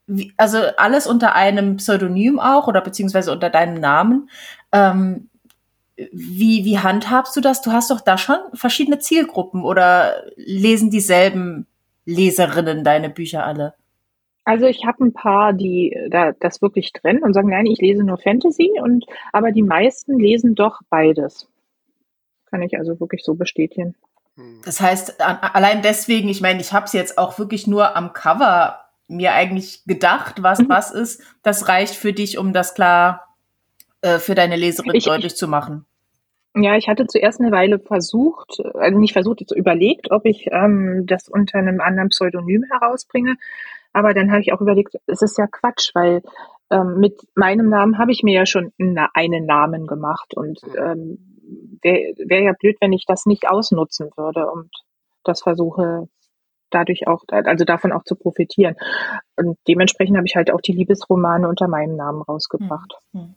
Wie, 0.07 0.35
also 0.37 0.59
alles 0.76 1.07
unter 1.07 1.35
einem 1.35 1.76
Pseudonym 1.76 2.38
auch 2.38 2.66
oder 2.66 2.83
beziehungsweise 2.83 3.33
unter 3.33 3.48
deinem 3.48 3.80
Namen. 3.80 4.28
Ähm, 4.70 5.30
wie, 5.96 6.64
wie 6.64 6.78
handhabst 6.78 7.37
du 7.37 7.40
das? 7.40 7.62
Du 7.62 7.72
hast 7.72 7.90
doch 7.90 8.00
da 8.00 8.18
schon 8.18 8.38
verschiedene 8.52 8.98
Zielgruppen 8.98 9.62
oder 9.64 10.24
lesen 10.37 10.90
dieselben 10.90 11.66
Leserinnen 12.05 12.85
deine 12.85 13.11
Bücher 13.11 13.45
alle? 13.45 13.75
Also 14.45 14.67
ich 14.67 14.85
habe 14.85 15.05
ein 15.05 15.12
paar, 15.12 15.55
die 15.55 15.97
da 16.11 16.33
das 16.33 16.61
wirklich 16.61 16.93
trennen 16.93 17.23
und 17.23 17.33
sagen, 17.33 17.49
nein, 17.49 17.67
ich 17.67 17.81
lese 17.81 18.05
nur 18.05 18.19
Fantasy 18.19 18.73
und 18.81 19.07
aber 19.33 19.53
die 19.53 19.62
meisten 19.62 20.19
lesen 20.19 20.55
doch 20.55 20.81
beides. 20.90 21.49
Kann 22.51 22.62
ich 22.62 22.77
also 22.77 23.01
wirklich 23.01 23.25
so 23.25 23.35
bestätigen. 23.35 23.95
Hm. 24.37 24.61
Das 24.64 24.81
heißt, 24.81 25.21
allein 25.21 25.81
deswegen, 25.81 26.29
ich 26.29 26.43
meine, 26.43 26.61
ich 26.61 26.73
habe 26.73 26.85
es 26.85 26.93
jetzt 26.93 27.17
auch 27.17 27.38
wirklich 27.38 27.67
nur 27.67 27.97
am 27.97 28.12
Cover 28.12 28.81
mir 29.09 29.33
eigentlich 29.33 29.85
gedacht, 29.85 30.43
was 30.43 30.61
mhm. 30.61 30.69
was 30.69 30.90
ist. 30.90 31.23
Das 31.43 31.69
reicht 31.69 31.95
für 31.95 32.12
dich, 32.12 32.38
um 32.38 32.53
das 32.53 32.75
klar 32.75 33.37
äh, 34.01 34.19
für 34.19 34.35
deine 34.35 34.57
Leserin 34.57 34.95
ich, 34.95 35.05
deutlich 35.05 35.33
ich, 35.33 35.38
zu 35.38 35.49
machen. 35.49 35.85
Ja, 36.57 36.77
ich 36.77 36.88
hatte 36.88 37.07
zuerst 37.07 37.40
eine 37.40 37.51
Weile 37.51 37.81
versucht, 37.81 38.61
also 38.75 38.99
nicht 38.99 39.12
versucht, 39.12 39.40
jetzt 39.40 39.55
überlegt, 39.57 40.12
ob 40.12 40.25
ich 40.25 40.47
ähm, 40.53 41.05
das 41.07 41.29
unter 41.29 41.59
einem 41.59 41.81
anderen 41.81 42.11
Pseudonym 42.11 42.64
herausbringe. 42.71 43.37
Aber 43.93 44.14
dann 44.14 44.31
habe 44.31 44.40
ich 44.40 44.53
auch 44.53 44.61
überlegt, 44.61 44.97
es 45.07 45.23
ist 45.23 45.37
ja 45.37 45.47
Quatsch, 45.47 45.90
weil 45.95 46.23
ähm, 46.71 46.99
mit 46.99 47.27
meinem 47.35 47.69
Namen 47.69 47.99
habe 47.99 48.12
ich 48.12 48.23
mir 48.23 48.35
ja 48.35 48.47
schon 48.47 48.73
einen 48.79 49.47
Namen 49.47 49.87
gemacht 49.87 50.35
und 50.35 50.61
ähm, 50.77 51.19
wäre 51.83 52.14
wär 52.19 52.43
ja 52.43 52.53
blöd, 52.53 52.77
wenn 52.81 52.93
ich 52.93 53.05
das 53.07 53.27
nicht 53.27 53.49
ausnutzen 53.49 54.11
würde 54.17 54.51
und 54.51 54.71
das 55.25 55.43
versuche 55.43 56.09
dadurch 56.71 57.07
auch, 57.07 57.23
also 57.29 57.64
davon 57.64 57.93
auch 57.93 58.05
zu 58.05 58.17
profitieren. 58.17 58.77
Und 59.37 59.59
dementsprechend 59.69 60.17
habe 60.17 60.27
ich 60.27 60.37
halt 60.37 60.51
auch 60.51 60.61
die 60.61 60.73
Liebesromane 60.73 61.49
unter 61.49 61.69
meinem 61.69 61.97
Namen 61.97 62.23
rausgebracht. 62.23 62.95
Hm, 63.12 63.21
hm. 63.21 63.35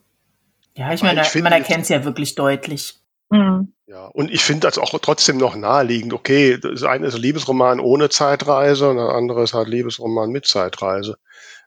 Ja, 0.76 0.94
ich 0.94 1.02
meine, 1.02 1.22
ich 1.22 1.42
man 1.42 1.54
erkennt 1.54 1.84
es 1.84 1.90
ja 1.90 2.04
wirklich 2.04 2.36
deutlich. 2.36 3.00
Mhm. 3.30 3.74
Ja, 3.88 4.06
und 4.08 4.32
ich 4.32 4.44
finde 4.44 4.68
das 4.68 4.78
auch 4.78 4.98
trotzdem 5.00 5.38
noch 5.38 5.56
naheliegend. 5.56 6.14
Okay, 6.14 6.58
das 6.58 6.84
eine 6.84 7.08
ist 7.08 7.18
Liebesroman 7.18 7.80
ohne 7.80 8.10
Zeitreise 8.10 8.90
und 8.90 8.98
das 8.98 9.14
andere 9.14 9.44
ist 9.44 9.54
halt 9.54 9.68
Liebesroman 9.68 10.30
mit 10.30 10.46
Zeitreise. 10.46 11.18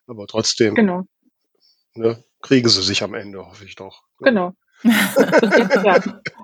Aber 0.07 0.27
trotzdem 0.27 0.75
genau. 0.75 1.05
ne, 1.95 2.23
kriegen 2.43 2.69
sie 2.69 2.83
sich 2.83 3.03
am 3.03 3.15
Ende, 3.15 3.47
hoffe 3.47 3.65
ich 3.65 3.75
doch. 3.75 4.03
Genau. 4.19 4.53
jetzt, 4.83 4.95
ja. 5.85 5.99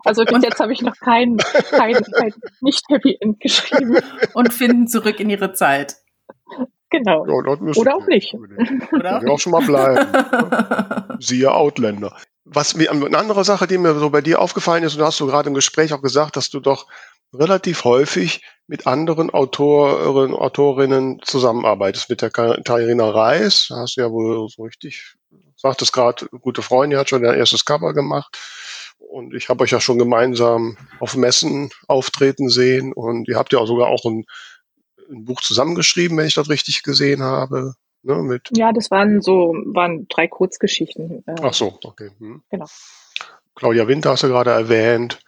Also 0.05 0.25
bis 0.25 0.43
jetzt 0.43 0.61
habe 0.61 0.73
ich 0.73 0.83
noch 0.83 0.97
kein, 0.97 1.37
kein, 1.71 1.95
kein 1.95 2.35
nicht 2.61 2.85
Happy 2.89 3.17
End 3.21 3.41
geschrieben. 3.41 3.99
Und 4.35 4.53
finden 4.53 4.87
zurück 4.87 5.21
in 5.21 5.31
ihre 5.31 5.53
Zeit. 5.53 5.97
Genau. 6.91 7.27
Ja, 7.27 7.33
Oder 7.33 7.51
auch 7.97 8.07
nicht. 8.07 8.35
Oder 8.93 9.19
auch, 9.19 9.25
auch 9.25 9.39
schon 9.39 9.53
mal 9.53 9.65
bleiben. 9.65 11.19
Siehe 11.21 11.53
Outlander 11.53 12.17
was 12.47 12.77
mir 12.77 12.91
eine 12.91 13.19
andere 13.19 13.45
Sache, 13.45 13.67
die 13.67 13.77
mir 13.77 13.99
so 13.99 14.09
bei 14.11 14.21
dir 14.21 14.41
aufgefallen 14.41 14.85
ist, 14.85 14.97
und 14.97 15.03
hast 15.03 15.19
du 15.21 15.27
gerade 15.27 15.49
im 15.49 15.55
Gespräch 15.55 15.93
auch 15.93 16.01
gesagt, 16.01 16.37
dass 16.37 16.49
du 16.49 16.61
doch 16.61 16.87
relativ 17.33 17.85
häufig 17.85 18.43
mit 18.69 18.87
anderen 18.87 19.31
Autoren, 19.31 20.33
Autorinnen 20.33 21.21
zusammenarbeitest. 21.25 22.09
Mit 22.09 22.23
der 22.23 22.31
Katharina 22.31 23.11
Reis, 23.11 23.69
hast 23.71 23.97
du 23.97 24.01
ja 24.01 24.11
wohl 24.11 24.49
so 24.49 24.63
richtig, 24.63 25.17
sagtest 25.57 25.93
gerade, 25.93 26.27
gute 26.41 26.63
Freundin 26.63 26.99
hat 26.99 27.11
schon 27.11 27.23
dein 27.23 27.37
erstes 27.37 27.65
Cover 27.65 27.93
gemacht. 27.93 28.39
Und 28.99 29.35
ich 29.35 29.49
habe 29.49 29.65
euch 29.65 29.71
ja 29.73 29.81
schon 29.81 29.99
gemeinsam 29.99 30.77
auf 31.01 31.17
Messen 31.17 31.71
auftreten 31.89 32.49
sehen. 32.49 32.93
Und 32.93 33.29
ihr 33.29 33.37
habt 33.37 33.53
ja 33.53 33.59
auch 33.59 33.67
sogar 33.67 33.89
auch 33.89 34.05
ein, 34.05 34.25
ein 35.11 35.25
Buch 35.25 35.41
zusammengeschrieben, 35.41 36.17
wenn 36.17 36.27
ich 36.27 36.35
das 36.35 36.49
richtig 36.49 36.85
gesehen 36.85 37.23
habe. 37.23 37.75
Ne, 38.07 38.23
mit 38.23 38.51
ja, 38.57 38.73
das 38.73 38.93
waren 38.93 39.21
so, 39.21 39.53
waren 39.67 40.07
drei 40.09 40.29
Kurzgeschichten. 40.29 41.25
Äh, 41.27 41.35
Ach 41.43 41.53
so, 41.53 41.77
okay. 41.83 42.13
Hm. 42.21 42.41
Genau. 42.51 42.67
Claudia 43.57 43.89
Winter 43.89 44.11
hast 44.11 44.23
du 44.23 44.29
gerade 44.29 44.53
erwähnt. 44.53 45.19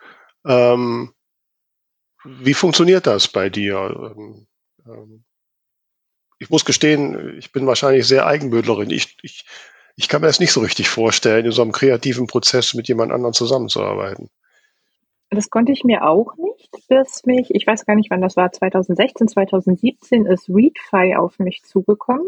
Ähm, 0.47 1.13
wie 2.25 2.55
funktioniert 2.55 3.09
das 3.09 3.27
bei 3.27 3.51
dir? 3.51 4.15
Ähm, 4.17 4.47
ähm, 4.87 5.25
ich 6.39 6.51
muss 6.51 6.65
gestehen, 6.65 7.37
ich 7.37 7.51
bin 7.51 7.67
wahrscheinlich 7.67 8.07
sehr 8.07 8.27
Eigenbündlerin. 8.27 8.91
Ich, 8.91 9.17
ich, 9.23 9.45
ich 9.97 10.09
kann 10.09 10.21
mir 10.21 10.29
das 10.29 10.39
nicht 10.39 10.53
so 10.53 10.61
richtig 10.61 10.89
vorstellen, 10.89 11.47
in 11.47 11.51
so 11.53 11.63
einem 11.63 11.73
kreativen 11.73 12.29
Prozess 12.29 12.75
mit 12.75 12.87
jemand 12.87 13.11
anderem 13.11 13.33
zusammenzuarbeiten. 13.33 14.31
Das 15.31 15.51
konnte 15.51 15.73
ich 15.73 15.85
mir 15.85 16.07
auch 16.07 16.37
nicht, 16.37 16.71
bis 16.89 17.27
mich, 17.27 17.55
ich 17.55 17.67
weiß 17.67 17.85
gar 17.85 17.95
nicht, 17.97 18.11
wann 18.11 18.23
das 18.23 18.37
war, 18.37 18.51
2016, 18.51 19.29
2017 19.29 20.25
ist 20.25 20.49
Readfy 20.49 21.17
auf 21.17 21.39
mich 21.39 21.63
zugekommen. 21.65 22.27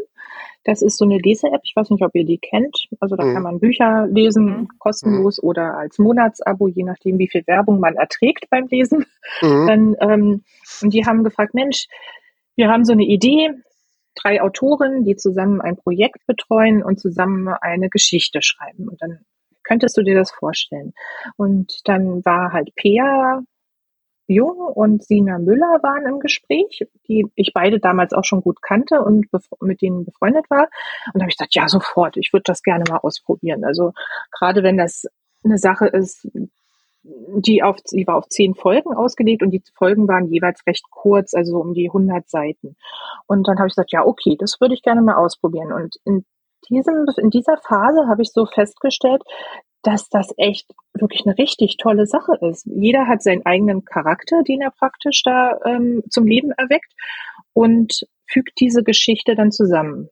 Das 0.64 0.82
ist 0.82 0.98
so 0.98 1.06
eine 1.06 1.16
Lese-App, 1.16 1.62
ich 1.64 1.74
weiß 1.74 1.88
nicht, 1.90 2.04
ob 2.04 2.14
ihr 2.14 2.26
die 2.26 2.38
kennt. 2.38 2.88
Also 3.00 3.16
da 3.16 3.24
mhm. 3.24 3.34
kann 3.34 3.42
man 3.42 3.60
Bücher 3.60 4.06
lesen, 4.06 4.44
mhm. 4.44 4.68
kostenlos 4.78 5.42
mhm. 5.42 5.48
oder 5.48 5.78
als 5.78 5.98
Monatsabo, 5.98 6.68
je 6.68 6.84
nachdem, 6.84 7.18
wie 7.18 7.28
viel 7.28 7.46
Werbung 7.46 7.80
man 7.80 7.96
erträgt 7.96 8.50
beim 8.50 8.66
Lesen. 8.66 9.06
Mhm. 9.40 9.66
Dann, 9.66 9.96
ähm, 10.00 10.44
und 10.82 10.92
die 10.92 11.06
haben 11.06 11.24
gefragt, 11.24 11.54
Mensch, 11.54 11.86
wir 12.56 12.68
haben 12.68 12.84
so 12.84 12.92
eine 12.92 13.04
Idee, 13.04 13.50
drei 14.14 14.42
Autoren, 14.42 15.04
die 15.04 15.16
zusammen 15.16 15.62
ein 15.62 15.76
Projekt 15.76 16.26
betreuen 16.26 16.82
und 16.82 17.00
zusammen 17.00 17.48
eine 17.48 17.88
Geschichte 17.88 18.42
schreiben. 18.42 18.88
Und 18.88 19.00
dann 19.00 19.20
könntest 19.70 19.96
du 19.96 20.02
dir 20.02 20.16
das 20.16 20.32
vorstellen? 20.32 20.92
Und 21.36 21.80
dann 21.84 22.24
war 22.24 22.52
halt 22.52 22.74
Pea 22.74 23.42
Jung 24.26 24.58
und 24.58 25.04
Sina 25.04 25.38
Müller 25.38 25.80
waren 25.82 26.06
im 26.06 26.20
Gespräch, 26.20 26.86
die 27.08 27.26
ich 27.34 27.52
beide 27.52 27.80
damals 27.80 28.12
auch 28.12 28.24
schon 28.24 28.42
gut 28.42 28.62
kannte 28.62 29.02
und 29.02 29.26
mit 29.60 29.82
denen 29.82 30.04
befreundet 30.04 30.48
war. 30.50 30.68
Und 31.12 31.16
da 31.16 31.22
habe 31.22 31.30
ich 31.30 31.36
gesagt, 31.36 31.54
ja, 31.54 31.68
sofort, 31.68 32.16
ich 32.16 32.32
würde 32.32 32.44
das 32.46 32.62
gerne 32.62 32.84
mal 32.88 32.98
ausprobieren. 32.98 33.64
Also 33.64 33.92
gerade 34.30 34.62
wenn 34.62 34.76
das 34.76 35.06
eine 35.44 35.58
Sache 35.58 35.86
ist, 35.86 36.28
die 37.02 37.62
auf, 37.62 37.78
die 37.92 38.06
war 38.06 38.16
auf 38.16 38.28
zehn 38.28 38.54
Folgen 38.54 38.94
ausgelegt 38.94 39.42
und 39.42 39.50
die 39.50 39.62
Folgen 39.74 40.06
waren 40.06 40.28
jeweils 40.28 40.64
recht 40.66 40.84
kurz, 40.90 41.34
also 41.34 41.58
um 41.58 41.74
die 41.74 41.88
100 41.88 42.28
Seiten. 42.28 42.76
Und 43.26 43.48
dann 43.48 43.58
habe 43.58 43.66
ich 43.66 43.72
gesagt, 43.72 43.92
ja, 43.92 44.04
okay, 44.04 44.36
das 44.38 44.60
würde 44.60 44.74
ich 44.74 44.82
gerne 44.82 45.02
mal 45.02 45.16
ausprobieren. 45.16 45.72
Und 45.72 45.96
in 46.04 46.24
diesem, 46.68 47.06
in 47.16 47.30
dieser 47.30 47.56
Phase 47.58 48.06
habe 48.08 48.22
ich 48.22 48.32
so 48.32 48.46
festgestellt, 48.46 49.22
dass 49.82 50.08
das 50.08 50.32
echt 50.36 50.70
wirklich 50.92 51.24
eine 51.24 51.38
richtig 51.38 51.76
tolle 51.78 52.06
Sache 52.06 52.36
ist. 52.42 52.66
Jeder 52.66 53.06
hat 53.06 53.22
seinen 53.22 53.46
eigenen 53.46 53.84
Charakter, 53.84 54.42
den 54.42 54.60
er 54.60 54.70
praktisch 54.70 55.22
da 55.24 55.58
ähm, 55.64 56.02
zum 56.10 56.26
Leben 56.26 56.50
erweckt 56.52 56.92
und 57.54 58.06
fügt 58.26 58.60
diese 58.60 58.82
Geschichte 58.82 59.34
dann 59.34 59.52
zusammen 59.52 60.08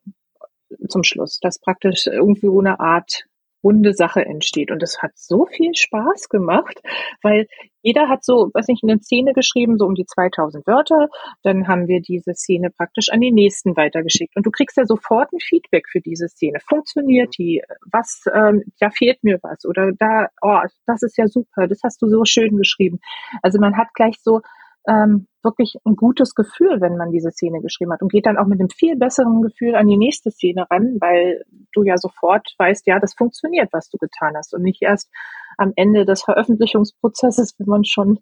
zum 0.89 1.05
Schluss, 1.05 1.39
dass 1.41 1.61
praktisch 1.61 2.07
irgendwie 2.07 2.49
eine 2.49 2.81
Art 2.81 3.25
runde 3.63 3.93
Sache 3.93 4.25
entsteht. 4.25 4.71
Und 4.71 4.83
es 4.83 5.03
hat 5.03 5.13
so 5.15 5.47
viel 5.47 5.75
Spaß 5.75 6.29
gemacht, 6.29 6.81
weil 7.23 7.47
jeder 7.83 8.09
hat 8.09 8.25
so, 8.25 8.51
weiß 8.53 8.69
nicht, 8.69 8.83
eine 8.83 8.99
Szene 9.01 9.33
geschrieben, 9.33 9.79
so 9.79 9.87
um 9.87 9.95
die 9.95 10.05
2000 10.05 10.67
Wörter. 10.67 11.09
Dann 11.43 11.69
haben 11.69 11.87
wir 11.87 12.01
diese 12.01 12.35
Szene 12.35 12.71
praktisch 12.71 13.09
an 13.11 13.21
den 13.21 13.35
nächsten 13.35 13.77
weitergeschickt. 13.77 14.37
Und 14.37 14.47
du 14.47 14.51
kriegst 14.51 14.77
ja 14.77 14.85
sofort 14.85 15.33
ein 15.33 15.41
Feedback 15.41 15.89
für 15.89 16.01
diese 16.01 16.29
Szene. 16.29 16.59
Funktioniert 16.67 17.37
die? 17.39 17.63
Was, 17.91 18.25
ähm, 18.35 18.65
da 18.81 18.91
fehlt 18.91 19.23
mir 19.23 19.39
was? 19.43 19.65
Oder 19.65 19.93
da, 19.99 20.29
oh, 20.43 20.61
das 20.87 21.03
ist 21.03 21.17
ja 21.17 21.29
super, 21.29 21.69
das 21.69 21.81
hast 21.85 22.03
du 22.03 22.09
so 22.09 22.25
schön 22.25 22.57
geschrieben. 22.57 22.99
Also 23.43 23.59
man 23.59 23.77
hat 23.77 23.89
gleich 23.95 24.17
so 24.23 24.41
ähm, 24.89 25.27
wirklich 25.43 25.77
ein 25.85 25.95
gutes 25.95 26.35
Gefühl, 26.35 26.81
wenn 26.81 26.97
man 26.97 27.13
diese 27.13 27.31
Szene 27.31 27.61
geschrieben 27.61 27.93
hat. 27.93 28.03
Und 28.03 28.11
geht 28.11 28.27
dann 28.27 28.39
auch 28.39 28.47
mit 28.47 28.59
einem 28.59 28.71
viel 28.71 28.97
besseren 28.97 29.43
Gefühl 29.43 29.77
an 29.77 29.87
die 29.87 29.97
nächste 29.97 30.31
Szene 30.31 30.67
ran, 30.71 30.97
weil 31.01 31.45
du 31.73 31.85
ja 31.85 31.97
sofort 31.97 32.55
weißt, 32.59 32.87
ja, 32.87 32.99
das 32.99 33.15
funktioniert, 33.15 33.69
was 33.73 33.89
du 33.91 33.99
getan 33.99 34.35
hast. 34.37 34.55
Und 34.55 34.63
nicht 34.63 34.83
erst 34.83 35.11
am 35.59 35.73
Ende 35.77 36.05
des 36.05 36.23
Veröffentlichungsprozesses, 36.23 37.55
wenn 37.59 37.67
man 37.67 37.85
schon 37.85 38.19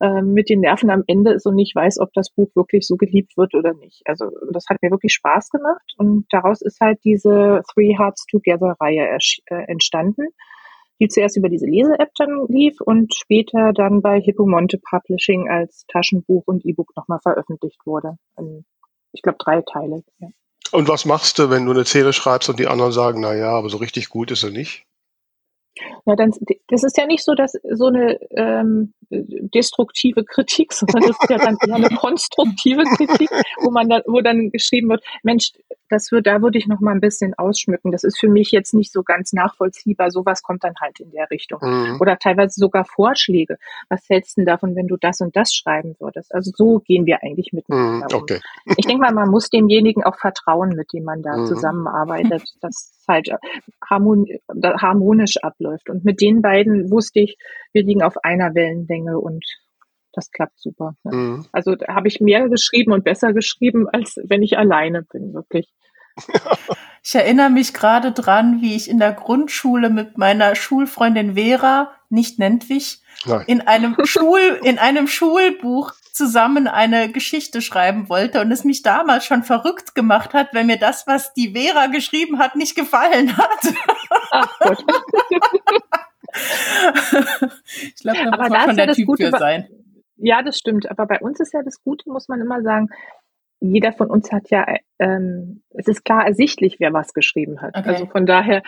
äh, 0.00 0.22
mit 0.22 0.48
den 0.48 0.60
Nerven 0.60 0.90
am 0.90 1.04
Ende 1.06 1.32
ist 1.32 1.46
und 1.46 1.54
nicht 1.54 1.74
weiß, 1.74 1.98
ob 2.00 2.12
das 2.12 2.30
Buch 2.30 2.50
wirklich 2.54 2.86
so 2.86 2.96
geliebt 2.96 3.36
wird 3.36 3.54
oder 3.54 3.74
nicht. 3.74 4.02
Also 4.04 4.30
das 4.52 4.66
hat 4.68 4.78
mir 4.82 4.90
wirklich 4.90 5.14
Spaß 5.14 5.50
gemacht. 5.50 5.94
Und 5.96 6.26
daraus 6.30 6.60
ist 6.60 6.80
halt 6.80 6.98
diese 7.04 7.62
Three 7.72 7.96
Hearts 7.98 8.26
Together 8.26 8.76
Reihe 8.78 9.08
äh, 9.46 9.54
entstanden 9.66 10.28
die 11.00 11.08
zuerst 11.08 11.36
über 11.36 11.48
diese 11.48 11.66
Lese-App 11.66 12.10
dann 12.16 12.46
lief 12.48 12.80
und 12.80 13.14
später 13.14 13.72
dann 13.72 14.02
bei 14.02 14.20
Hippomonte 14.20 14.78
Publishing 14.78 15.48
als 15.48 15.84
Taschenbuch 15.88 16.44
und 16.46 16.64
E-Book 16.64 16.94
nochmal 16.96 17.20
veröffentlicht 17.22 17.80
wurde. 17.86 18.16
Ich 19.12 19.22
glaube, 19.22 19.38
drei 19.38 19.62
Teile. 19.62 20.02
Ja. 20.18 20.28
Und 20.72 20.88
was 20.88 21.04
machst 21.04 21.38
du, 21.38 21.50
wenn 21.50 21.64
du 21.64 21.72
eine 21.72 21.84
Szene 21.84 22.12
schreibst 22.12 22.48
und 22.48 22.60
die 22.60 22.68
anderen 22.68 22.92
sagen, 22.92 23.20
na 23.20 23.34
ja, 23.34 23.50
aber 23.50 23.68
so 23.70 23.78
richtig 23.78 24.08
gut 24.08 24.30
ist 24.30 24.44
er 24.44 24.50
nicht? 24.50 24.84
Ja, 26.04 26.16
dann, 26.16 26.32
das 26.68 26.82
ist 26.84 26.98
ja 26.98 27.06
nicht 27.06 27.24
so, 27.24 27.34
dass 27.34 27.52
so 27.70 27.86
eine 27.86 28.18
ähm, 28.32 28.92
destruktive 29.10 30.24
Kritik, 30.24 30.72
sondern 30.74 31.02
das 31.02 31.16
ist 31.20 31.30
ja 31.30 31.38
dann 31.38 31.56
eher 31.66 31.74
eine 31.74 31.88
konstruktive 31.88 32.82
Kritik, 32.82 33.30
wo 33.62 33.70
man 33.70 33.88
dann, 33.88 34.02
wo 34.06 34.20
dann 34.20 34.50
geschrieben 34.50 34.88
wird, 34.88 35.02
Mensch, 35.22 35.52
das 35.88 36.12
wird, 36.12 36.26
da 36.26 36.40
würde 36.40 36.58
ich 36.58 36.68
noch 36.68 36.80
mal 36.80 36.92
ein 36.92 37.00
bisschen 37.00 37.34
ausschmücken. 37.34 37.90
Das 37.90 38.04
ist 38.04 38.18
für 38.18 38.28
mich 38.28 38.52
jetzt 38.52 38.74
nicht 38.74 38.92
so 38.92 39.02
ganz 39.02 39.32
nachvollziehbar. 39.32 40.10
Sowas 40.10 40.42
kommt 40.42 40.62
dann 40.62 40.74
halt 40.80 41.00
in 41.00 41.10
der 41.10 41.28
Richtung. 41.30 41.58
Mhm. 41.60 41.98
Oder 42.00 42.16
teilweise 42.18 42.60
sogar 42.60 42.84
Vorschläge. 42.84 43.58
Was 43.88 44.08
hältst 44.08 44.38
du 44.38 44.44
davon, 44.44 44.76
wenn 44.76 44.86
du 44.86 44.96
das 44.96 45.20
und 45.20 45.34
das 45.34 45.52
schreiben 45.52 45.96
würdest? 45.98 46.32
Also 46.32 46.52
so 46.54 46.78
gehen 46.78 47.06
wir 47.06 47.22
eigentlich 47.22 47.52
miteinander 47.52 48.06
mhm, 48.08 48.22
okay. 48.22 48.40
um. 48.66 48.74
Ich 48.78 48.86
denke 48.86 49.02
mal, 49.02 49.12
man 49.12 49.30
muss 49.30 49.50
demjenigen 49.50 50.04
auch 50.04 50.16
vertrauen, 50.16 50.70
mit 50.70 50.92
dem 50.92 51.04
man 51.04 51.22
da 51.22 51.36
mhm. 51.36 51.46
zusammenarbeitet, 51.46 52.44
dass 52.60 52.92
es 53.00 53.04
halt 53.08 53.30
harmonisch 53.84 55.36
abläuft. 55.60 55.90
Und 55.90 56.04
mit 56.04 56.20
den 56.20 56.42
beiden 56.42 56.90
wusste 56.90 57.20
ich, 57.20 57.36
wir 57.72 57.84
liegen 57.84 58.02
auf 58.02 58.24
einer 58.24 58.54
Wellenlänge 58.54 59.18
und 59.18 59.44
das 60.12 60.30
klappt 60.30 60.58
super. 60.58 60.96
Ne? 61.04 61.16
Mhm. 61.16 61.46
Also 61.52 61.76
da 61.76 61.94
habe 61.94 62.08
ich 62.08 62.20
mehr 62.20 62.48
geschrieben 62.48 62.92
und 62.92 63.04
besser 63.04 63.32
geschrieben, 63.32 63.86
als 63.88 64.16
wenn 64.24 64.42
ich 64.42 64.58
alleine 64.58 65.02
bin, 65.02 65.32
wirklich. 65.34 65.72
Ich 67.02 67.14
erinnere 67.14 67.48
mich 67.48 67.72
gerade 67.72 68.12
dran, 68.12 68.60
wie 68.60 68.76
ich 68.76 68.90
in 68.90 68.98
der 68.98 69.12
Grundschule 69.12 69.88
mit 69.88 70.18
meiner 70.18 70.54
Schulfreundin 70.54 71.34
Vera, 71.34 71.92
nicht 72.10 72.38
Nentwich, 72.38 73.00
in 73.46 73.62
einem 73.62 73.96
Schul, 74.04 74.60
in 74.62 74.78
einem 74.78 75.08
Schulbuch 75.08 75.94
zusammen 76.12 76.68
eine 76.68 77.10
Geschichte 77.10 77.62
schreiben 77.62 78.08
wollte 78.08 78.40
und 78.40 78.52
es 78.52 78.64
mich 78.64 78.82
damals 78.82 79.24
schon 79.24 79.42
verrückt 79.42 79.94
gemacht 79.94 80.34
hat, 80.34 80.48
wenn 80.52 80.66
mir 80.66 80.78
das, 80.78 81.06
was 81.06 81.32
die 81.32 81.54
Vera 81.54 81.86
geschrieben 81.86 82.38
hat, 82.38 82.56
nicht 82.56 82.76
gefallen 82.76 83.36
hat. 83.36 83.74
Ach 84.30 84.58
Gott. 84.60 84.82
ich 87.72 88.02
glaube, 88.02 88.30
da 88.30 88.36
muss 88.36 88.50
man 88.50 88.64
schon 88.66 88.76
der 88.76 88.92
Typ 88.92 89.06
Gute 89.06 89.30
für 89.30 89.38
sein. 89.38 89.68
Ja, 90.16 90.42
das 90.42 90.58
stimmt. 90.58 90.90
Aber 90.90 91.06
bei 91.06 91.18
uns 91.20 91.40
ist 91.40 91.54
ja 91.54 91.62
das 91.62 91.82
Gute, 91.82 92.10
muss 92.10 92.28
man 92.28 92.40
immer 92.40 92.62
sagen, 92.62 92.88
jeder 93.60 93.92
von 93.92 94.10
uns 94.10 94.32
hat 94.32 94.50
ja, 94.50 94.66
ähm, 94.98 95.62
es 95.70 95.86
ist 95.86 96.04
klar 96.04 96.26
ersichtlich, 96.26 96.76
wer 96.78 96.92
was 96.92 97.12
geschrieben 97.12 97.60
hat. 97.60 97.76
Okay. 97.76 97.88
Also 97.88 98.06
von 98.06 98.26
daher 98.26 98.62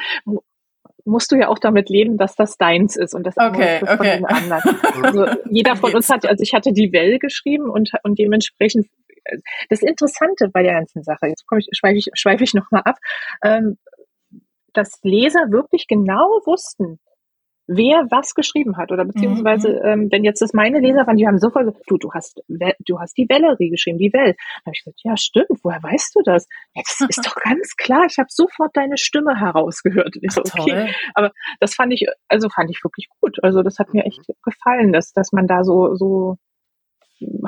musst 1.05 1.33
du 1.33 1.37
ja 1.37 1.49
auch 1.49 1.59
damit 1.59 1.89
leben, 1.89 2.17
dass 2.17 2.37
das 2.37 2.57
deins 2.59 2.97
ist 2.97 3.15
und 3.15 3.27
das 3.27 3.37
okay, 3.37 3.77
ist 3.77 3.83
okay. 3.83 3.97
von 3.97 4.07
den 4.07 4.25
anderen. 4.27 4.81
Also 5.03 5.27
jeder 5.51 5.77
von 5.77 5.95
uns 5.95 6.09
hat, 6.11 6.27
also 6.27 6.43
ich 6.43 6.55
hatte 6.55 6.73
die 6.73 6.93
Well 6.93 7.19
geschrieben 7.19 7.71
und, 7.71 7.91
und 8.05 8.19
dementsprechend 8.19 8.87
das 9.69 9.83
Interessante 9.83 10.49
bei 10.49 10.63
der 10.63 10.75
ganzen 10.75 11.03
Sache, 11.03 11.27
jetzt 11.27 11.47
komme 11.47 11.61
ich, 11.61 11.69
schweife 11.73 11.97
ich, 11.97 12.11
schweife 12.15 12.45
ich 12.45 12.55
nochmal 12.55 12.83
ab, 12.85 12.97
ähm, 13.43 13.79
dass 14.73 14.99
Leser 15.03 15.51
wirklich 15.51 15.87
genau 15.87 16.41
wussten, 16.45 16.99
wer 17.67 18.07
was 18.11 18.35
geschrieben 18.35 18.77
hat 18.77 18.91
oder 18.91 19.05
beziehungsweise 19.05 19.69
mhm. 19.69 19.87
ähm, 19.87 20.09
wenn 20.11 20.25
jetzt 20.25 20.43
das 20.43 20.53
meine 20.53 20.81
Leser 20.81 21.07
waren, 21.07 21.17
die 21.17 21.27
haben 21.27 21.39
sofort 21.39 21.75
du 21.87 21.99
du 21.99 22.13
hast 22.13 22.43
du 22.49 22.99
hast 22.99 23.17
die 23.17 23.29
Valerie 23.29 23.71
geschrieben, 23.71 23.99
die 23.99 24.13
Well. 24.13 24.35
Da 24.35 24.67
habe 24.67 24.73
ich 24.75 24.85
gesagt, 24.85 25.01
ja 25.05 25.17
stimmt, 25.17 25.61
woher 25.63 25.83
weißt 25.83 26.15
du 26.15 26.23
das? 26.25 26.49
Ja, 26.75 26.83
das 26.85 27.01
ist 27.09 27.27
doch 27.27 27.35
ganz 27.37 27.77
klar, 27.77 28.07
ich 28.09 28.19
habe 28.19 28.29
sofort 28.31 28.77
deine 28.77 28.97
Stimme 28.97 29.39
herausgehört. 29.39 30.17
Ich 30.21 30.33
so, 30.33 30.41
okay, 30.41 30.93
aber 31.15 31.33
das 31.61 31.75
fand 31.75 31.93
ich 31.93 32.07
also 32.29 32.49
fand 32.49 32.71
ich 32.71 32.83
wirklich 32.83 33.09
gut. 33.21 33.43
Also 33.43 33.63
das 33.63 33.79
hat 33.79 33.95
mir 33.95 34.05
echt 34.05 34.21
gefallen, 34.43 34.93
dass 34.93 35.13
dass 35.13 35.33
man 35.33 35.47
da 35.47 35.65
so 35.65 35.95
so 35.95 36.37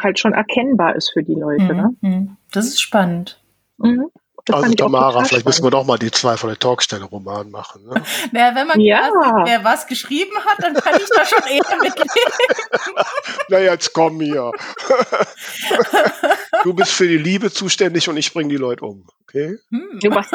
halt 0.01 0.19
schon 0.19 0.33
erkennbar 0.33 0.95
ist 0.97 1.11
für 1.13 1.23
die 1.23 1.35
Leute. 1.35 1.73
Mhm. 1.73 1.77
Ne? 1.77 1.97
Mhm. 2.01 2.37
Das 2.53 2.67
ist 2.67 2.81
spannend. 2.81 3.43
Mhm. 3.79 4.11
Das 4.47 4.57
also 4.63 4.75
Tamara, 4.75 5.25
vielleicht 5.25 5.47
müssen 5.47 5.65
wir 5.65 5.71
doch 5.71 5.85
mal 5.85 5.99
die 5.99 6.11
zwei 6.11 6.37
von 6.37 6.51
der 6.51 6.59
Talkstelle 6.59 7.05
Roman 7.05 7.51
machen. 7.51 7.87
Ne? 7.87 8.03
Naja, 8.33 8.55
wenn 8.55 8.67
man 8.67 8.79
ja. 8.79 9.09
quasi, 9.09 9.51
wer 9.51 9.65
was 9.65 9.87
geschrieben 9.87 10.37
hat, 10.45 10.63
dann 10.63 10.75
kann 10.75 11.01
ich 11.01 11.09
da 11.09 11.25
schon 11.25 11.43
eher 11.49 11.77
mitleben. 11.81 12.09
Na 13.49 13.59
jetzt 13.59 13.95
komm 13.95 14.21
hier. 14.21 14.53
du 16.65 16.75
bist 16.75 16.93
für 16.93 17.09
die 17.09 17.17
Liebe 17.17 17.51
zuständig 17.51 18.07
und 18.09 18.19
ich 18.19 18.35
bringe 18.35 18.51
die 18.51 18.59
Leute 18.59 18.85
um. 18.85 19.07
Okay? 19.23 19.59
Hm. 19.71 19.99
Du 20.01 20.11
machst 20.11 20.35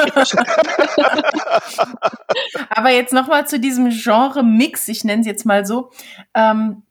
Aber 2.70 2.90
jetzt 2.90 3.14
nochmal 3.14 3.48
zu 3.48 3.60
diesem 3.60 3.92
Genre-Mix, 3.92 4.88
ich 4.88 5.04
nenne 5.04 5.22
es 5.22 5.28
jetzt 5.28 5.46
mal 5.46 5.68
so. 5.68 5.92
Ähm, 6.34 6.82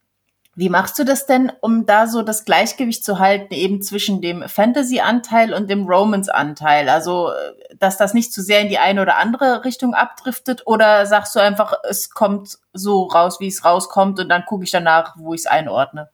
wie 0.59 0.71
machst 0.71 0.99
du 0.99 1.05
das 1.05 1.25
denn, 1.25 1.53
um 1.61 1.87
da 1.87 2.09
so 2.09 2.23
das 2.23 2.45
Gleichgewicht 2.45 3.05
zu 3.05 3.21
halten, 3.21 3.55
eben 3.55 3.81
zwischen 3.81 4.21
dem 4.21 4.43
Fantasy-Anteil 4.43 5.55
und 5.55 5.71
dem 5.71 5.87
Romance-Anteil? 5.87 6.89
Also, 6.89 7.31
dass 7.79 7.97
das 7.97 8.13
nicht 8.13 8.33
zu 8.33 8.43
sehr 8.43 8.63
in 8.63 8.69
die 8.69 8.79
eine 8.79 9.03
oder 9.03 9.19
andere 9.19 9.65
Richtung 9.65 9.95
abdriftet? 9.95 10.67
Oder 10.67 11.07
sagst 11.07 11.37
du 11.37 11.39
einfach, 11.39 11.75
es 11.89 12.11
kommt 12.11 12.59
so 12.73 13.05
raus, 13.05 13.39
wie 13.39 13.47
es 13.47 13.65
rauskommt 13.65 14.19
und 14.19 14.29
dann 14.29 14.47
gucke 14.47 14.65
ich 14.65 14.73
danach, 14.73 15.15
wo 15.17 15.33
ich 15.33 15.43
es 15.43 15.47
einordne? 15.47 16.11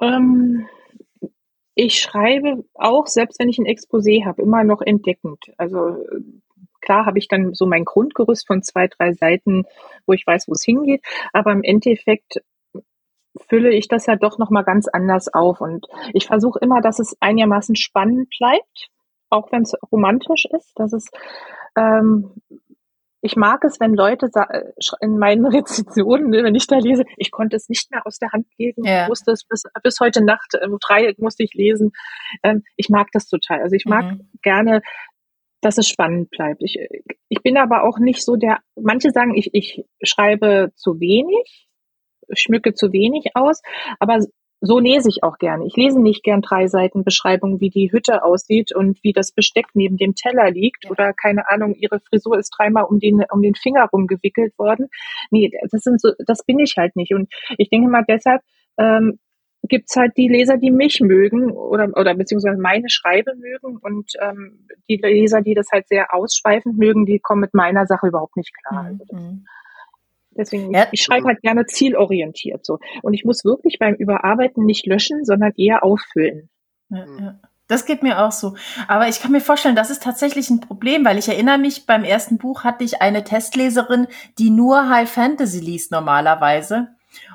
Ähm, 0.00 0.66
ich 1.76 2.00
schreibe 2.00 2.64
auch, 2.74 3.06
selbst 3.06 3.38
wenn 3.38 3.48
ich 3.48 3.58
ein 3.58 3.66
Exposé 3.66 4.24
habe, 4.24 4.42
immer 4.42 4.64
noch 4.64 4.82
entdeckend. 4.82 5.44
Also 5.58 6.04
klar 6.80 7.06
habe 7.06 7.20
ich 7.20 7.28
dann 7.28 7.54
so 7.54 7.66
mein 7.66 7.84
Grundgerüst 7.84 8.48
von 8.48 8.64
zwei, 8.64 8.88
drei 8.88 9.12
Seiten, 9.12 9.64
wo 10.06 10.12
ich 10.12 10.26
weiß, 10.26 10.48
wo 10.48 10.54
es 10.54 10.64
hingeht. 10.64 11.04
Aber 11.32 11.52
im 11.52 11.62
Endeffekt 11.62 12.42
fülle 13.48 13.70
ich 13.70 13.88
das 13.88 14.06
ja 14.06 14.16
doch 14.16 14.38
nochmal 14.38 14.64
ganz 14.64 14.88
anders 14.88 15.32
auf. 15.32 15.60
Und 15.60 15.86
ich 16.12 16.26
versuche 16.26 16.58
immer, 16.60 16.80
dass 16.80 16.98
es 16.98 17.16
einigermaßen 17.20 17.76
spannend 17.76 18.28
bleibt, 18.38 18.88
auch 19.30 19.50
wenn 19.52 19.62
es 19.62 19.74
romantisch 19.90 20.46
ist. 20.46 20.72
Dass 20.76 20.92
es, 20.92 21.10
ähm, 21.76 22.32
ich 23.20 23.36
mag 23.36 23.64
es, 23.64 23.80
wenn 23.80 23.94
Leute 23.94 24.28
in 25.00 25.18
meinen 25.18 25.46
Rezensionen, 25.46 26.30
ne, 26.30 26.44
wenn 26.44 26.54
ich 26.54 26.66
da 26.66 26.76
lese, 26.76 27.04
ich 27.16 27.30
konnte 27.30 27.56
es 27.56 27.68
nicht 27.68 27.90
mehr 27.90 28.06
aus 28.06 28.18
der 28.18 28.32
Hand 28.32 28.46
legen, 28.58 28.84
ja. 28.84 29.08
musste 29.08 29.32
es 29.32 29.44
bis, 29.44 29.64
bis 29.82 29.98
heute 30.00 30.24
Nacht 30.24 30.54
um 30.64 30.78
drei 30.80 31.14
musste 31.18 31.42
ich 31.42 31.54
lesen. 31.54 31.92
Ähm, 32.42 32.62
ich 32.76 32.88
mag 32.88 33.08
das 33.12 33.26
total. 33.26 33.62
Also 33.62 33.74
ich 33.74 33.84
mag 33.86 34.04
mhm. 34.04 34.28
gerne 34.42 34.80
dass 35.64 35.78
es 35.78 35.88
spannend 35.88 36.30
bleibt. 36.30 36.62
Ich, 36.62 36.78
ich 37.30 37.42
bin 37.42 37.56
aber 37.56 37.84
auch 37.84 37.98
nicht 37.98 38.22
so 38.22 38.36
der, 38.36 38.58
manche 38.76 39.10
sagen, 39.12 39.34
ich, 39.34 39.54
ich 39.54 39.82
schreibe 40.02 40.72
zu 40.76 41.00
wenig, 41.00 41.68
schmücke 42.32 42.74
zu 42.74 42.92
wenig 42.92 43.30
aus, 43.34 43.62
aber 43.98 44.20
so 44.60 44.78
lese 44.78 45.10
ich 45.10 45.22
auch 45.22 45.36
gerne. 45.38 45.66
Ich 45.66 45.76
lese 45.76 46.00
nicht 46.00 46.22
gern 46.22 46.40
drei 46.40 46.68
Seiten 46.68 47.04
Beschreibung, 47.04 47.60
wie 47.60 47.68
die 47.68 47.92
Hütte 47.92 48.24
aussieht 48.24 48.74
und 48.74 48.98
wie 49.02 49.12
das 49.12 49.32
Besteck 49.32 49.66
neben 49.74 49.98
dem 49.98 50.14
Teller 50.14 50.50
liegt 50.50 50.90
oder 50.90 51.12
keine 51.12 51.50
Ahnung, 51.50 51.74
ihre 51.74 52.00
Frisur 52.00 52.38
ist 52.38 52.50
dreimal 52.56 52.84
um 52.84 52.98
den, 52.98 53.22
um 53.30 53.42
den 53.42 53.54
Finger 53.54 53.86
rumgewickelt 53.92 54.58
worden. 54.58 54.88
Nee, 55.30 55.52
das 55.70 55.82
sind 55.82 56.00
so, 56.00 56.12
das 56.26 56.44
bin 56.44 56.58
ich 56.58 56.76
halt 56.78 56.96
nicht. 56.96 57.12
Und 57.12 57.28
ich 57.58 57.68
denke 57.68 57.90
mal 57.90 58.04
deshalb, 58.08 58.40
ähm, 58.78 59.18
gibt's 59.68 59.96
halt 59.96 60.16
die 60.16 60.28
Leser, 60.28 60.56
die 60.56 60.70
mich 60.70 61.00
mögen 61.00 61.50
oder, 61.50 61.88
oder 61.94 62.14
beziehungsweise 62.14 62.60
meine 62.60 62.88
Schreibe 62.88 63.34
mögen 63.36 63.78
und 63.78 64.12
ähm, 64.20 64.66
die 64.88 64.96
Leser, 64.96 65.42
die 65.42 65.54
das 65.54 65.68
halt 65.72 65.88
sehr 65.88 66.14
ausschweifend 66.14 66.78
mögen, 66.78 67.06
die 67.06 67.18
kommen 67.18 67.40
mit 67.40 67.54
meiner 67.54 67.86
Sache 67.86 68.08
überhaupt 68.08 68.36
nicht 68.36 68.52
klar. 68.56 68.90
Mhm. 69.10 69.46
Deswegen, 70.36 70.72
ja. 70.72 70.84
ich, 70.84 71.00
ich 71.00 71.02
schreibe 71.02 71.26
halt 71.26 71.42
gerne 71.42 71.66
zielorientiert 71.66 72.64
so. 72.64 72.78
Und 73.02 73.14
ich 73.14 73.24
muss 73.24 73.44
wirklich 73.44 73.78
beim 73.78 73.94
Überarbeiten 73.94 74.64
nicht 74.64 74.86
löschen, 74.86 75.24
sondern 75.24 75.52
eher 75.56 75.84
auffüllen. 75.84 76.48
Ja, 76.90 77.06
ja. 77.18 77.40
Das 77.66 77.86
geht 77.86 78.02
mir 78.02 78.22
auch 78.22 78.32
so. 78.32 78.54
Aber 78.88 79.08
ich 79.08 79.20
kann 79.20 79.32
mir 79.32 79.40
vorstellen, 79.40 79.76
das 79.76 79.88
ist 79.88 80.02
tatsächlich 80.02 80.50
ein 80.50 80.60
Problem, 80.60 81.04
weil 81.04 81.16
ich 81.16 81.28
erinnere 81.28 81.56
mich, 81.56 81.86
beim 81.86 82.04
ersten 82.04 82.36
Buch 82.36 82.62
hatte 82.62 82.84
ich 82.84 83.00
eine 83.00 83.24
Testleserin, 83.24 84.06
die 84.38 84.50
nur 84.50 84.90
High 84.90 85.10
Fantasy 85.10 85.60
liest 85.60 85.90
normalerweise. 85.90 86.88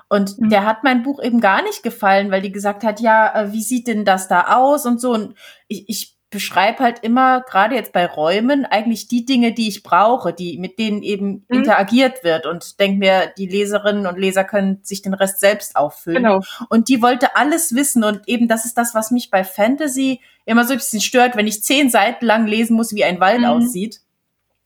Und 0.08 0.38
mhm. 0.38 0.50
der 0.50 0.66
hat 0.66 0.84
mein 0.84 1.02
Buch 1.02 1.22
eben 1.22 1.40
gar 1.40 1.64
nicht 1.64 1.82
gefallen, 1.82 2.30
weil 2.30 2.42
die 2.42 2.52
gesagt 2.52 2.84
hat, 2.84 3.00
ja, 3.00 3.34
äh, 3.34 3.54
wie 3.54 3.64
sieht 3.64 3.88
denn 3.88 4.06
das 4.06 4.28
da 4.28 4.56
aus 4.56 4.86
und 4.86 5.02
so. 5.02 5.14
Und 5.14 5.36
ich, 5.68 5.90
ich 5.90 6.19
beschreibe 6.30 6.84
halt 6.84 7.00
immer, 7.00 7.42
gerade 7.42 7.76
jetzt 7.76 7.92
bei 7.92 8.06
Räumen, 8.06 8.66
eigentlich 8.66 9.08
die 9.08 9.26
Dinge, 9.26 9.52
die 9.52 9.68
ich 9.68 9.82
brauche, 9.82 10.32
die, 10.32 10.58
mit 10.60 10.78
denen 10.78 11.02
eben 11.02 11.46
mhm. 11.48 11.58
interagiert 11.58 12.24
wird 12.24 12.46
und 12.46 12.80
denke 12.80 13.00
mir, 13.00 13.34
die 13.38 13.48
Leserinnen 13.48 14.06
und 14.06 14.18
Leser 14.18 14.44
können 14.44 14.80
sich 14.84 15.02
den 15.02 15.16
Rest 15.16 15.40
selbst 15.40 15.76
auffüllen. 15.76 16.24
Genau. 16.24 16.42
Und 16.70 16.88
die 16.88 17.02
wollte 17.02 17.36
alles 17.36 17.74
wissen 17.74 18.04
und 18.04 18.28
eben 18.28 18.48
das 18.48 18.66
ist 18.66 18.78
das, 18.78 18.94
was 18.94 19.10
mich 19.10 19.32
bei 19.32 19.44
Fantasy 19.44 20.22
immer 20.46 20.66
so 20.66 20.74
ein 20.74 20.80
bisschen 20.80 21.02
stört, 21.02 21.36
wenn 21.36 21.48
ich 21.48 21.64
zehn 21.64 21.90
Seiten 21.90 22.26
lang 22.26 22.46
lesen 22.46 22.76
muss, 22.76 22.94
wie 22.94 23.04
ein 23.04 23.20
Wald 23.20 23.40
mhm. 23.40 23.46
aussieht. 23.46 24.02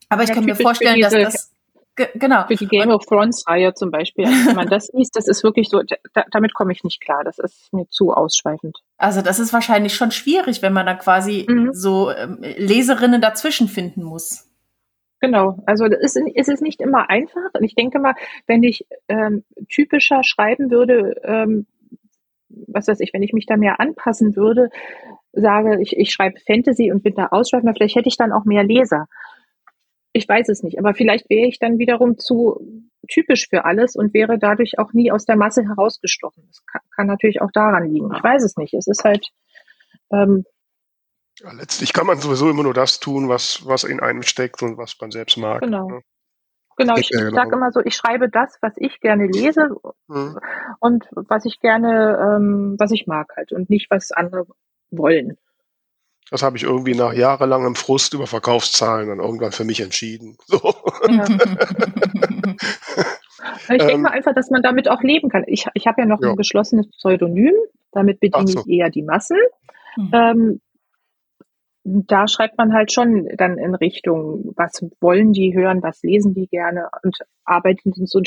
Aber 0.10 0.24
ich 0.24 0.30
ja, 0.30 0.36
kann 0.36 0.46
mir 0.46 0.56
vorstellen, 0.56 1.02
dass 1.02 1.14
das 1.14 1.53
Ge 1.96 2.08
genau. 2.16 2.46
Für 2.48 2.56
die 2.56 2.68
Game 2.68 2.90
of 2.90 3.06
Thrones 3.06 3.44
Reihe 3.48 3.74
zum 3.74 3.92
Beispiel. 3.92 4.26
Also, 4.26 4.48
wenn 4.48 4.56
man 4.56 4.70
das 4.70 4.90
liest, 4.94 5.16
das 5.16 5.28
ist 5.28 5.44
wirklich 5.44 5.70
so, 5.70 5.82
da, 6.14 6.24
damit 6.32 6.54
komme 6.54 6.72
ich 6.72 6.84
nicht 6.84 7.02
klar. 7.02 7.24
Das 7.24 7.38
ist 7.38 7.72
mir 7.72 7.88
zu 7.90 8.12
ausschweifend. 8.12 8.80
Also 8.98 9.22
das 9.22 9.40
ist 9.40 9.54
wahrscheinlich 9.54 9.94
schon 9.94 10.12
schwierig, 10.12 10.62
wenn 10.62 10.74
man 10.74 10.86
da 10.86 10.96
quasi 10.96 11.46
mhm. 11.48 11.70
so 11.74 12.10
ähm, 12.10 12.40
Leserinnen 12.42 13.22
dazwischen 13.22 13.68
finden 13.68 14.04
muss. 14.04 14.50
Genau, 15.20 15.58
also 15.66 15.86
es 15.86 16.18
ist, 16.18 16.28
es 16.36 16.48
ist 16.50 16.62
nicht 16.62 16.82
immer 16.82 17.10
einfach. 17.10 17.54
Und 17.54 17.64
ich 17.64 17.76
denke 17.76 18.00
mal, 18.00 18.14
wenn 18.46 18.62
ich 18.62 18.86
ähm, 19.08 19.46
typischer 19.70 20.22
schreiben 20.24 20.70
würde, 20.70 21.16
ähm, 21.24 21.66
was 22.50 22.88
weiß 22.88 23.00
ich, 23.00 23.14
wenn 23.14 23.24
ich 23.24 23.34
mich 23.34 23.46
da 23.46 23.56
mehr 23.56 23.80
anpassen 23.80 24.36
würde, 24.36 24.70
sage 25.32 25.82
ich, 25.82 25.96
ich 25.98 26.12
schreibe 26.12 26.40
Fantasy 26.46 26.92
und 26.92 27.04
bin 27.04 27.16
da 27.16 27.28
ausschweifender, 27.28 27.74
vielleicht 27.74 27.96
hätte 27.96 28.10
ich 28.10 28.18
dann 28.18 28.32
auch 28.32 28.46
mehr 28.46 28.64
Leser. 28.64 29.08
Ich 30.14 30.30
weiß 30.30 30.50
es 30.50 30.64
nicht, 30.64 30.80
aber 30.80 30.94
vielleicht 30.94 31.30
wäre 31.30 31.48
ich 31.48 31.60
dann 31.60 31.80
wiederum 31.80 32.18
zu 32.18 32.60
typisch 33.10 33.48
für 33.50 33.66
alles 33.66 33.96
und 33.96 34.14
wäre 34.14 34.38
dadurch 34.38 34.80
auch 34.80 34.94
nie 34.94 35.12
aus 35.12 35.26
der 35.26 35.36
Masse 35.36 35.64
herausgestochen. 35.64 36.44
Das 36.48 36.66
kann, 36.66 36.82
kann 36.96 37.08
natürlich 37.08 37.42
auch 37.42 37.52
daran 37.52 37.90
liegen. 37.90 38.14
Ich 38.16 38.24
weiß 38.24 38.44
es 38.44 38.56
nicht. 38.56 38.74
Es 38.74 38.88
ist 38.88 39.04
halt. 39.04 39.30
Ähm, 40.12 40.46
ja, 41.40 41.52
letztlich 41.52 41.94
kann 41.94 42.06
man 42.06 42.20
sowieso 42.20 42.50
immer 42.50 42.64
nur 42.64 42.76
das 42.76 43.00
tun, 43.00 43.28
was, 43.28 43.66
was 43.66 43.84
in 43.84 44.00
einem 44.00 44.22
steckt 44.22 44.62
und 44.62 44.78
was 44.78 44.96
man 45.02 45.12
selbst 45.12 45.38
mag. 45.38 45.62
Genau. 45.62 45.90
Ne? 45.90 46.02
Genau, 46.78 46.96
ich, 46.96 47.12
ich 47.12 47.18
genau. 47.18 47.36
sage 47.36 47.56
immer 47.56 47.72
so, 47.72 47.82
ich 47.84 47.96
schreibe 47.96 48.30
das, 48.30 48.58
was 48.62 48.74
ich 48.78 49.00
gerne 49.00 49.28
lese 49.28 49.76
mhm. 50.08 50.40
und 50.80 51.06
was 51.12 51.46
ich 51.46 51.60
gerne, 51.60 52.18
ähm, 52.20 52.76
was 52.80 52.92
ich 52.92 53.06
mag 53.06 53.34
halt 53.36 53.52
und 53.52 53.70
nicht, 53.70 53.92
was 53.92 54.12
andere 54.12 54.48
wollen. 54.90 55.38
Das 56.34 56.42
habe 56.42 56.58
ich 56.58 56.64
irgendwie 56.64 56.96
nach 56.96 57.14
jahrelangem 57.14 57.76
Frust 57.76 58.16
über 58.16 58.26
Verkaufszahlen 58.26 59.08
dann 59.08 59.20
irgendwann 59.20 59.52
für 59.52 59.66
mich 59.66 59.82
entschieden. 59.82 60.36
So. 60.48 60.74
Ja. 61.08 61.26
ich 63.60 63.78
denke 63.78 63.92
ähm, 63.92 64.02
mal 64.02 64.14
einfach, 64.14 64.34
dass 64.34 64.50
man 64.50 64.64
damit 64.64 64.90
auch 64.90 65.04
leben 65.04 65.30
kann. 65.30 65.44
Ich, 65.46 65.68
ich 65.76 65.86
habe 65.86 66.02
ja 66.02 66.08
noch 66.08 66.20
ja. 66.24 66.32
ein 66.32 66.36
geschlossenes 66.36 66.90
Pseudonym, 66.90 67.54
damit 67.92 68.20
bediene 68.20 68.48
so. 68.48 68.64
ich 68.66 68.80
eher 68.80 68.90
die 68.90 69.04
Massen. 69.04 69.38
Mhm. 69.96 70.12
Ähm, 70.12 70.62
da 71.84 72.28
schreibt 72.28 72.58
man 72.58 72.74
halt 72.74 72.92
schon 72.92 73.30
dann 73.38 73.60
in 73.60 73.76
Richtung, 73.76 74.54
was 74.56 74.84
wollen 75.02 75.34
die 75.34 75.54
hören, 75.54 75.84
was 75.84 76.02
lesen 76.02 76.34
die 76.34 76.48
gerne 76.48 76.90
und 77.04 77.16
arbeiten 77.46 77.94
so 77.94 78.20
ein, 78.20 78.24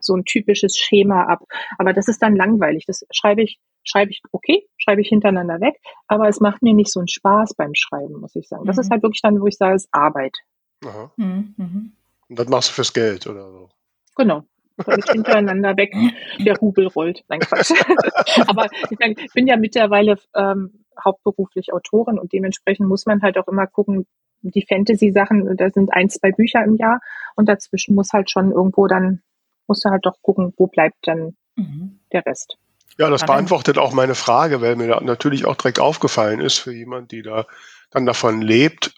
so 0.00 0.16
ein 0.16 0.26
typisches 0.26 0.76
Schema 0.76 1.24
ab. 1.24 1.44
Aber 1.78 1.94
das 1.94 2.08
ist 2.08 2.20
dann 2.20 2.36
langweilig. 2.36 2.84
Das 2.86 3.06
schreibe 3.10 3.42
ich 3.42 3.58
schreibe 3.84 4.10
ich, 4.10 4.22
okay, 4.32 4.66
schreibe 4.76 5.00
ich 5.00 5.08
hintereinander 5.08 5.60
weg, 5.60 5.80
aber 6.06 6.28
es 6.28 6.40
macht 6.40 6.62
mir 6.62 6.74
nicht 6.74 6.92
so 6.92 7.00
einen 7.00 7.08
Spaß 7.08 7.54
beim 7.54 7.74
Schreiben, 7.74 8.20
muss 8.20 8.36
ich 8.36 8.48
sagen. 8.48 8.64
Das 8.64 8.76
mhm. 8.76 8.80
ist 8.80 8.90
halt 8.90 9.02
wirklich 9.02 9.22
dann, 9.22 9.40
wo 9.40 9.46
ich 9.46 9.56
sage, 9.56 9.76
es 9.76 9.84
ist 9.84 9.88
Arbeit. 9.92 10.36
Aha. 10.84 11.12
Mhm. 11.16 11.54
mhm. 11.56 11.92
Und 12.28 12.38
das 12.38 12.48
machst 12.48 12.68
du 12.68 12.74
fürs 12.74 12.92
Geld 12.92 13.26
oder 13.26 13.50
so? 13.50 13.70
Genau. 14.16 14.42
Schreibe 14.80 15.00
ich 15.04 15.10
hintereinander 15.10 15.76
weg, 15.76 15.92
der 16.38 16.56
Rubel 16.56 16.86
rollt. 16.88 17.24
Nein, 17.28 17.40
Quatsch. 17.40 17.72
aber 18.46 18.68
ich, 18.90 18.98
mein, 18.98 19.14
ich 19.16 19.32
bin 19.32 19.46
ja 19.46 19.56
mittlerweile 19.56 20.16
ähm, 20.34 20.84
hauptberuflich 21.02 21.72
Autorin 21.72 22.18
und 22.18 22.32
dementsprechend 22.32 22.88
muss 22.88 23.06
man 23.06 23.22
halt 23.22 23.38
auch 23.38 23.48
immer 23.48 23.66
gucken, 23.66 24.06
die 24.42 24.64
Fantasy-Sachen, 24.68 25.56
da 25.56 25.70
sind 25.70 25.92
ein, 25.92 26.08
zwei 26.10 26.30
Bücher 26.30 26.62
im 26.64 26.76
Jahr 26.76 27.00
und 27.34 27.48
dazwischen 27.48 27.94
muss 27.94 28.12
halt 28.12 28.30
schon 28.30 28.52
irgendwo 28.52 28.86
dann, 28.86 29.22
musst 29.66 29.84
du 29.84 29.90
halt 29.90 30.06
doch 30.06 30.20
gucken, 30.22 30.52
wo 30.56 30.66
bleibt 30.66 30.96
dann 31.02 31.36
mhm. 31.56 32.00
der 32.12 32.24
Rest. 32.24 32.56
Ja, 32.98 33.10
das 33.10 33.24
beantwortet 33.24 33.78
auch 33.78 33.92
meine 33.92 34.16
Frage, 34.16 34.60
weil 34.60 34.74
mir 34.74 34.88
da 34.88 35.00
natürlich 35.00 35.44
auch 35.44 35.54
direkt 35.54 35.78
aufgefallen 35.78 36.40
ist 36.40 36.58
für 36.58 36.72
jemand, 36.72 37.12
die 37.12 37.22
da 37.22 37.46
dann 37.90 38.06
davon 38.06 38.42
lebt, 38.42 38.92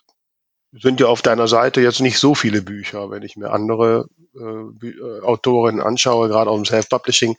sind 0.72 1.00
ja 1.00 1.06
auf 1.06 1.20
deiner 1.20 1.48
Seite 1.48 1.80
jetzt 1.80 2.00
nicht 2.00 2.18
so 2.18 2.34
viele 2.34 2.62
Bücher. 2.62 3.10
Wenn 3.10 3.22
ich 3.22 3.36
mir 3.36 3.50
andere 3.50 4.08
äh, 4.34 4.86
äh 4.86 5.20
Autorinnen 5.22 5.82
anschaue, 5.82 6.28
gerade 6.28 6.50
aus 6.50 6.58
dem 6.58 6.64
Self-Publishing, 6.64 7.36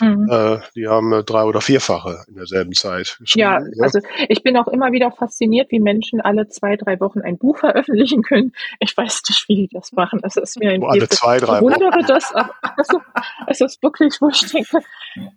Mhm. 0.00 0.28
Äh, 0.30 0.60
die 0.74 0.88
haben 0.88 1.12
äh, 1.12 1.22
drei- 1.22 1.44
oder 1.44 1.60
vierfache 1.60 2.24
in 2.28 2.34
derselben 2.34 2.72
Zeit. 2.72 3.18
Ja, 3.26 3.60
ja, 3.60 3.82
also 3.82 4.00
ich 4.28 4.42
bin 4.42 4.56
auch 4.56 4.68
immer 4.68 4.92
wieder 4.92 5.10
fasziniert, 5.12 5.70
wie 5.70 5.80
Menschen 5.80 6.20
alle 6.20 6.48
zwei, 6.48 6.76
drei 6.76 6.98
Wochen 7.00 7.20
ein 7.20 7.38
Buch 7.38 7.58
veröffentlichen 7.58 8.22
können. 8.22 8.52
Ich 8.78 8.96
weiß 8.96 9.22
nicht, 9.28 9.48
wie 9.48 9.56
die 9.56 9.68
das 9.72 9.92
machen. 9.92 10.20
Es 10.22 10.36
ist 10.36 10.58
mir 10.58 10.70
ein 10.70 10.82
alle 10.82 11.08
zwei, 11.08 11.38
drei 11.38 11.56
ich 11.56 11.62
wundere 11.62 12.02
das, 12.06 12.32
aber 12.32 12.54
also, 12.76 13.00
es 13.46 13.60
ist 13.60 13.82
wirklich, 13.82 14.16
wo 14.20 14.28
ich 14.28 14.40
denke. 14.50 14.78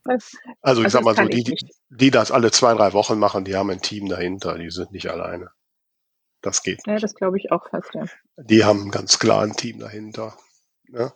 Das, 0.06 0.36
also 0.62 0.82
ich 0.82 0.86
also 0.86 0.98
sag 0.98 1.04
mal 1.04 1.16
so, 1.16 1.26
die, 1.26 1.44
die, 1.44 1.58
die 1.90 2.12
das 2.12 2.32
alle 2.32 2.52
zwei, 2.52 2.74
drei 2.74 2.94
Wochen 2.94 3.20
machen, 3.20 3.44
die 3.44 3.56
haben 3.56 3.70
ein 3.70 3.82
Team 3.82 4.08
dahinter, 4.08 4.58
die 4.58 4.70
sind 4.70 4.92
nicht 4.92 5.10
alleine. 5.10 5.50
Das 6.42 6.62
geht. 6.62 6.82
Ja, 6.86 6.98
das 6.98 7.16
glaube 7.16 7.38
ich 7.38 7.52
auch 7.52 7.70
fast, 7.70 7.94
ja. 7.94 8.06
Die 8.38 8.64
haben 8.64 8.92
ganz 8.92 9.18
klar 9.18 9.44
ein 9.44 9.54
Team 9.54 9.80
dahinter. 9.80 10.38
Ja. 10.90 11.14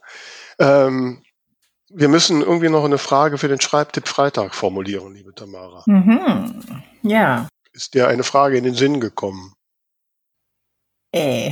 Ähm, 0.59 1.23
wir 1.89 2.09
müssen 2.09 2.41
irgendwie 2.41 2.69
noch 2.69 2.83
eine 2.83 2.97
Frage 2.97 3.37
für 3.37 3.47
den 3.47 3.61
Schreibtipp 3.61 4.07
Freitag 4.07 4.55
formulieren, 4.55 5.13
liebe 5.13 5.33
Tamara. 5.33 5.83
Mhm. 5.85 6.63
Ja. 7.01 7.47
Ist 7.71 7.93
dir 7.93 8.07
eine 8.07 8.23
Frage 8.23 8.57
in 8.57 8.63
den 8.63 8.73
Sinn 8.75 8.99
gekommen? 8.99 9.53
Äh. 11.13 11.51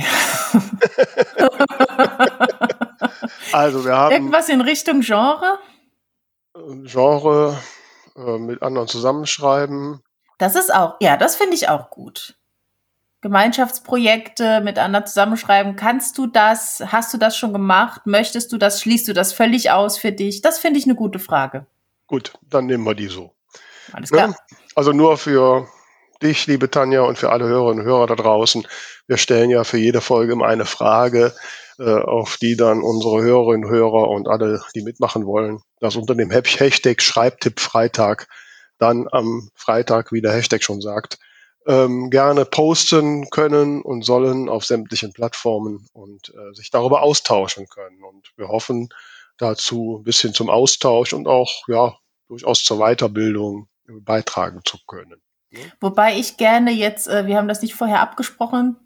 also 3.52 3.84
wir 3.84 3.96
haben 3.96 4.12
irgendwas 4.12 4.48
in 4.48 4.60
Richtung 4.60 5.00
Genre. 5.00 5.58
Genre 6.84 7.56
äh, 8.16 8.38
mit 8.38 8.62
anderen 8.62 8.88
zusammenschreiben. 8.88 10.02
Das 10.38 10.54
ist 10.54 10.72
auch, 10.74 10.96
ja, 11.00 11.16
das 11.16 11.36
finde 11.36 11.54
ich 11.54 11.68
auch 11.68 11.90
gut. 11.90 12.35
Gemeinschaftsprojekte 13.26 14.60
mit 14.60 14.78
anderen 14.78 15.04
zusammenschreiben. 15.04 15.74
Kannst 15.74 16.16
du 16.16 16.28
das? 16.28 16.80
Hast 16.86 17.12
du 17.12 17.18
das 17.18 17.36
schon 17.36 17.52
gemacht? 17.52 18.02
Möchtest 18.04 18.52
du 18.52 18.56
das? 18.56 18.80
Schließt 18.80 19.08
du 19.08 19.14
das 19.14 19.32
völlig 19.32 19.72
aus 19.72 19.98
für 19.98 20.12
dich? 20.12 20.42
Das 20.42 20.60
finde 20.60 20.78
ich 20.78 20.84
eine 20.84 20.94
gute 20.94 21.18
Frage. 21.18 21.66
Gut, 22.06 22.34
dann 22.48 22.66
nehmen 22.66 22.84
wir 22.84 22.94
die 22.94 23.08
so. 23.08 23.32
Alles 23.92 24.12
klar. 24.12 24.28
Ja? 24.28 24.56
Also 24.76 24.92
nur 24.92 25.18
für 25.18 25.66
dich, 26.22 26.46
liebe 26.46 26.70
Tanja, 26.70 27.02
und 27.02 27.18
für 27.18 27.30
alle 27.30 27.46
Hörerinnen 27.46 27.80
und 27.80 27.86
Hörer 27.90 28.06
da 28.06 28.14
draußen. 28.14 28.64
Wir 29.08 29.16
stellen 29.16 29.50
ja 29.50 29.64
für 29.64 29.78
jede 29.78 30.00
Folge 30.00 30.34
immer 30.34 30.46
eine 30.46 30.64
Frage, 30.64 31.34
äh, 31.80 31.94
auf 31.94 32.36
die 32.36 32.56
dann 32.56 32.80
unsere 32.80 33.22
Hörerinnen 33.22 33.64
und 33.64 33.70
Hörer 33.72 34.08
und 34.08 34.28
alle, 34.28 34.62
die 34.76 34.82
mitmachen 34.82 35.26
wollen, 35.26 35.62
das 35.80 35.96
unter 35.96 36.14
dem 36.14 36.30
Hashtag 36.30 37.02
Schreibtipp 37.02 37.58
Freitag 37.58 38.28
dann 38.78 39.08
am 39.10 39.48
Freitag, 39.54 40.12
wie 40.12 40.20
der 40.20 40.32
Hashtag 40.32 40.62
schon 40.62 40.80
sagt, 40.80 41.18
ähm, 41.66 42.10
gerne 42.10 42.44
posten 42.44 43.28
können 43.30 43.82
und 43.82 44.04
sollen 44.04 44.48
auf 44.48 44.64
sämtlichen 44.64 45.12
Plattformen 45.12 45.88
und 45.92 46.32
äh, 46.34 46.54
sich 46.54 46.70
darüber 46.70 47.02
austauschen 47.02 47.66
können. 47.68 48.02
Und 48.04 48.32
wir 48.36 48.48
hoffen 48.48 48.88
dazu 49.38 49.98
ein 50.00 50.04
bisschen 50.04 50.32
zum 50.32 50.48
Austausch 50.48 51.12
und 51.12 51.26
auch 51.26 51.68
ja 51.68 51.96
durchaus 52.28 52.64
zur 52.64 52.78
Weiterbildung 52.78 53.68
beitragen 53.86 54.60
zu 54.64 54.78
können. 54.86 55.20
Wobei 55.80 56.16
ich 56.16 56.36
gerne 56.36 56.70
jetzt, 56.70 57.08
äh, 57.08 57.26
wir 57.26 57.36
haben 57.36 57.48
das 57.48 57.62
nicht 57.62 57.74
vorher 57.74 58.00
abgesprochen, 58.00 58.76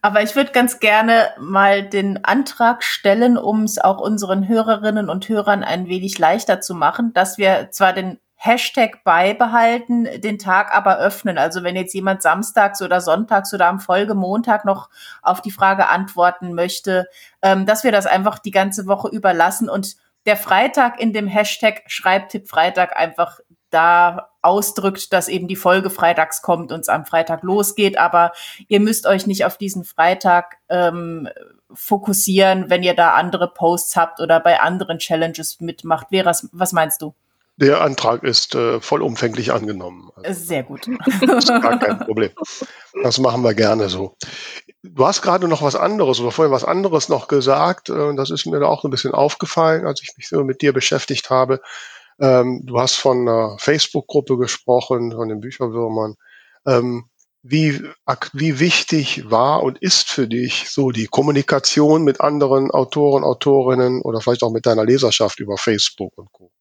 aber 0.00 0.22
ich 0.22 0.34
würde 0.34 0.52
ganz 0.52 0.80
gerne 0.80 1.30
mal 1.38 1.88
den 1.88 2.24
Antrag 2.24 2.82
stellen, 2.82 3.36
um 3.36 3.64
es 3.64 3.78
auch 3.78 4.00
unseren 4.00 4.48
Hörerinnen 4.48 5.08
und 5.08 5.28
Hörern 5.28 5.62
ein 5.62 5.88
wenig 5.88 6.18
leichter 6.18 6.60
zu 6.60 6.74
machen, 6.74 7.12
dass 7.12 7.38
wir 7.38 7.68
zwar 7.70 7.92
den 7.92 8.18
Hashtag 8.44 9.04
beibehalten, 9.04 10.20
den 10.20 10.36
Tag 10.36 10.74
aber 10.74 10.98
öffnen. 10.98 11.38
Also 11.38 11.62
wenn 11.62 11.76
jetzt 11.76 11.94
jemand 11.94 12.22
samstags 12.22 12.82
oder 12.82 13.00
sonntags 13.00 13.54
oder 13.54 13.68
am 13.68 13.78
Folgemontag 13.78 14.64
noch 14.64 14.90
auf 15.22 15.42
die 15.42 15.52
Frage 15.52 15.88
antworten 15.88 16.52
möchte, 16.52 17.06
ähm, 17.40 17.66
dass 17.66 17.84
wir 17.84 17.92
das 17.92 18.06
einfach 18.06 18.40
die 18.40 18.50
ganze 18.50 18.88
Woche 18.88 19.06
überlassen 19.06 19.68
und 19.68 19.94
der 20.26 20.36
Freitag 20.36 21.00
in 21.00 21.12
dem 21.12 21.28
Hashtag 21.28 21.82
Schreibtipp 21.86 22.48
Freitag 22.48 22.96
einfach 22.96 23.38
da 23.70 24.30
ausdrückt, 24.42 25.12
dass 25.12 25.28
eben 25.28 25.46
die 25.46 25.54
Folge 25.54 25.88
freitags 25.88 26.42
kommt 26.42 26.72
und 26.72 26.80
es 26.80 26.88
am 26.88 27.06
Freitag 27.06 27.44
losgeht. 27.44 27.96
Aber 27.96 28.32
ihr 28.66 28.80
müsst 28.80 29.06
euch 29.06 29.28
nicht 29.28 29.44
auf 29.44 29.56
diesen 29.56 29.84
Freitag 29.84 30.56
ähm, 30.68 31.28
fokussieren, 31.72 32.70
wenn 32.70 32.82
ihr 32.82 32.94
da 32.94 33.14
andere 33.14 33.46
Posts 33.46 33.94
habt 33.94 34.20
oder 34.20 34.40
bei 34.40 34.60
anderen 34.60 34.98
Challenges 34.98 35.60
mitmacht. 35.60 36.08
Veras, 36.10 36.48
was 36.50 36.72
meinst 36.72 37.02
du? 37.02 37.14
Der 37.62 37.80
Antrag 37.80 38.24
ist 38.24 38.56
äh, 38.56 38.80
vollumfänglich 38.80 39.52
angenommen. 39.52 40.10
Also, 40.16 40.46
Sehr 40.46 40.64
gut. 40.64 40.88
Das 41.20 41.44
ist 41.44 41.48
gar 41.48 41.78
kein 41.78 41.98
Problem. 42.06 42.30
Das 43.04 43.18
machen 43.18 43.42
wir 43.44 43.54
gerne 43.54 43.88
so. 43.88 44.16
Du 44.82 45.06
hast 45.06 45.22
gerade 45.22 45.46
noch 45.46 45.62
was 45.62 45.76
anderes 45.76 46.18
oder 46.18 46.32
vorhin 46.32 46.52
was 46.52 46.64
anderes 46.64 47.08
noch 47.08 47.28
gesagt. 47.28 47.88
Äh, 47.88 48.16
das 48.16 48.30
ist 48.30 48.46
mir 48.46 48.58
da 48.58 48.66
auch 48.66 48.82
ein 48.82 48.90
bisschen 48.90 49.12
aufgefallen, 49.12 49.86
als 49.86 50.02
ich 50.02 50.12
mich 50.16 50.28
so 50.28 50.42
mit 50.42 50.60
dir 50.60 50.72
beschäftigt 50.72 51.30
habe. 51.30 51.60
Ähm, 52.20 52.62
du 52.64 52.80
hast 52.80 52.96
von 52.96 53.28
einer 53.28 53.56
Facebook-Gruppe 53.60 54.38
gesprochen, 54.38 55.12
von 55.12 55.28
den 55.28 55.38
Bücherwürmern. 55.38 56.16
Ähm, 56.66 57.04
wie, 57.44 57.80
wie 58.32 58.58
wichtig 58.58 59.30
war 59.30 59.62
und 59.62 59.78
ist 59.78 60.08
für 60.08 60.26
dich 60.26 60.68
so 60.68 60.90
die 60.90 61.06
Kommunikation 61.06 62.02
mit 62.02 62.20
anderen 62.20 62.72
Autoren, 62.72 63.22
Autorinnen 63.22 64.02
oder 64.02 64.20
vielleicht 64.20 64.42
auch 64.42 64.52
mit 64.52 64.66
deiner 64.66 64.84
Leserschaft 64.84 65.38
über 65.38 65.56
Facebook 65.56 66.18
und 66.18 66.32
Co.? 66.32 66.51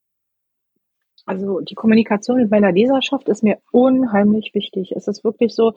Also 1.32 1.62
die 1.62 1.76
Kommunikation 1.76 2.42
mit 2.42 2.52
meiner 2.52 2.74
Leserschaft 2.74 3.30
ist 3.30 3.42
mir 3.42 3.58
unheimlich 3.72 4.54
wichtig. 4.54 4.92
Es 4.94 5.08
ist 5.08 5.24
wirklich 5.24 5.56
so, 5.56 5.72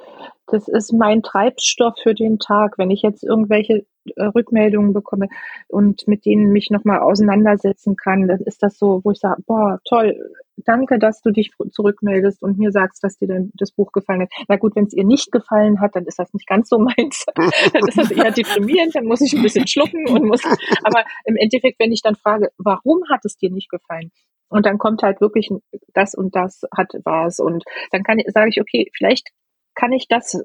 das 0.49 0.67
ist 0.67 0.93
mein 0.93 1.23
Treibstoff 1.23 1.95
für 2.03 2.13
den 2.13 2.41
Tag. 2.41 2.77
Wenn 2.77 2.91
ich 2.91 3.03
jetzt 3.03 3.23
irgendwelche 3.23 3.87
äh, 4.17 4.25
Rückmeldungen 4.25 4.93
bekomme 4.93 5.29
und 5.69 6.09
mit 6.09 6.27
denen 6.27 6.51
mich 6.51 6.71
nochmal 6.71 6.99
auseinandersetzen 6.99 7.95
kann, 7.95 8.27
dann 8.27 8.41
ist 8.41 8.65
das 8.65 8.77
so, 8.77 9.01
wo 9.05 9.13
ich 9.13 9.21
sage, 9.21 9.43
boah, 9.47 9.79
toll, 9.85 10.19
danke, 10.57 10.99
dass 10.99 11.21
du 11.21 11.31
dich 11.31 11.51
zurückmeldest 11.71 12.43
und 12.43 12.59
mir 12.59 12.71
sagst, 12.71 13.03
dass 13.03 13.19
dir 13.19 13.29
dann 13.29 13.51
das 13.55 13.73
Buch 13.73 13.93
gefallen 13.93 14.23
hat. 14.23 14.31
Na 14.49 14.57
gut, 14.57 14.77
wenn 14.77 14.85
es 14.85 14.95
ihr 14.95 15.05
nicht 15.05 15.33
gefallen 15.33 15.81
hat, 15.81 15.97
dann 15.97 16.05
ist 16.05 16.19
das 16.19 16.33
nicht 16.33 16.47
ganz 16.47 16.69
so 16.69 16.79
meins. 16.79 17.25
dann 17.73 17.89
ist 17.89 17.99
das 17.99 18.11
eher 18.11 18.31
deprimierend, 18.31 18.95
dann 18.95 19.07
muss 19.07 19.21
ich 19.21 19.35
ein 19.35 19.43
bisschen 19.43 19.67
schlucken 19.67 20.09
und 20.09 20.27
muss, 20.27 20.43
aber 20.85 21.05
im 21.25 21.37
Endeffekt, 21.37 21.79
wenn 21.81 21.93
ich 21.93 22.03
dann 22.03 22.17
frage, 22.17 22.49
warum 22.59 23.03
hat 23.11 23.25
es 23.25 23.37
dir 23.37 23.51
nicht 23.51 23.71
gefallen? 23.71 24.11
Und 24.49 24.67
dann 24.67 24.79
kommt 24.79 25.03
halt 25.03 25.21
wirklich 25.21 25.51
das 25.95 26.15
und 26.15 26.37
das 26.37 26.63
hat 26.77 26.93
was. 27.05 27.41
Und 27.41 27.65
dann 27.91 28.03
kann 28.05 28.19
ich, 28.19 28.27
sage 28.33 28.51
ich, 28.51 28.61
okay, 28.61 28.89
vielleicht 28.95 29.31
kann 29.75 29.93
ich 29.93 30.07
das 30.09 30.45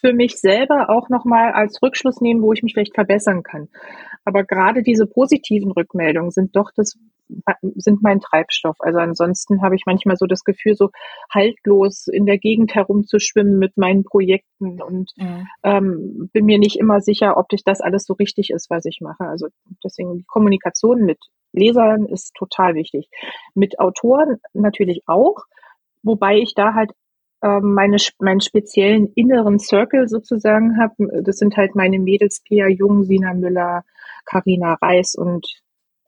für 0.00 0.12
mich 0.12 0.40
selber 0.40 0.88
auch 0.90 1.08
nochmal 1.08 1.52
als 1.52 1.82
Rückschluss 1.82 2.20
nehmen, 2.20 2.42
wo 2.42 2.52
ich 2.52 2.62
mich 2.62 2.72
vielleicht 2.72 2.94
verbessern 2.94 3.42
kann. 3.42 3.68
Aber 4.24 4.44
gerade 4.44 4.82
diese 4.82 5.06
positiven 5.06 5.70
Rückmeldungen 5.72 6.30
sind 6.30 6.56
doch 6.56 6.70
das, 6.74 6.98
sind 7.76 8.02
mein 8.02 8.20
Treibstoff. 8.20 8.76
Also 8.80 8.98
ansonsten 8.98 9.62
habe 9.62 9.74
ich 9.76 9.84
manchmal 9.86 10.16
so 10.16 10.26
das 10.26 10.44
Gefühl, 10.44 10.74
so 10.74 10.90
haltlos 11.30 12.06
in 12.06 12.26
der 12.26 12.38
Gegend 12.38 12.74
herumzuschwimmen 12.74 13.58
mit 13.58 13.76
meinen 13.76 14.04
Projekten 14.04 14.82
und 14.82 15.12
mhm. 15.16 15.46
ähm, 15.62 16.30
bin 16.32 16.44
mir 16.44 16.58
nicht 16.58 16.78
immer 16.78 17.00
sicher, 17.00 17.36
ob 17.36 17.46
das 17.64 17.80
alles 17.80 18.04
so 18.04 18.14
richtig 18.14 18.50
ist, 18.50 18.70
was 18.70 18.84
ich 18.84 19.00
mache. 19.00 19.24
Also 19.24 19.48
deswegen 19.82 20.18
die 20.18 20.24
Kommunikation 20.24 21.04
mit 21.04 21.18
Lesern 21.52 22.06
ist 22.06 22.34
total 22.34 22.74
wichtig. 22.74 23.08
Mit 23.54 23.78
Autoren 23.78 24.38
natürlich 24.52 25.02
auch, 25.06 25.44
wobei 26.02 26.36
ich 26.36 26.54
da 26.54 26.74
halt 26.74 26.90
ähm, 27.42 27.74
meine, 27.74 27.96
meinen 28.20 28.40
speziellen 28.40 29.12
inneren 29.14 29.58
Circle 29.58 30.08
sozusagen 30.08 30.78
habe. 30.78 31.22
Das 31.22 31.36
sind 31.36 31.56
halt 31.56 31.74
meine 31.74 31.98
Mädels 31.98 32.42
Pia 32.42 32.68
Jung, 32.68 33.04
Sina 33.04 33.34
Müller, 33.34 33.84
Karina 34.24 34.74
Reis 34.80 35.14
und 35.14 35.46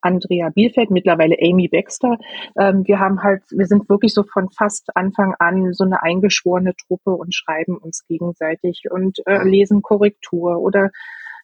Andrea 0.01 0.51
Bielfeld, 0.51 0.91
mittlerweile 0.91 1.37
Amy 1.41 1.69
Baxter. 1.69 2.19
Ähm, 2.59 2.87
wir 2.87 2.99
haben 2.99 3.23
halt, 3.23 3.43
wir 3.51 3.67
sind 3.67 3.89
wirklich 3.89 4.15
so 4.15 4.23
von 4.23 4.51
fast 4.51 4.97
Anfang 4.97 5.35
an 5.39 5.73
so 5.73 5.85
eine 5.85 6.03
eingeschworene 6.03 6.75
Truppe 6.87 7.11
und 7.11 7.35
schreiben 7.35 7.77
uns 7.77 8.05
gegenseitig 8.07 8.85
und 8.91 9.19
äh, 9.27 9.43
lesen 9.43 9.83
Korrektur 9.83 10.59
oder 10.59 10.91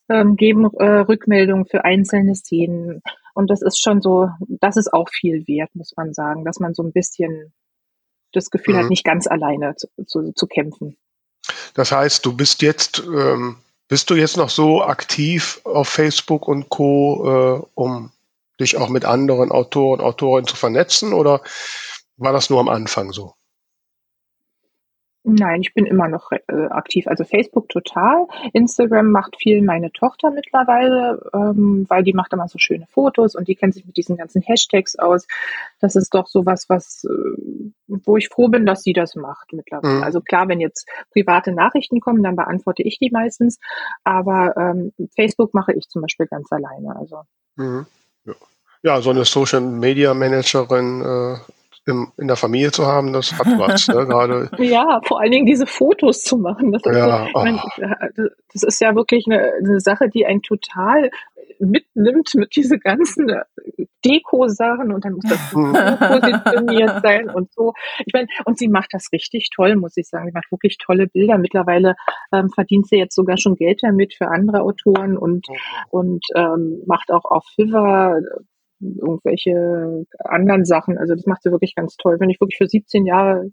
ähm, 0.08 0.36
geben 0.36 0.70
äh, 0.78 0.84
Rückmeldungen 0.84 1.66
für 1.66 1.84
einzelne 1.84 2.34
Szenen. 2.34 3.02
Und 3.34 3.50
das 3.50 3.62
ist 3.62 3.82
schon 3.82 4.02
so, 4.02 4.28
das 4.48 4.76
ist 4.76 4.92
auch 4.92 5.08
viel 5.08 5.46
wert, 5.46 5.70
muss 5.74 5.92
man 5.96 6.12
sagen, 6.12 6.44
dass 6.44 6.60
man 6.60 6.74
so 6.74 6.82
ein 6.82 6.92
bisschen 6.92 7.52
das 8.32 8.50
Gefühl 8.50 8.74
mhm. 8.74 8.78
hat, 8.78 8.90
nicht 8.90 9.04
ganz 9.04 9.26
alleine 9.26 9.74
zu, 9.76 9.88
zu, 10.06 10.32
zu, 10.32 10.46
kämpfen. 10.46 10.96
Das 11.74 11.92
heißt, 11.92 12.24
du 12.24 12.36
bist 12.36 12.62
jetzt, 12.62 13.02
ähm, 13.06 13.56
bist 13.88 14.10
du 14.10 14.14
jetzt 14.14 14.36
noch 14.36 14.50
so 14.50 14.82
aktiv 14.82 15.60
auf 15.64 15.88
Facebook 15.88 16.48
und 16.48 16.68
Co., 16.68 17.62
äh, 17.64 17.66
um 17.74 18.10
dich 18.62 18.76
auch 18.76 18.88
mit 18.88 19.04
anderen 19.04 19.50
Autoren, 19.50 20.00
Autorinnen 20.00 20.46
zu 20.46 20.56
vernetzen 20.56 21.12
oder 21.12 21.42
war 22.16 22.32
das 22.32 22.50
nur 22.50 22.60
am 22.60 22.68
Anfang 22.68 23.12
so? 23.12 23.34
Nein, 25.24 25.60
ich 25.60 25.72
bin 25.72 25.86
immer 25.86 26.08
noch 26.08 26.32
äh, 26.32 26.66
aktiv. 26.70 27.06
Also 27.06 27.22
Facebook 27.22 27.68
total. 27.68 28.26
Instagram 28.52 29.12
macht 29.12 29.36
viel 29.36 29.62
meine 29.62 29.92
Tochter 29.92 30.32
mittlerweile, 30.32 31.30
ähm, 31.32 31.86
weil 31.88 32.02
die 32.02 32.12
macht 32.12 32.32
immer 32.32 32.48
so 32.48 32.58
schöne 32.58 32.88
Fotos 32.88 33.36
und 33.36 33.46
die 33.46 33.54
kennt 33.54 33.74
sich 33.74 33.86
mit 33.86 33.96
diesen 33.96 34.16
ganzen 34.16 34.42
Hashtags 34.42 34.98
aus. 34.98 35.28
Das 35.80 35.94
ist 35.94 36.12
doch 36.12 36.26
sowas, 36.26 36.68
was, 36.68 37.04
äh, 37.04 37.70
wo 37.86 38.16
ich 38.16 38.30
froh 38.30 38.48
bin, 38.48 38.66
dass 38.66 38.82
sie 38.82 38.94
das 38.94 39.14
macht 39.14 39.52
mittlerweile. 39.52 39.98
Mhm. 39.98 40.02
Also 40.02 40.20
klar, 40.20 40.48
wenn 40.48 40.58
jetzt 40.58 40.88
private 41.12 41.52
Nachrichten 41.52 42.00
kommen, 42.00 42.24
dann 42.24 42.34
beantworte 42.34 42.82
ich 42.82 42.98
die 42.98 43.10
meistens. 43.12 43.60
Aber 44.02 44.56
ähm, 44.56 44.92
Facebook 45.14 45.54
mache 45.54 45.72
ich 45.72 45.88
zum 45.88 46.02
Beispiel 46.02 46.26
ganz 46.26 46.50
alleine. 46.50 46.96
Also. 46.96 47.22
Mhm. 47.54 47.86
Ja. 48.24 48.34
Ja. 48.82 49.00
so 49.00 49.10
eine 49.10 49.24
Social 49.24 49.60
Media 49.60 50.14
Managerin 50.14 51.02
äh 51.02 51.52
im, 51.86 52.12
in 52.16 52.28
der 52.28 52.36
Familie 52.36 52.70
zu 52.70 52.86
haben, 52.86 53.12
das 53.12 53.32
hat 53.32 53.46
was. 53.58 53.88
ne, 53.88 54.06
gerade. 54.06 54.50
Ja, 54.58 55.00
vor 55.04 55.20
allen 55.20 55.32
Dingen 55.32 55.46
diese 55.46 55.66
Fotos 55.66 56.22
zu 56.22 56.38
machen. 56.38 56.72
Das 56.72 56.82
ist, 56.84 56.96
ja, 56.96 57.26
so, 57.32 57.40
mein, 57.40 57.60
das 58.52 58.62
ist 58.62 58.80
ja 58.80 58.94
wirklich 58.94 59.26
eine, 59.26 59.52
eine 59.58 59.80
Sache, 59.80 60.08
die 60.08 60.24
einen 60.24 60.42
total 60.42 61.10
mitnimmt 61.58 62.34
mit 62.34 62.54
diese 62.56 62.78
ganzen 62.78 63.28
Deko-Sachen 64.04 64.92
und 64.92 65.04
dann 65.04 65.12
muss 65.12 65.24
das 65.28 65.50
positioniert 65.50 67.02
sein 67.02 67.30
und 67.30 67.52
so. 67.52 67.72
Ich 68.04 68.12
meine, 68.12 68.26
und 68.44 68.58
sie 68.58 68.68
macht 68.68 68.88
das 68.92 69.08
richtig 69.12 69.50
toll, 69.54 69.76
muss 69.76 69.96
ich 69.96 70.08
sagen. 70.08 70.26
Sie 70.26 70.32
macht 70.32 70.50
wirklich 70.50 70.78
tolle 70.78 71.06
Bilder. 71.06 71.38
Mittlerweile 71.38 71.94
ähm, 72.32 72.48
verdient 72.50 72.88
sie 72.88 72.96
jetzt 72.96 73.14
sogar 73.14 73.38
schon 73.38 73.54
Geld 73.54 73.80
damit 73.82 74.14
für 74.14 74.28
andere 74.28 74.62
Autoren 74.62 75.16
und, 75.16 75.48
mhm. 75.48 75.54
und 75.90 76.24
ähm, 76.34 76.82
macht 76.86 77.12
auch 77.12 77.24
auf 77.24 77.44
Fiverr 77.54 78.20
irgendwelche 78.82 80.04
anderen 80.24 80.64
Sachen. 80.64 80.98
Also 80.98 81.14
das 81.14 81.26
macht 81.26 81.42
sie 81.42 81.50
wirklich 81.50 81.74
ganz 81.74 81.96
toll. 81.96 82.18
Finde 82.18 82.34
ich 82.34 82.40
wirklich 82.40 82.58
für 82.58 82.68
17 82.68 83.06
Jahre 83.06 83.50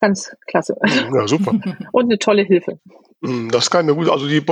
ganz 0.00 0.34
klasse. 0.46 0.76
Ja, 1.12 1.26
super. 1.26 1.52
Und 1.92 2.04
eine 2.04 2.18
tolle 2.18 2.42
Hilfe. 2.42 2.78
Hm, 3.24 3.50
das 3.50 3.70
kann 3.70 3.86
mir 3.86 3.94
gut, 3.94 4.10
also 4.10 4.28
die 4.28 4.44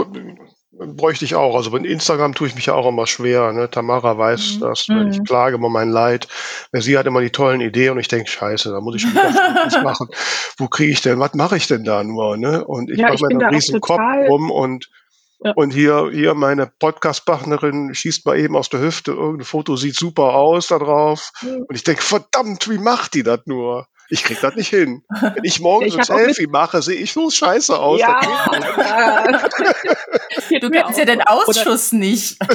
bräuchte 0.72 1.24
ich 1.24 1.34
auch. 1.34 1.54
Also 1.54 1.70
bei 1.70 1.78
Instagram 1.78 2.34
tue 2.34 2.48
ich 2.48 2.54
mich 2.54 2.66
ja 2.66 2.74
auch 2.74 2.88
immer 2.88 3.06
schwer. 3.06 3.52
Ne? 3.52 3.70
Tamara 3.70 4.16
weiß 4.16 4.56
mhm. 4.56 4.60
das. 4.60 4.88
Ne? 4.88 5.10
Ich 5.10 5.18
mhm. 5.18 5.24
klage 5.24 5.56
immer 5.56 5.68
mein 5.68 5.90
Leid. 5.90 6.28
Sie 6.72 6.98
hat 6.98 7.06
immer 7.06 7.20
die 7.20 7.30
tollen 7.30 7.60
Ideen 7.60 7.92
und 7.92 8.00
ich 8.00 8.08
denke, 8.08 8.28
scheiße, 8.28 8.70
da 8.70 8.80
muss 8.80 8.96
ich 8.96 9.04
was 9.04 9.82
machen. 9.82 10.08
Wo 10.56 10.68
kriege 10.68 10.92
ich 10.92 11.02
denn, 11.02 11.18
was 11.18 11.34
mache 11.34 11.56
ich 11.56 11.66
denn 11.66 11.84
da 11.84 12.02
nur? 12.02 12.36
Ne? 12.36 12.64
Und 12.64 12.90
ich 12.90 12.98
ja, 12.98 13.10
mache 13.10 13.26
mir 13.26 13.46
einen 13.46 13.54
riesen 13.54 13.80
Kopf 13.80 14.00
rum 14.28 14.50
und 14.50 14.88
und 15.54 15.72
hier, 15.72 16.10
hier 16.12 16.34
meine 16.34 16.66
Podcast-Partnerin 16.66 17.94
schießt 17.94 18.26
mal 18.26 18.38
eben 18.38 18.56
aus 18.56 18.68
der 18.68 18.80
Hüfte, 18.80 19.12
irgendein 19.12 19.44
Foto 19.44 19.76
sieht 19.76 19.96
super 19.96 20.34
aus 20.34 20.68
da 20.68 20.78
drauf. 20.78 21.30
Mhm. 21.42 21.64
Und 21.68 21.74
ich 21.74 21.84
denke, 21.84 22.02
verdammt, 22.02 22.68
wie 22.68 22.78
macht 22.78 23.14
die 23.14 23.22
das 23.22 23.40
nur? 23.46 23.86
Ich 24.10 24.22
krieg 24.22 24.38
das 24.40 24.54
nicht 24.54 24.68
hin. 24.68 25.02
Wenn 25.20 25.44
ich 25.44 25.60
morgens 25.60 25.96
ein 25.98 26.04
Selfie 26.04 26.46
mache, 26.46 26.82
sehe 26.82 26.96
ich 26.96 27.12
so 27.12 27.30
scheiße 27.30 27.78
aus. 27.78 28.00
Ja, 28.00 28.20
du 30.60 30.70
kennst 30.70 30.98
ja 30.98 31.04
den 31.04 31.22
Ausschuss 31.22 31.92
oder, 31.92 31.98
nicht. 31.98 32.38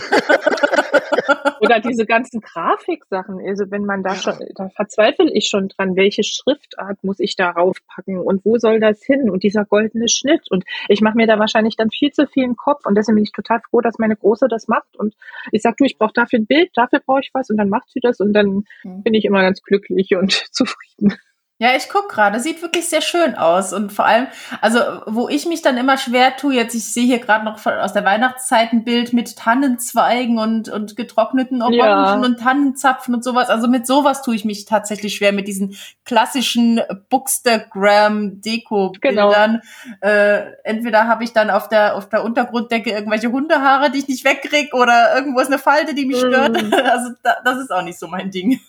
oder 1.61 1.79
diese 1.79 2.05
ganzen 2.05 2.41
Grafiksachen. 2.41 3.39
Also 3.45 3.69
wenn 3.69 3.85
man 3.85 4.03
da 4.03 4.15
schon, 4.15 4.35
da 4.55 4.69
verzweifle 4.69 5.31
ich 5.31 5.47
schon 5.49 5.69
dran, 5.69 5.95
welche 5.95 6.23
Schriftart 6.23 7.03
muss 7.03 7.19
ich 7.19 7.35
da 7.35 7.49
raufpacken 7.49 8.19
und 8.19 8.45
wo 8.45 8.57
soll 8.57 8.79
das 8.79 9.03
hin 9.03 9.29
und 9.29 9.43
dieser 9.43 9.65
goldene 9.65 10.07
Schnitt. 10.09 10.49
Und 10.49 10.63
ich 10.87 11.01
mache 11.01 11.17
mir 11.17 11.27
da 11.27 11.39
wahrscheinlich 11.39 11.75
dann 11.75 11.89
viel 11.89 12.11
zu 12.11 12.27
viel 12.27 12.43
im 12.43 12.55
Kopf 12.55 12.85
und 12.85 12.95
deswegen 12.95 13.15
bin 13.15 13.23
ich 13.23 13.31
total 13.31 13.61
froh, 13.69 13.81
dass 13.81 13.99
meine 13.99 14.15
Große 14.15 14.47
das 14.47 14.67
macht. 14.67 14.97
Und 14.97 15.15
ich 15.51 15.61
sag, 15.61 15.77
du, 15.77 15.85
ich 15.85 15.97
brauche 15.97 16.13
dafür 16.13 16.39
ein 16.39 16.47
Bild, 16.47 16.71
dafür 16.75 16.99
brauche 16.99 17.21
ich 17.21 17.31
was 17.33 17.49
und 17.49 17.57
dann 17.57 17.69
macht 17.69 17.89
sie 17.89 17.99
das 17.99 18.19
und 18.19 18.33
dann 18.33 18.65
mhm. 18.83 19.03
bin 19.03 19.13
ich 19.13 19.25
immer 19.25 19.41
ganz 19.41 19.61
glücklich 19.61 20.15
und 20.15 20.31
zufrieden. 20.51 21.15
Ja, 21.61 21.75
ich 21.75 21.89
guck 21.89 22.07
gerade. 22.07 22.39
Sieht 22.39 22.61
wirklich 22.61 22.87
sehr 22.87 23.01
schön 23.01 23.35
aus. 23.35 23.73
Und 23.73 23.91
vor 23.91 24.05
allem, 24.05 24.27
also 24.61 24.79
wo 25.07 25.27
ich 25.27 25.45
mich 25.45 25.61
dann 25.61 25.75
immer 25.75 25.97
schwer 25.97 26.37
tue, 26.37 26.53
jetzt, 26.53 26.73
ich 26.73 26.85
sehe 26.85 27.05
hier 27.05 27.19
gerade 27.19 27.43
noch 27.43 27.65
aus 27.65 27.91
der 27.91 28.05
Weihnachtszeit 28.05 28.71
ein 28.71 28.85
Bild 28.85 29.11
mit 29.11 29.35
Tannenzweigen 29.35 30.39
und, 30.39 30.69
und 30.69 30.95
getrockneten 30.95 31.61
Orangen 31.61 31.77
ja. 31.77 32.13
und 32.13 32.39
Tannenzapfen 32.39 33.13
und 33.13 33.25
sowas. 33.25 33.49
Also 33.49 33.67
mit 33.67 33.85
sowas 33.85 34.21
tue 34.21 34.35
ich 34.35 34.45
mich 34.45 34.63
tatsächlich 34.63 35.15
schwer, 35.15 35.33
mit 35.33 35.49
diesen 35.49 35.75
klassischen 36.05 36.79
Bookstagram-Deko-Bildern. 37.09 39.01
Genau. 39.01 39.59
Äh, 39.99 40.53
entweder 40.63 41.09
habe 41.09 41.25
ich 41.25 41.33
dann 41.33 41.49
auf 41.49 41.67
der, 41.67 41.97
auf 41.97 42.07
der 42.07 42.23
Untergrunddecke 42.23 42.91
irgendwelche 42.91 43.33
Hundehaare, 43.33 43.91
die 43.91 43.99
ich 43.99 44.07
nicht 44.07 44.23
wegkrieg, 44.23 44.73
oder 44.73 45.13
irgendwo 45.13 45.41
ist 45.41 45.47
eine 45.47 45.57
Falte, 45.57 45.93
die 45.93 46.05
mich 46.05 46.19
stört. 46.19 46.53
Mm. 46.53 46.73
Also 46.89 47.09
da, 47.21 47.35
das 47.43 47.57
ist 47.57 47.69
auch 47.71 47.81
nicht 47.81 47.99
so 47.99 48.07
mein 48.07 48.31
Ding. 48.31 48.61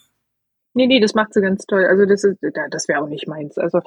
Nee, 0.74 0.86
nee, 0.86 1.00
das 1.00 1.14
macht 1.14 1.34
sie 1.34 1.40
ganz 1.40 1.66
toll. 1.66 1.84
Also 1.84 2.06
das 2.06 2.24
ist, 2.24 2.38
das 2.70 2.88
wäre 2.88 3.02
auch 3.02 3.08
nicht 3.08 3.26
meins. 3.26 3.58
Also 3.58 3.80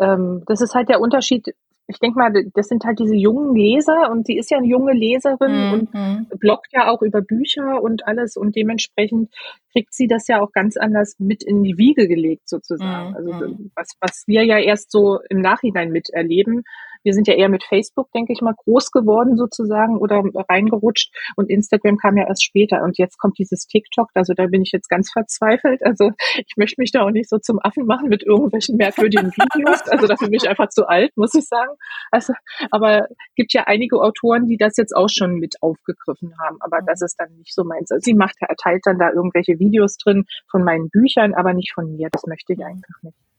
ähm, 0.00 0.42
das 0.46 0.60
ist 0.60 0.74
halt 0.74 0.88
der 0.88 1.00
Unterschied. 1.00 1.54
Ich 1.86 1.98
denke 1.98 2.18
mal, 2.18 2.32
das 2.54 2.68
sind 2.68 2.84
halt 2.84 3.00
diese 3.00 3.16
jungen 3.16 3.56
Leser 3.56 4.10
und 4.12 4.26
sie 4.26 4.36
ist 4.36 4.50
ja 4.50 4.58
eine 4.58 4.68
junge 4.68 4.92
Leserin 4.92 5.52
mhm. 5.52 6.26
und 6.30 6.40
bloggt 6.40 6.68
ja 6.72 6.88
auch 6.88 7.02
über 7.02 7.20
Bücher 7.20 7.82
und 7.82 8.06
alles 8.06 8.36
und 8.36 8.54
dementsprechend 8.54 9.34
kriegt 9.72 9.92
sie 9.92 10.06
das 10.06 10.28
ja 10.28 10.40
auch 10.40 10.52
ganz 10.52 10.76
anders 10.76 11.16
mit 11.18 11.42
in 11.42 11.64
die 11.64 11.78
Wiege 11.78 12.06
gelegt 12.06 12.48
sozusagen. 12.48 13.10
Mhm. 13.10 13.16
Also 13.16 13.56
was, 13.74 13.88
was 14.00 14.22
wir 14.26 14.44
ja 14.44 14.58
erst 14.58 14.92
so 14.92 15.18
im 15.28 15.40
Nachhinein 15.40 15.90
miterleben, 15.90 16.62
wir 17.02 17.12
sind 17.14 17.28
ja 17.28 17.34
eher 17.34 17.48
mit 17.48 17.64
Facebook, 17.64 18.10
denke 18.12 18.32
ich 18.32 18.40
mal, 18.40 18.54
groß 18.54 18.90
geworden 18.90 19.36
sozusagen 19.36 19.96
oder 19.96 20.22
reingerutscht 20.48 21.14
und 21.36 21.50
Instagram 21.50 21.96
kam 21.96 22.16
ja 22.16 22.26
erst 22.26 22.44
später 22.44 22.82
und 22.82 22.98
jetzt 22.98 23.18
kommt 23.18 23.38
dieses 23.38 23.66
TikTok, 23.66 24.10
also 24.14 24.34
da 24.34 24.46
bin 24.46 24.62
ich 24.62 24.72
jetzt 24.72 24.88
ganz 24.88 25.10
verzweifelt. 25.10 25.84
Also 25.84 26.12
ich 26.36 26.56
möchte 26.56 26.80
mich 26.80 26.92
da 26.92 27.02
auch 27.02 27.10
nicht 27.10 27.28
so 27.28 27.38
zum 27.38 27.58
Affen 27.58 27.86
machen 27.86 28.08
mit 28.08 28.22
irgendwelchen 28.22 28.76
merkwürdigen 28.76 29.30
Videos. 29.36 29.82
Also 29.88 30.06
dafür 30.06 30.28
bin 30.28 30.36
ich 30.36 30.48
einfach 30.48 30.68
zu 30.68 30.86
alt, 30.86 31.10
muss 31.16 31.34
ich 31.34 31.46
sagen. 31.46 31.72
Also, 32.10 32.32
aber 32.70 33.08
gibt 33.36 33.52
ja 33.52 33.64
einige 33.64 34.00
Autoren, 34.00 34.46
die 34.46 34.56
das 34.56 34.76
jetzt 34.76 34.94
auch 34.94 35.08
schon 35.08 35.36
mit 35.36 35.56
aufgegriffen 35.62 36.34
haben, 36.38 36.58
aber 36.60 36.80
das 36.86 37.02
ist 37.02 37.16
dann 37.18 37.34
nicht 37.36 37.54
so 37.54 37.64
meins. 37.64 37.90
Also 37.90 38.02
sie 38.04 38.14
macht, 38.14 38.36
erteilt 38.40 38.82
dann 38.84 38.98
da 38.98 39.10
irgendwelche 39.10 39.58
Videos 39.58 39.96
drin 39.96 40.24
von 40.50 40.64
meinen 40.64 40.90
Büchern, 40.90 41.34
aber 41.34 41.54
nicht 41.54 41.72
von 41.72 41.96
mir. 41.96 42.08
Das 42.10 42.26
möchte 42.26 42.52
ich 42.52 42.64
einfach 42.64 43.02
nicht. 43.02 43.29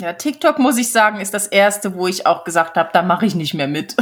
Ja, 0.00 0.12
TikTok 0.12 0.58
muss 0.58 0.76
ich 0.76 0.90
sagen, 0.90 1.20
ist 1.20 1.34
das 1.34 1.46
erste, 1.46 1.94
wo 1.94 2.08
ich 2.08 2.26
auch 2.26 2.44
gesagt 2.44 2.76
habe, 2.76 2.90
da 2.92 3.02
mache 3.02 3.26
ich 3.26 3.34
nicht 3.34 3.54
mehr 3.54 3.68
mit. 3.68 3.94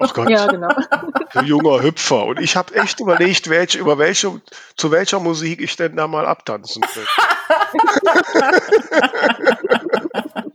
Ach 0.00 0.14
Gott, 0.14 0.30
ja, 0.30 0.46
genau. 0.46 0.68
du 1.32 1.40
junger 1.40 1.82
Hüpfer. 1.82 2.26
Und 2.26 2.40
ich 2.40 2.56
habe 2.56 2.74
echt 2.74 3.00
überlegt, 3.00 3.48
welche, 3.48 3.78
über 3.78 3.98
welche, 3.98 4.40
zu 4.76 4.90
welcher 4.90 5.20
Musik 5.20 5.60
ich 5.60 5.76
denn 5.76 5.96
da 5.96 6.06
mal 6.06 6.26
abtanzen 6.26 6.82
könnte. 6.82 7.08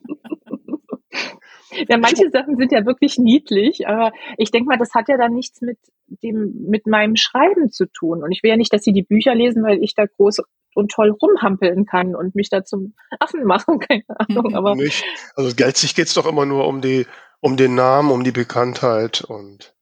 Ja, 1.90 1.98
manche 1.98 2.30
Sachen 2.30 2.58
sind 2.58 2.72
ja 2.72 2.86
wirklich 2.86 3.18
niedlich, 3.18 3.88
aber 3.88 4.12
ich 4.38 4.52
denke 4.52 4.68
mal, 4.68 4.78
das 4.78 4.94
hat 4.94 5.10
ja 5.10 5.18
dann 5.18 5.34
nichts 5.34 5.62
mit 5.62 5.78
dem, 6.08 6.66
mit 6.68 6.88
meinem 6.88 7.16
Schreiben 7.16 7.72
zu 7.72 7.88
tun. 7.88 8.24
Und 8.24 8.32
ich 8.32 8.44
will 8.44 8.52
ja 8.52 8.58
nicht, 8.58 8.74
dass 8.74 8.84
sie 8.84 8.94
die 8.94 9.04
Bücher 9.04 9.34
lesen, 9.34 9.64
weil 9.64 9.84
ich 9.84 9.96
da 9.96 10.06
groß 10.06 10.42
und 10.76 10.92
toll 10.92 11.12
rumhampeln 11.12 11.86
kann 11.86 12.16
und 12.16 12.36
mich 12.36 12.50
da 12.50 12.64
zum 12.64 12.94
Affen 13.20 13.44
machen, 13.46 13.80
keine 13.88 14.04
Ahnung. 14.08 14.56
Aber 14.56 14.76
nicht. 14.76 15.04
Also 15.36 15.56
geizig 15.56 15.96
geht's 15.96 16.14
doch 16.14 16.26
immer 16.26 16.46
nur 16.46 16.68
um 16.68 16.82
die, 16.82 17.06
um 17.42 17.58
den 17.58 17.76
Namen, 17.76 18.12
um 18.12 18.24
die 18.24 18.32
Bekanntheit 18.32 19.22
und 19.22 19.74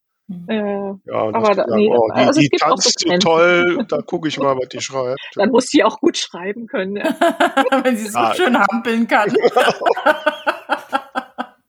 äh, 0.48 0.56
ja, 0.56 0.98
aber 1.14 1.56
da, 1.56 1.66
nee, 1.76 1.90
oh, 1.94 2.08
die, 2.16 2.22
also 2.22 2.40
die 2.40 2.50
tanzt 2.50 3.00
so 3.00 3.18
toll, 3.18 3.86
da 3.90 4.02
gucke 4.02 4.30
ich 4.30 4.40
mal, 4.40 4.56
was 4.56 4.70
die 4.70 4.80
schreibt. 4.80 5.20
Dann 5.36 5.50
muss 5.50 5.68
sie 5.68 5.84
auch 5.84 6.00
gut 6.00 6.18
schreiben 6.18 6.68
können. 6.68 6.96
Ja. 6.98 7.04
Wenn 7.84 7.98
sie 7.98 8.08
so 8.08 8.18
ah, 8.18 8.34
schön 8.34 8.58
hampeln 8.58 9.08
kann. 9.08 9.34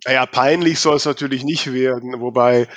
Naja, 0.05 0.27
peinlich 0.27 0.79
soll 0.79 0.97
es 0.97 1.05
natürlich 1.05 1.45
nicht 1.45 1.73
werden, 1.73 2.21
wobei, 2.21 2.69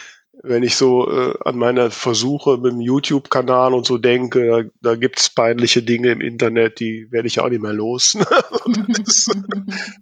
wenn 0.48 0.64
ich 0.64 0.76
so 0.76 1.10
äh, 1.10 1.34
an 1.44 1.58
meine 1.58 1.90
Versuche 1.92 2.58
mit 2.58 2.72
dem 2.72 2.82
YouTube-Kanal 2.82 3.74
und 3.74 3.86
so 3.86 3.98
denke, 3.98 4.48
da, 4.48 4.90
da 4.92 4.96
gibt 4.96 5.20
es 5.20 5.30
peinliche 5.30 5.82
Dinge 5.82 6.12
im 6.12 6.22
Internet, 6.22 6.80
die 6.80 7.12
werde 7.12 7.28
ich 7.28 7.40
auch 7.40 7.50
nicht 7.50 7.62
mehr 7.62 7.74
los. 7.74 8.18
das, 8.98 9.28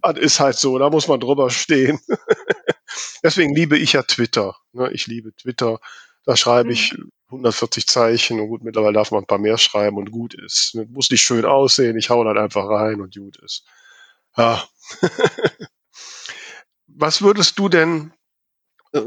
das, 0.02 0.16
ist 0.18 0.40
halt 0.40 0.56
so, 0.56 0.78
da 0.78 0.90
muss 0.90 1.08
man 1.08 1.20
drüber 1.20 1.50
stehen. 1.50 1.98
Deswegen 3.22 3.54
liebe 3.54 3.78
ich 3.78 3.94
ja 3.94 4.02
Twitter. 4.02 4.56
Ne? 4.72 4.90
Ich 4.92 5.06
liebe 5.06 5.34
Twitter. 5.34 5.80
Da 6.24 6.36
schreibe 6.36 6.72
ich 6.72 6.94
140 7.28 7.86
Zeichen 7.86 8.40
und 8.40 8.48
gut, 8.48 8.64
mittlerweile 8.64 8.94
darf 8.94 9.10
man 9.10 9.24
ein 9.24 9.26
paar 9.26 9.38
mehr 9.38 9.58
schreiben 9.58 9.96
und 9.96 10.10
gut 10.10 10.34
ist. 10.34 10.76
Muss 10.90 11.10
nicht 11.10 11.22
schön 11.22 11.44
aussehen, 11.44 11.98
ich 11.98 12.10
hau 12.10 12.22
dann 12.22 12.38
einfach 12.38 12.68
rein 12.68 13.00
und 13.00 13.14
gut 13.14 13.38
ist. 13.38 13.64
Ja. 14.36 14.62
was 16.86 17.22
würdest 17.22 17.58
du 17.58 17.68
denn, 17.68 18.12
äh, 18.92 19.00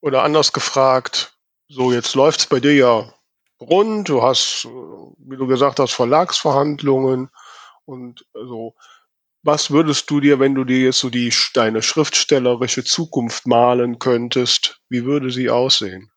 oder 0.00 0.22
anders 0.22 0.52
gefragt, 0.52 1.36
so 1.68 1.92
jetzt 1.92 2.14
läuft's 2.14 2.46
bei 2.46 2.60
dir 2.60 2.74
ja 2.74 3.12
rund, 3.60 4.08
du 4.08 4.22
hast, 4.22 4.64
äh, 4.64 4.68
wie 4.68 5.36
du 5.36 5.46
gesagt 5.46 5.78
hast, 5.78 5.92
Verlagsverhandlungen 5.92 7.30
und 7.84 8.24
so. 8.32 8.74
Was 9.42 9.70
würdest 9.70 10.10
du 10.10 10.20
dir, 10.20 10.40
wenn 10.40 10.54
du 10.54 10.64
dir 10.64 10.78
jetzt 10.78 10.98
so 10.98 11.10
die, 11.10 11.32
deine 11.54 11.82
schriftstellerische 11.82 12.84
Zukunft 12.84 13.46
malen 13.46 13.98
könntest, 13.98 14.80
wie 14.88 15.04
würde 15.04 15.30
sie 15.30 15.48
aussehen? 15.48 16.10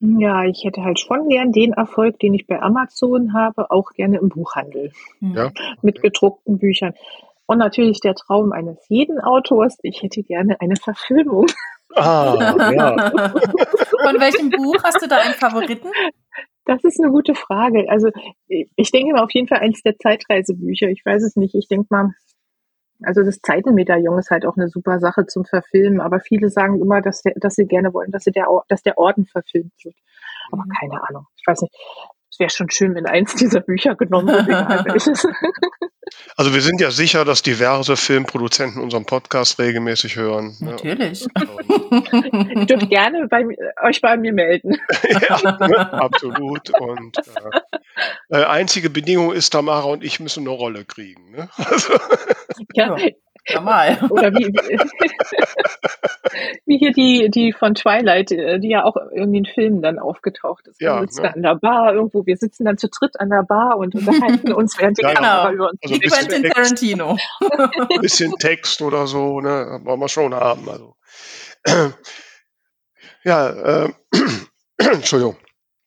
Ja, 0.00 0.44
ich 0.44 0.64
hätte 0.64 0.82
halt 0.82 1.00
schon 1.00 1.28
gern 1.28 1.50
den 1.50 1.72
Erfolg, 1.72 2.20
den 2.20 2.34
ich 2.34 2.46
bei 2.46 2.60
Amazon 2.60 3.32
habe, 3.32 3.70
auch 3.70 3.90
gerne 3.92 4.18
im 4.18 4.28
Buchhandel. 4.28 4.92
Ja. 5.20 5.50
Mit 5.82 6.02
gedruckten 6.02 6.58
Büchern. 6.58 6.94
Und 7.46 7.58
natürlich 7.58 8.00
der 8.00 8.14
Traum 8.14 8.52
eines 8.52 8.76
jeden 8.88 9.18
Autors, 9.20 9.78
ich 9.82 10.02
hätte 10.02 10.22
gerne 10.22 10.60
eine 10.60 10.76
Verfilmung. 10.76 11.46
Ah, 11.94 12.36
ja. 12.72 13.10
Von 13.10 14.20
welchem 14.20 14.50
Buch 14.50 14.82
hast 14.84 15.02
du 15.02 15.08
da 15.08 15.18
einen 15.18 15.34
Favoriten? 15.34 15.88
Das 16.64 16.84
ist 16.84 17.00
eine 17.00 17.10
gute 17.10 17.34
Frage. 17.34 17.86
Also 17.88 18.10
ich 18.48 18.90
denke 18.90 19.14
mal 19.14 19.24
auf 19.24 19.32
jeden 19.32 19.48
Fall 19.48 19.60
eines 19.60 19.82
der 19.82 19.96
Zeitreisebücher. 19.98 20.88
Ich 20.88 21.02
weiß 21.04 21.22
es 21.22 21.36
nicht. 21.36 21.54
Ich 21.54 21.66
denke 21.68 21.86
mal, 21.90 22.10
also 23.02 23.22
das 23.22 23.40
Zeitenmedaillon 23.40 24.18
ist 24.18 24.30
halt 24.30 24.44
auch 24.44 24.56
eine 24.56 24.68
super 24.68 25.00
Sache 25.00 25.26
zum 25.26 25.44
Verfilmen. 25.44 26.00
Aber 26.00 26.20
viele 26.20 26.50
sagen 26.50 26.80
immer, 26.80 27.00
dass, 27.00 27.22
der, 27.22 27.32
dass 27.36 27.54
sie 27.54 27.66
gerne 27.66 27.94
wollen, 27.94 28.10
dass, 28.10 28.24
sie 28.24 28.32
der, 28.32 28.46
dass 28.68 28.82
der 28.82 28.98
Orden 28.98 29.24
verfilmt 29.24 29.72
wird. 29.82 29.96
Aber 30.52 30.64
mhm. 30.64 30.72
keine 30.78 31.02
Ahnung. 31.08 31.26
Ich 31.36 31.46
weiß 31.46 31.62
nicht 31.62 31.74
es 32.38 32.40
wäre 32.40 32.50
schon 32.50 32.70
schön, 32.70 32.94
wenn 32.94 33.06
eins 33.06 33.34
dieser 33.34 33.60
Bücher 33.60 33.96
genommen 33.96 34.28
wird. 34.28 35.08
also 36.36 36.54
wir 36.54 36.60
sind 36.60 36.80
ja 36.80 36.92
sicher, 36.92 37.24
dass 37.24 37.42
diverse 37.42 37.96
Filmproduzenten 37.96 38.80
unseren 38.80 39.06
Podcast 39.06 39.58
regelmäßig 39.58 40.14
hören. 40.14 40.56
Natürlich. 40.60 41.26
Ihr 41.90 42.66
dürft 42.66 42.88
gerne 42.90 43.26
bei, 43.28 43.44
euch 43.82 44.00
bei 44.00 44.16
mir 44.16 44.32
melden. 44.32 44.76
ja, 45.28 45.66
ne, 45.66 45.92
absolut. 45.94 46.70
Und 46.78 47.18
äh, 47.18 48.38
äh, 48.38 48.44
einzige 48.44 48.88
Bedingung 48.88 49.32
ist, 49.32 49.50
Tamara 49.50 49.88
und 49.88 50.04
ich 50.04 50.20
müssen 50.20 50.46
eine 50.46 50.50
Rolle 50.50 50.84
kriegen. 50.84 51.32
Ne? 51.32 51.48
Also, 51.56 51.94
ja, 52.74 52.96
ja, 53.48 53.60
mal. 53.60 53.98
Oder 54.10 54.32
wie, 54.32 54.46
wie 56.66 56.78
hier 56.78 56.92
die, 56.92 57.30
die 57.30 57.52
von 57.52 57.74
Twilight, 57.74 58.30
äh, 58.32 58.58
die 58.58 58.68
ja 58.70 58.84
auch 58.84 58.96
irgendwie 58.96 59.38
in 59.38 59.46
Filmen 59.46 59.82
dann 59.82 59.98
aufgetaucht 59.98 60.66
ist. 60.68 60.80
Ja, 60.80 61.00
wir 61.00 61.08
sitzen 61.08 61.22
ne? 61.22 61.34
an 61.34 61.42
der 61.42 61.54
Bar 61.56 61.94
irgendwo, 61.94 62.26
wir 62.26 62.36
sitzen 62.36 62.64
dann 62.64 62.78
zu 62.78 62.88
dritt 62.88 63.18
an 63.18 63.30
der 63.30 63.42
Bar 63.42 63.78
und 63.78 63.94
unterhalten 63.94 64.52
uns, 64.52 64.78
während 64.78 64.98
die 64.98 65.02
ja, 65.02 65.14
Kamera 65.14 65.50
genau. 65.50 65.54
über 65.54 65.70
uns 65.70 65.80
also 65.82 65.98
Quentin 65.98 66.50
Tarantino. 66.50 67.16
Ein 67.40 68.00
bisschen 68.00 68.32
Text 68.38 68.82
oder 68.82 69.06
so, 69.06 69.40
ne, 69.40 69.80
wollen 69.84 70.00
wir 70.00 70.08
schon 70.08 70.34
haben. 70.34 70.68
Also. 70.68 70.94
Ja, 73.24 73.84
äh, 73.84 73.92
Entschuldigung, 74.78 75.36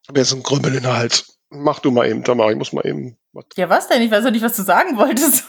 ich 0.04 0.10
habe 0.10 0.20
jetzt 0.20 0.34
einen 0.34 0.44
Krümmel 0.44 0.76
in 0.76 0.84
den 0.84 0.94
Hals. 0.94 1.40
Mach 1.50 1.80
du 1.80 1.90
mal 1.90 2.08
eben, 2.08 2.24
Tamara, 2.24 2.52
ich 2.52 2.58
muss 2.58 2.74
mal 2.74 2.86
eben. 2.86 3.18
Was. 3.32 3.46
Ja, 3.56 3.70
was 3.70 3.88
denn? 3.88 4.02
Ich 4.02 4.12
weiß 4.12 4.26
auch 4.26 4.32
nicht, 4.32 4.44
was 4.44 4.58
du 4.58 4.64
sagen 4.64 4.98
wolltest. 4.98 5.46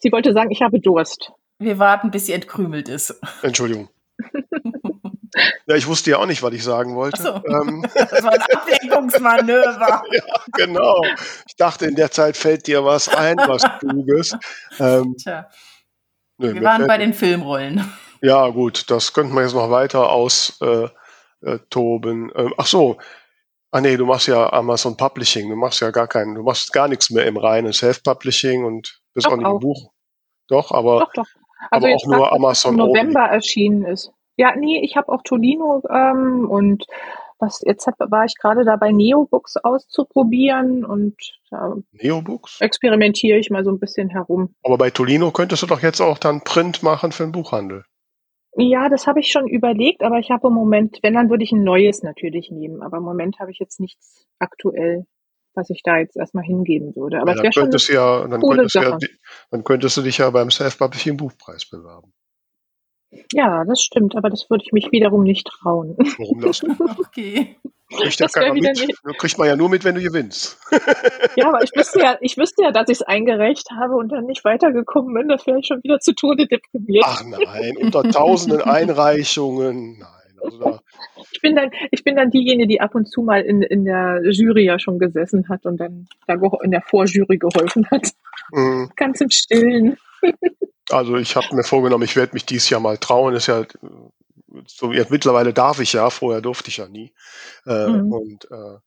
Sie 0.00 0.12
wollte 0.12 0.32
sagen, 0.32 0.50
ich 0.50 0.62
habe 0.62 0.80
Durst. 0.80 1.32
Wir 1.58 1.78
warten, 1.78 2.10
bis 2.10 2.26
sie 2.26 2.32
entkrümelt 2.32 2.88
ist. 2.88 3.18
Entschuldigung. 3.42 3.88
Ja, 5.66 5.76
ich 5.76 5.86
wusste 5.86 6.10
ja 6.10 6.18
auch 6.18 6.26
nicht, 6.26 6.42
was 6.42 6.54
ich 6.54 6.64
sagen 6.64 6.94
wollte. 6.94 7.22
So. 7.22 7.34
Ähm. 7.34 7.84
Das 7.94 8.22
war 8.22 8.32
ein 8.32 8.42
Ablenkungsmanöver. 8.42 10.02
ja, 10.12 10.22
genau. 10.52 11.02
Ich 11.46 11.56
dachte, 11.56 11.86
in 11.86 11.94
der 11.94 12.10
Zeit 12.10 12.36
fällt 12.36 12.66
dir 12.66 12.84
was 12.84 13.08
ein, 13.08 13.36
was 13.46 13.62
Kluges. 13.80 14.36
Ähm, 14.78 15.16
Tja. 15.18 15.48
Nö, 16.38 16.54
wir 16.54 16.62
waren 16.62 16.86
bei 16.86 16.98
den 16.98 17.14
Filmrollen. 17.14 17.90
Ja, 18.22 18.48
gut, 18.48 18.90
das 18.90 19.12
könnten 19.12 19.34
wir 19.34 19.42
jetzt 19.42 19.54
noch 19.54 19.70
weiter 19.70 20.10
austoben. 20.10 20.92
Äh, 21.42 22.42
äh, 22.42 22.50
ach 22.56 22.66
so, 22.66 22.98
Ah 23.76 23.82
nee, 23.82 23.98
du 23.98 24.06
machst 24.06 24.26
ja 24.26 24.50
Amazon 24.54 24.96
Publishing, 24.96 25.50
du 25.50 25.54
machst 25.54 25.82
ja 25.82 25.90
gar 25.90 26.08
keinen, 26.08 26.34
du 26.34 26.42
machst 26.42 26.72
gar 26.72 26.88
nichts 26.88 27.10
mehr 27.10 27.26
im 27.26 27.36
reinen 27.36 27.74
Self-Publishing 27.74 28.64
und 28.64 29.02
bist 29.12 29.26
doch, 29.26 29.32
auch 29.32 29.36
nicht 29.36 29.46
im 29.46 29.60
Buch. 29.60 29.92
Doch, 30.48 30.72
aber, 30.72 31.00
doch, 31.00 31.12
doch. 31.12 31.26
Also 31.70 31.86
aber 31.86 31.94
auch 31.94 32.06
nur 32.06 32.32
Amazon 32.32 32.72
im 32.72 32.78
November 32.78 33.24
only. 33.24 33.34
erschienen 33.34 33.84
ist. 33.84 34.12
Ja, 34.36 34.56
nee, 34.56 34.80
ich 34.82 34.96
habe 34.96 35.12
auch 35.12 35.20
Tolino 35.22 35.82
ähm, 35.90 36.48
und 36.48 36.86
was 37.38 37.60
jetzt 37.66 37.86
hab, 37.86 37.96
war 37.98 38.24
ich 38.24 38.36
gerade 38.40 38.64
dabei, 38.64 38.92
Neobooks 38.92 39.58
auszuprobieren 39.58 40.86
und 40.86 41.14
da 41.50 41.74
Neobooks? 41.92 42.62
experimentiere 42.62 43.36
ich 43.36 43.50
mal 43.50 43.62
so 43.62 43.70
ein 43.72 43.78
bisschen 43.78 44.08
herum. 44.08 44.54
Aber 44.62 44.78
bei 44.78 44.88
Tolino 44.88 45.32
könntest 45.32 45.62
du 45.62 45.66
doch 45.66 45.82
jetzt 45.82 46.00
auch 46.00 46.16
dann 46.16 46.40
Print 46.40 46.82
machen 46.82 47.12
für 47.12 47.24
den 47.24 47.32
Buchhandel. 47.32 47.84
Ja, 48.58 48.88
das 48.88 49.06
habe 49.06 49.20
ich 49.20 49.30
schon 49.30 49.46
überlegt, 49.46 50.02
aber 50.02 50.18
ich 50.18 50.30
habe 50.30 50.48
im 50.48 50.54
Moment, 50.54 50.98
wenn, 51.02 51.14
dann 51.14 51.28
würde 51.28 51.44
ich 51.44 51.52
ein 51.52 51.62
neues 51.62 52.02
natürlich 52.02 52.50
nehmen. 52.50 52.82
Aber 52.82 52.98
im 52.98 53.02
Moment 53.02 53.38
habe 53.38 53.50
ich 53.50 53.58
jetzt 53.58 53.80
nichts 53.80 54.26
aktuell, 54.38 55.06
was 55.54 55.68
ich 55.70 55.82
da 55.82 55.98
jetzt 55.98 56.16
erstmal 56.16 56.44
hingeben 56.44 56.96
würde. 56.96 57.20
Aber 57.20 57.32
Ja, 57.32 57.34
es 57.34 57.36
dann, 57.36 57.42
wäre 57.44 57.52
schon 57.52 57.62
könntest 57.64 57.88
du 57.88 57.92
ja, 57.94 58.26
dann, 58.26 58.40
coole 58.40 58.56
könntest 58.56 58.74
du 58.74 58.80
ja, 58.80 58.98
dann 59.50 59.64
könntest 59.64 59.96
du 59.98 60.02
dich 60.02 60.18
ja 60.18 60.30
beim 60.30 60.50
Self-Publishing 60.50 61.16
Buchpreis 61.16 61.68
bewerben. 61.68 62.12
Ja, 63.32 63.64
das 63.64 63.82
stimmt, 63.82 64.16
aber 64.16 64.30
das 64.30 64.48
würde 64.50 64.64
ich 64.64 64.72
mich 64.72 64.90
wiederum 64.90 65.22
nicht 65.22 65.46
trauen. 65.46 65.96
Warum 66.18 66.40
das 66.40 66.62
nicht? 66.62 66.80
Okay. 66.98 67.56
Kriegt 67.88 68.18
ja 68.18 68.26
keiner 68.26 68.52
mit. 68.54 69.18
Kriegt 69.18 69.38
man 69.38 69.46
ja 69.46 69.56
nur 69.56 69.68
mit, 69.68 69.84
wenn 69.84 69.94
du 69.94 70.00
gewinnst. 70.02 70.58
Ja, 71.36 71.48
aber 71.48 71.62
ich 71.62 71.70
wüsste 71.74 72.00
ja, 72.00 72.16
ich 72.20 72.36
wüsste 72.36 72.64
ja, 72.64 72.72
dass 72.72 72.88
ich 72.88 72.98
es 72.98 73.02
eingereicht 73.02 73.70
habe 73.70 73.94
und 73.94 74.10
dann 74.10 74.26
nicht 74.26 74.44
weitergekommen 74.44 75.14
bin. 75.14 75.28
Das 75.28 75.46
wäre 75.46 75.58
ich 75.60 75.66
schon 75.66 75.82
wieder 75.82 76.00
zu 76.00 76.14
Tode 76.14 76.46
deprimiert. 76.46 77.04
Ach 77.06 77.22
nein, 77.24 77.76
unter 77.80 78.02
tausenden 78.10 78.62
Einreichungen. 78.62 79.98
Nein, 79.98 80.38
also 80.42 80.58
da, 80.58 80.80
Ich 81.30 81.40
bin 81.40 81.54
dann, 81.54 81.70
ich 81.90 82.02
bin 82.02 82.16
dann 82.16 82.30
diejenige, 82.30 82.66
die 82.66 82.80
ab 82.80 82.94
und 82.94 83.06
zu 83.06 83.22
mal 83.22 83.42
in, 83.42 83.62
in 83.62 83.84
der 83.84 84.20
Jury 84.30 84.64
ja 84.64 84.78
schon 84.78 84.98
gesessen 84.98 85.48
hat 85.48 85.64
und 85.64 85.78
dann 85.78 86.08
da 86.26 86.34
in 86.62 86.70
der 86.72 86.82
Vorjury 86.82 87.38
geholfen 87.38 87.86
hat. 87.90 88.08
mh, 88.50 88.88
Ganz 88.96 89.20
im 89.20 89.30
Stillen. 89.30 89.96
also 90.90 91.16
ich 91.16 91.36
habe 91.36 91.54
mir 91.54 91.64
vorgenommen, 91.64 92.04
ich 92.04 92.16
werde 92.16 92.34
mich 92.34 92.46
dieses 92.46 92.68
Jahr 92.70 92.80
mal 92.80 92.98
trauen. 92.98 93.34
Ist 93.34 93.46
ja 93.46 93.64
so 94.66 94.92
jetzt 94.92 95.10
mittlerweile 95.10 95.52
darf 95.52 95.80
ich 95.80 95.92
ja, 95.92 96.10
vorher 96.10 96.40
durfte 96.40 96.68
ich 96.68 96.76
ja 96.78 96.88
nie. 96.88 97.12
Äh, 97.66 97.86
Mhm. 97.88 98.12
Und 98.12 98.50
äh, 98.50 98.78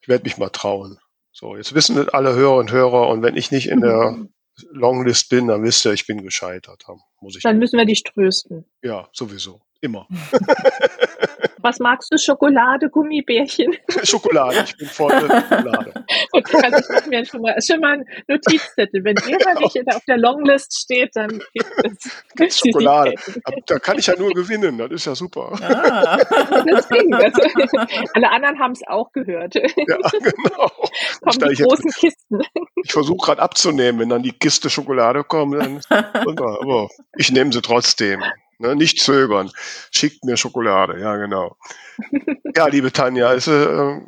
ich 0.00 0.08
werde 0.08 0.24
mich 0.24 0.38
mal 0.38 0.48
trauen. 0.50 0.98
So, 1.32 1.56
jetzt 1.56 1.74
wissen 1.74 2.08
alle 2.10 2.34
Hörer 2.34 2.56
und 2.56 2.72
Hörer 2.72 3.08
und 3.08 3.22
wenn 3.22 3.36
ich 3.36 3.50
nicht 3.50 3.68
in 3.68 3.80
der 3.80 4.16
Longlist 4.72 5.28
bin, 5.30 5.46
dann 5.48 5.62
wisst 5.62 5.84
ihr, 5.86 5.92
ich 5.92 6.06
bin 6.06 6.22
gescheitert. 6.22 6.82
Dann 6.86 6.98
muss 7.20 7.36
ich 7.36 7.42
Dann 7.42 7.58
müssen 7.58 7.78
wir 7.78 7.86
dich 7.86 8.02
trösten. 8.02 8.64
ja 8.82 9.08
sowieso 9.12 9.60
immer 9.80 10.06
Was 11.62 11.78
magst 11.78 12.12
du? 12.12 12.18
Schokolade, 12.18 12.88
Gummibärchen? 12.90 13.76
Schokolade. 14.04 14.64
Ich 14.64 14.76
bin 14.76 14.88
voll 14.88 15.10
Schokolade. 15.12 16.04
Und 16.32 16.54
also 16.54 16.78
ich 16.78 16.88
mache 16.88 17.08
mir 17.08 17.24
schon 17.24 17.42
mal, 17.42 17.56
schon 17.60 17.80
mal 17.80 17.92
einen 17.94 18.04
Notizzettel. 18.28 19.04
Wenn 19.04 19.16
Vera 19.16 19.58
nicht 19.60 19.74
der- 19.74 19.96
auf 19.96 20.04
der 20.06 20.18
Longlist 20.18 20.78
steht, 20.78 21.10
dann 21.14 21.40
gibt 21.54 21.70
es 22.40 22.58
Schokolade. 22.64 23.14
Da 23.66 23.78
kann 23.78 23.98
ich 23.98 24.06
ja 24.06 24.16
nur 24.16 24.32
gewinnen. 24.32 24.78
Das 24.78 24.90
ist 24.90 25.06
ja 25.06 25.14
super. 25.14 25.52
Ah. 25.62 26.18
Deswegen, 26.66 27.14
also, 27.14 27.40
alle 28.14 28.30
anderen 28.30 28.58
haben 28.58 28.72
es 28.72 28.80
auch 28.86 29.12
gehört. 29.12 29.54
Ja, 29.54 29.62
genau. 29.66 30.70
Kommen 31.20 31.38
die 31.38 31.52
ich 31.52 31.58
jetzt- 31.58 31.68
großen 31.68 31.90
Kisten. 31.92 32.40
Ich 32.84 32.92
versuche 32.92 33.26
gerade 33.26 33.42
abzunehmen, 33.42 34.00
wenn 34.00 34.08
dann 34.08 34.22
die 34.22 34.32
Kiste 34.32 34.70
Schokolade 34.70 35.24
kommt, 35.24 35.54
dann. 35.54 35.80
Aber 35.90 36.88
ich 37.16 37.30
nehme 37.32 37.52
sie 37.52 37.60
trotzdem. 37.60 38.22
Ne? 38.60 38.76
Nicht 38.76 39.00
zögern. 39.00 39.50
Schickt 39.90 40.24
mir 40.24 40.36
Schokolade, 40.36 41.00
ja 41.00 41.16
genau. 41.16 41.56
Ja, 42.56 42.66
liebe 42.66 42.92
Tanja, 42.92 43.32
es 43.32 43.46
ist 43.46 43.66
äh, 43.66 44.00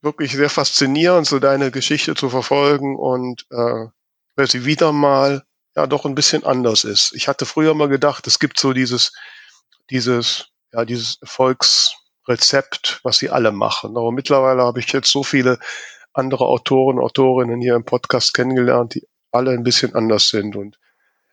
wirklich 0.00 0.32
sehr 0.32 0.48
faszinierend, 0.48 1.26
so 1.26 1.38
deine 1.38 1.70
Geschichte 1.70 2.14
zu 2.14 2.30
verfolgen 2.30 2.96
und 2.96 3.46
äh, 3.50 3.86
weil 4.36 4.46
sie 4.48 4.64
wieder 4.64 4.92
mal 4.92 5.42
ja 5.76 5.86
doch 5.86 6.06
ein 6.06 6.14
bisschen 6.14 6.44
anders 6.44 6.84
ist. 6.84 7.12
Ich 7.14 7.28
hatte 7.28 7.44
früher 7.44 7.74
mal 7.74 7.88
gedacht, 7.88 8.26
es 8.26 8.38
gibt 8.38 8.58
so 8.58 8.72
dieses, 8.72 9.12
dieses, 9.90 10.48
ja, 10.72 10.84
dieses 10.84 11.18
Erfolgsrezept, 11.20 13.00
was 13.02 13.18
sie 13.18 13.30
alle 13.30 13.52
machen. 13.52 13.96
Aber 13.96 14.12
mittlerweile 14.12 14.62
habe 14.62 14.80
ich 14.80 14.90
jetzt 14.92 15.12
so 15.12 15.22
viele 15.22 15.58
andere 16.12 16.46
Autoren, 16.46 16.98
Autorinnen 16.98 17.60
hier 17.60 17.74
im 17.74 17.84
Podcast 17.84 18.34
kennengelernt, 18.34 18.94
die 18.94 19.06
alle 19.30 19.50
ein 19.52 19.62
bisschen 19.62 19.94
anders 19.94 20.30
sind. 20.30 20.56
Und 20.56 20.78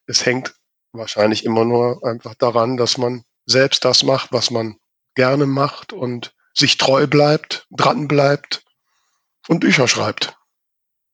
es 0.06 0.26
hängt 0.26 0.54
wahrscheinlich 0.98 1.46
immer 1.46 1.66
nur 1.66 2.04
einfach 2.06 2.36
daran, 2.36 2.78
dass 2.78 2.98
man 2.98 3.24
selbst 3.46 3.86
das 3.86 4.04
macht, 4.04 4.32
was 4.32 4.52
man 4.52 4.78
gerne 5.16 5.46
macht 5.46 5.94
und 5.94 6.34
sich 6.54 6.78
treu 6.78 7.08
bleibt, 7.08 7.68
dran 7.72 8.08
bleibt 8.08 8.64
und 9.48 9.60
Bücher 9.62 9.88
schreibt. 9.88 10.38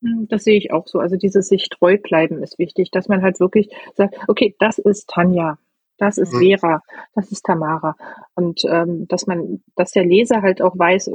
Hm, 0.03 0.27
Das 0.29 0.43
sehe 0.43 0.57
ich 0.57 0.71
auch 0.71 0.87
so. 0.87 0.99
Also 0.99 1.15
dieses 1.15 1.47
sich 1.47 1.69
treu 1.69 1.97
bleiben 1.97 2.43
ist 2.43 2.59
wichtig, 2.59 2.91
dass 2.91 3.07
man 3.07 3.21
halt 3.21 3.39
wirklich 3.39 3.69
sagt, 3.95 4.15
okay, 4.27 4.55
das 4.59 4.77
ist 4.77 5.09
Tanja, 5.09 5.57
das 5.97 6.17
ist 6.17 6.33
Mhm. 6.33 6.39
Vera, 6.39 6.81
das 7.15 7.31
ist 7.31 7.43
Tamara. 7.45 7.95
Und 8.35 8.63
ähm, 8.65 9.07
dass 9.07 9.27
man, 9.27 9.63
dass 9.75 9.91
der 9.91 10.05
Leser 10.05 10.41
halt 10.41 10.61
auch 10.61 10.77
weiß, 10.77 11.11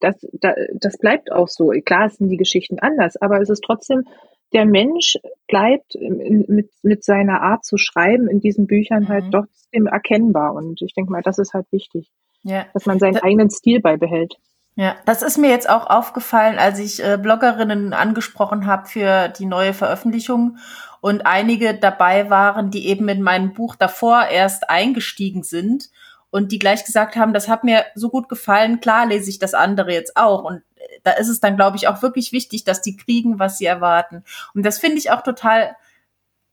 das, 0.00 0.16
da, 0.32 0.54
das 0.74 0.98
bleibt 0.98 1.30
auch 1.32 1.48
so. 1.48 1.70
Klar 1.84 2.10
sind 2.10 2.28
die 2.28 2.36
Geschichten 2.36 2.78
anders, 2.80 3.16
aber 3.16 3.40
es 3.40 3.48
ist 3.50 3.62
trotzdem, 3.64 4.04
der 4.52 4.64
Mensch 4.66 5.18
bleibt 5.48 5.94
mit, 6.00 6.70
mit 6.82 7.04
seiner 7.04 7.42
Art 7.42 7.64
zu 7.64 7.76
schreiben 7.78 8.28
in 8.28 8.40
diesen 8.40 8.66
Büchern 8.66 9.08
halt 9.08 9.26
Mhm. 9.26 9.30
trotzdem 9.32 9.86
erkennbar. 9.86 10.54
Und 10.54 10.80
ich 10.82 10.94
denke 10.94 11.10
mal, 11.12 11.22
das 11.22 11.38
ist 11.38 11.54
halt 11.54 11.66
wichtig, 11.70 12.10
Ja. 12.42 12.66
dass 12.74 12.86
man 12.86 12.98
seinen 12.98 13.14
Da- 13.14 13.22
eigenen 13.24 13.50
Stil 13.50 13.80
beibehält. 13.80 14.36
Ja, 14.74 14.96
das 15.04 15.20
ist 15.22 15.36
mir 15.36 15.50
jetzt 15.50 15.68
auch 15.68 15.86
aufgefallen, 15.90 16.58
als 16.58 16.78
ich 16.78 17.04
äh, 17.04 17.18
Bloggerinnen 17.20 17.92
angesprochen 17.92 18.66
habe 18.66 18.88
für 18.88 19.28
die 19.28 19.44
neue 19.44 19.74
Veröffentlichung 19.74 20.56
und 21.02 21.26
einige 21.26 21.74
dabei 21.74 22.30
waren, 22.30 22.70
die 22.70 22.88
eben 22.88 23.06
in 23.10 23.20
mein 23.20 23.52
Buch 23.52 23.76
davor 23.76 24.26
erst 24.32 24.70
eingestiegen 24.70 25.42
sind 25.42 25.90
und 26.30 26.52
die 26.52 26.58
gleich 26.58 26.86
gesagt 26.86 27.16
haben, 27.16 27.34
das 27.34 27.48
hat 27.48 27.64
mir 27.64 27.84
so 27.94 28.08
gut 28.08 28.30
gefallen, 28.30 28.80
klar 28.80 29.04
lese 29.06 29.28
ich 29.28 29.38
das 29.38 29.52
andere 29.52 29.92
jetzt 29.92 30.16
auch 30.16 30.44
und 30.44 30.62
da 31.02 31.12
ist 31.12 31.28
es 31.28 31.40
dann, 31.40 31.56
glaube 31.56 31.76
ich, 31.76 31.88
auch 31.88 32.02
wirklich 32.02 32.32
wichtig, 32.32 32.64
dass 32.64 32.82
die 32.82 32.96
kriegen, 32.96 33.38
was 33.38 33.58
sie 33.58 33.66
erwarten. 33.66 34.24
Und 34.54 34.64
das 34.64 34.78
finde 34.78 34.98
ich 34.98 35.10
auch 35.10 35.22
total 35.22 35.76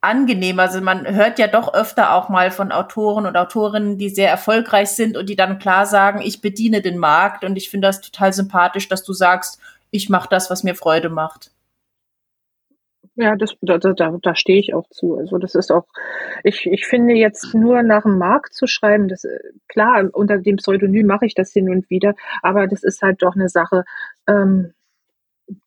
angenehm. 0.01 0.59
Also 0.59 0.81
man 0.81 1.05
hört 1.07 1.39
ja 1.39 1.47
doch 1.47 1.73
öfter 1.73 2.13
auch 2.13 2.29
mal 2.29 2.51
von 2.51 2.71
Autoren 2.71 3.25
und 3.25 3.35
Autorinnen, 3.35 3.97
die 3.97 4.09
sehr 4.09 4.29
erfolgreich 4.29 4.89
sind 4.91 5.17
und 5.17 5.27
die 5.29 5.35
dann 5.35 5.59
klar 5.59 5.85
sagen, 5.85 6.21
ich 6.21 6.41
bediene 6.41 6.81
den 6.81 6.97
Markt 6.97 7.43
und 7.43 7.55
ich 7.57 7.69
finde 7.69 7.87
das 7.87 8.01
total 8.01 8.33
sympathisch, 8.33 8.87
dass 8.87 9.03
du 9.03 9.13
sagst, 9.13 9.59
ich 9.91 10.09
mache 10.09 10.29
das, 10.29 10.49
was 10.49 10.63
mir 10.63 10.75
Freude 10.75 11.09
macht. 11.09 11.51
Ja, 13.21 13.35
das, 13.35 13.53
da, 13.61 13.77
da, 13.77 14.17
da, 14.21 14.35
stehe 14.35 14.59
ich 14.59 14.73
auch 14.73 14.87
zu. 14.91 15.17
Also 15.17 15.37
das 15.39 15.53
ist 15.53 15.73
auch, 15.73 15.85
ich, 16.45 16.65
ich 16.67 16.85
finde 16.85 17.15
jetzt 17.15 17.53
nur 17.53 17.83
nach 17.83 18.03
dem 18.03 18.17
Markt 18.17 18.53
zu 18.53 18.65
schreiben, 18.65 19.09
das 19.09 19.25
äh, 19.25 19.39
klar, 19.67 20.09
unter 20.13 20.37
dem 20.37 20.55
Pseudonym 20.55 21.05
mache 21.05 21.25
ich 21.25 21.35
das 21.35 21.51
hin 21.51 21.69
und 21.69 21.89
wieder, 21.89 22.15
aber 22.41 22.65
das 22.67 22.81
ist 22.81 23.01
halt 23.01 23.21
doch 23.21 23.35
eine 23.35 23.49
Sache, 23.49 23.83
ähm, 24.25 24.73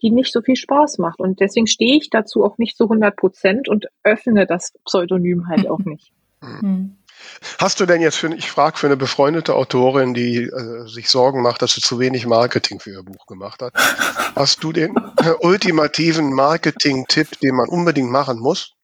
die 0.01 0.11
nicht 0.11 0.33
so 0.33 0.41
viel 0.41 0.57
Spaß 0.57 0.97
macht. 0.97 1.21
Und 1.21 1.41
deswegen 1.41 1.67
stehe 1.67 1.99
ich 1.99 2.09
dazu 2.09 2.43
auch 2.43 2.57
nicht 2.57 2.79
zu 2.79 2.85
100 2.85 3.15
Prozent 3.15 3.69
und 3.69 3.87
öffne 4.03 4.47
das 4.47 4.73
Pseudonym 4.87 5.49
halt 5.49 5.69
auch 5.69 5.81
nicht. 5.85 6.11
Hm. 6.41 6.97
Hast 7.59 7.81
du 7.81 7.87
denn 7.87 8.01
jetzt 8.01 8.17
für, 8.17 8.33
ich 8.35 8.51
frage 8.51 8.79
für 8.79 8.87
eine 8.87 8.97
befreundete 8.97 9.55
Autorin, 9.55 10.15
die 10.15 10.45
äh, 10.45 10.87
sich 10.87 11.09
Sorgen 11.09 11.43
macht, 11.43 11.63
dass 11.63 11.75
sie 11.75 11.81
zu 11.81 11.99
wenig 11.99 12.27
Marketing 12.27 12.81
für 12.81 12.91
ihr 12.91 13.03
Buch 13.03 13.27
gemacht 13.27 13.63
hat, 13.63 13.73
hast 14.37 14.63
du 14.65 14.73
den 14.73 14.95
äh, 15.19 15.31
ultimativen 15.41 16.33
Marketing-Tipp, 16.33 17.41
den 17.41 17.55
man 17.55 17.69
unbedingt 17.69 18.11
machen 18.11 18.39
muss? 18.39 18.75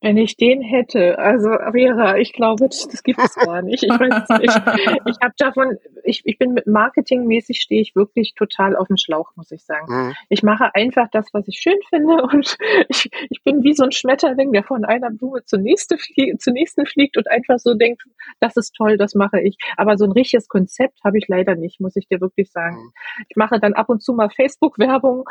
Wenn 0.00 0.16
ich 0.16 0.36
den 0.36 0.62
hätte, 0.62 1.18
also 1.18 1.48
Vera, 1.72 2.18
ich 2.18 2.32
glaube, 2.32 2.68
das, 2.68 2.86
das 2.86 3.02
gibt 3.02 3.18
es 3.18 3.34
gar 3.34 3.62
nicht. 3.62 3.82
Ich 3.82 3.90
weiß 3.90 4.28
nicht. 4.38 4.62
Ich 5.06 5.16
habe 5.20 5.34
davon, 5.38 5.76
ich, 6.04 6.22
ich 6.24 6.38
bin 6.38 6.52
mit 6.52 6.68
marketingmäßig 6.68 7.60
stehe 7.60 7.80
ich 7.80 7.96
wirklich 7.96 8.34
total 8.34 8.76
auf 8.76 8.86
dem 8.86 8.96
Schlauch, 8.96 9.32
muss 9.34 9.50
ich 9.50 9.64
sagen. 9.64 9.88
Hm. 9.88 10.14
Ich 10.28 10.44
mache 10.44 10.72
einfach 10.74 11.08
das, 11.10 11.28
was 11.32 11.48
ich 11.48 11.58
schön 11.58 11.78
finde 11.88 12.22
und 12.22 12.56
ich, 12.88 13.10
ich 13.28 13.42
bin 13.42 13.64
wie 13.64 13.74
so 13.74 13.84
ein 13.84 13.92
Schmetterling, 13.92 14.52
der 14.52 14.62
von 14.62 14.84
einer 14.84 15.10
Blume 15.10 15.44
zur, 15.44 15.58
nächste 15.58 15.96
zur 16.38 16.52
nächsten 16.52 16.86
fliegt 16.86 17.16
und 17.16 17.28
einfach 17.28 17.58
so 17.58 17.74
denkt, 17.74 18.04
das 18.38 18.56
ist 18.56 18.74
toll, 18.76 18.98
das 18.98 19.14
mache 19.14 19.40
ich. 19.40 19.56
Aber 19.76 19.96
so 19.96 20.04
ein 20.04 20.12
richtiges 20.12 20.48
Konzept 20.48 21.00
habe 21.02 21.18
ich 21.18 21.26
leider 21.26 21.56
nicht, 21.56 21.80
muss 21.80 21.96
ich 21.96 22.06
dir 22.06 22.20
wirklich 22.20 22.52
sagen. 22.52 22.92
Ich 23.28 23.36
mache 23.36 23.58
dann 23.58 23.74
ab 23.74 23.88
und 23.88 24.02
zu 24.02 24.12
mal 24.12 24.30
Facebook-Werbung, 24.30 25.24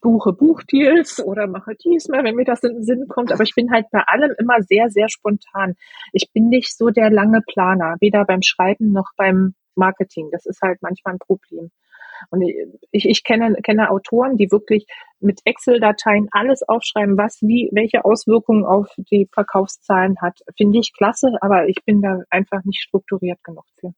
buche 0.00 0.32
Buchdeals 0.32 1.22
oder 1.22 1.46
mache 1.46 1.74
diesmal, 1.74 2.24
wenn 2.24 2.34
mir 2.34 2.44
das 2.44 2.62
in 2.62 2.74
den 2.74 2.84
Sinn 2.84 3.08
kommt. 3.08 3.32
Aber 3.32 3.42
ich 3.42 3.54
bin 3.54 3.70
halt 3.70 3.86
bei 3.90 4.02
allem 4.06 4.34
immer 4.38 4.62
sehr, 4.62 4.90
sehr 4.90 5.08
spontan. 5.08 5.74
Ich 6.12 6.30
bin 6.32 6.48
nicht 6.48 6.76
so 6.76 6.90
der 6.90 7.10
lange 7.10 7.42
Planer, 7.46 7.96
weder 8.00 8.24
beim 8.24 8.42
Schreiben 8.42 8.92
noch 8.92 9.10
beim 9.16 9.54
Marketing. 9.74 10.30
Das 10.32 10.46
ist 10.46 10.60
halt 10.62 10.78
manchmal 10.82 11.14
ein 11.14 11.18
Problem. 11.18 11.70
Und 12.28 12.42
ich, 12.42 13.06
ich 13.06 13.24
kenne, 13.24 13.54
kenne 13.62 13.90
Autoren, 13.90 14.36
die 14.36 14.50
wirklich 14.50 14.86
mit 15.20 15.40
Excel-Dateien 15.44 16.28
alles 16.32 16.62
aufschreiben, 16.62 17.16
was 17.16 17.40
wie, 17.40 17.70
welche 17.72 18.04
Auswirkungen 18.04 18.64
auf 18.64 18.88
die 19.10 19.28
Verkaufszahlen 19.32 20.16
hat. 20.20 20.40
Finde 20.56 20.80
ich 20.80 20.92
klasse, 20.92 21.38
aber 21.40 21.68
ich 21.68 21.82
bin 21.84 22.02
da 22.02 22.20
einfach 22.28 22.62
nicht 22.64 22.82
strukturiert 22.82 23.42
genug 23.42 23.64
für. 23.78 23.92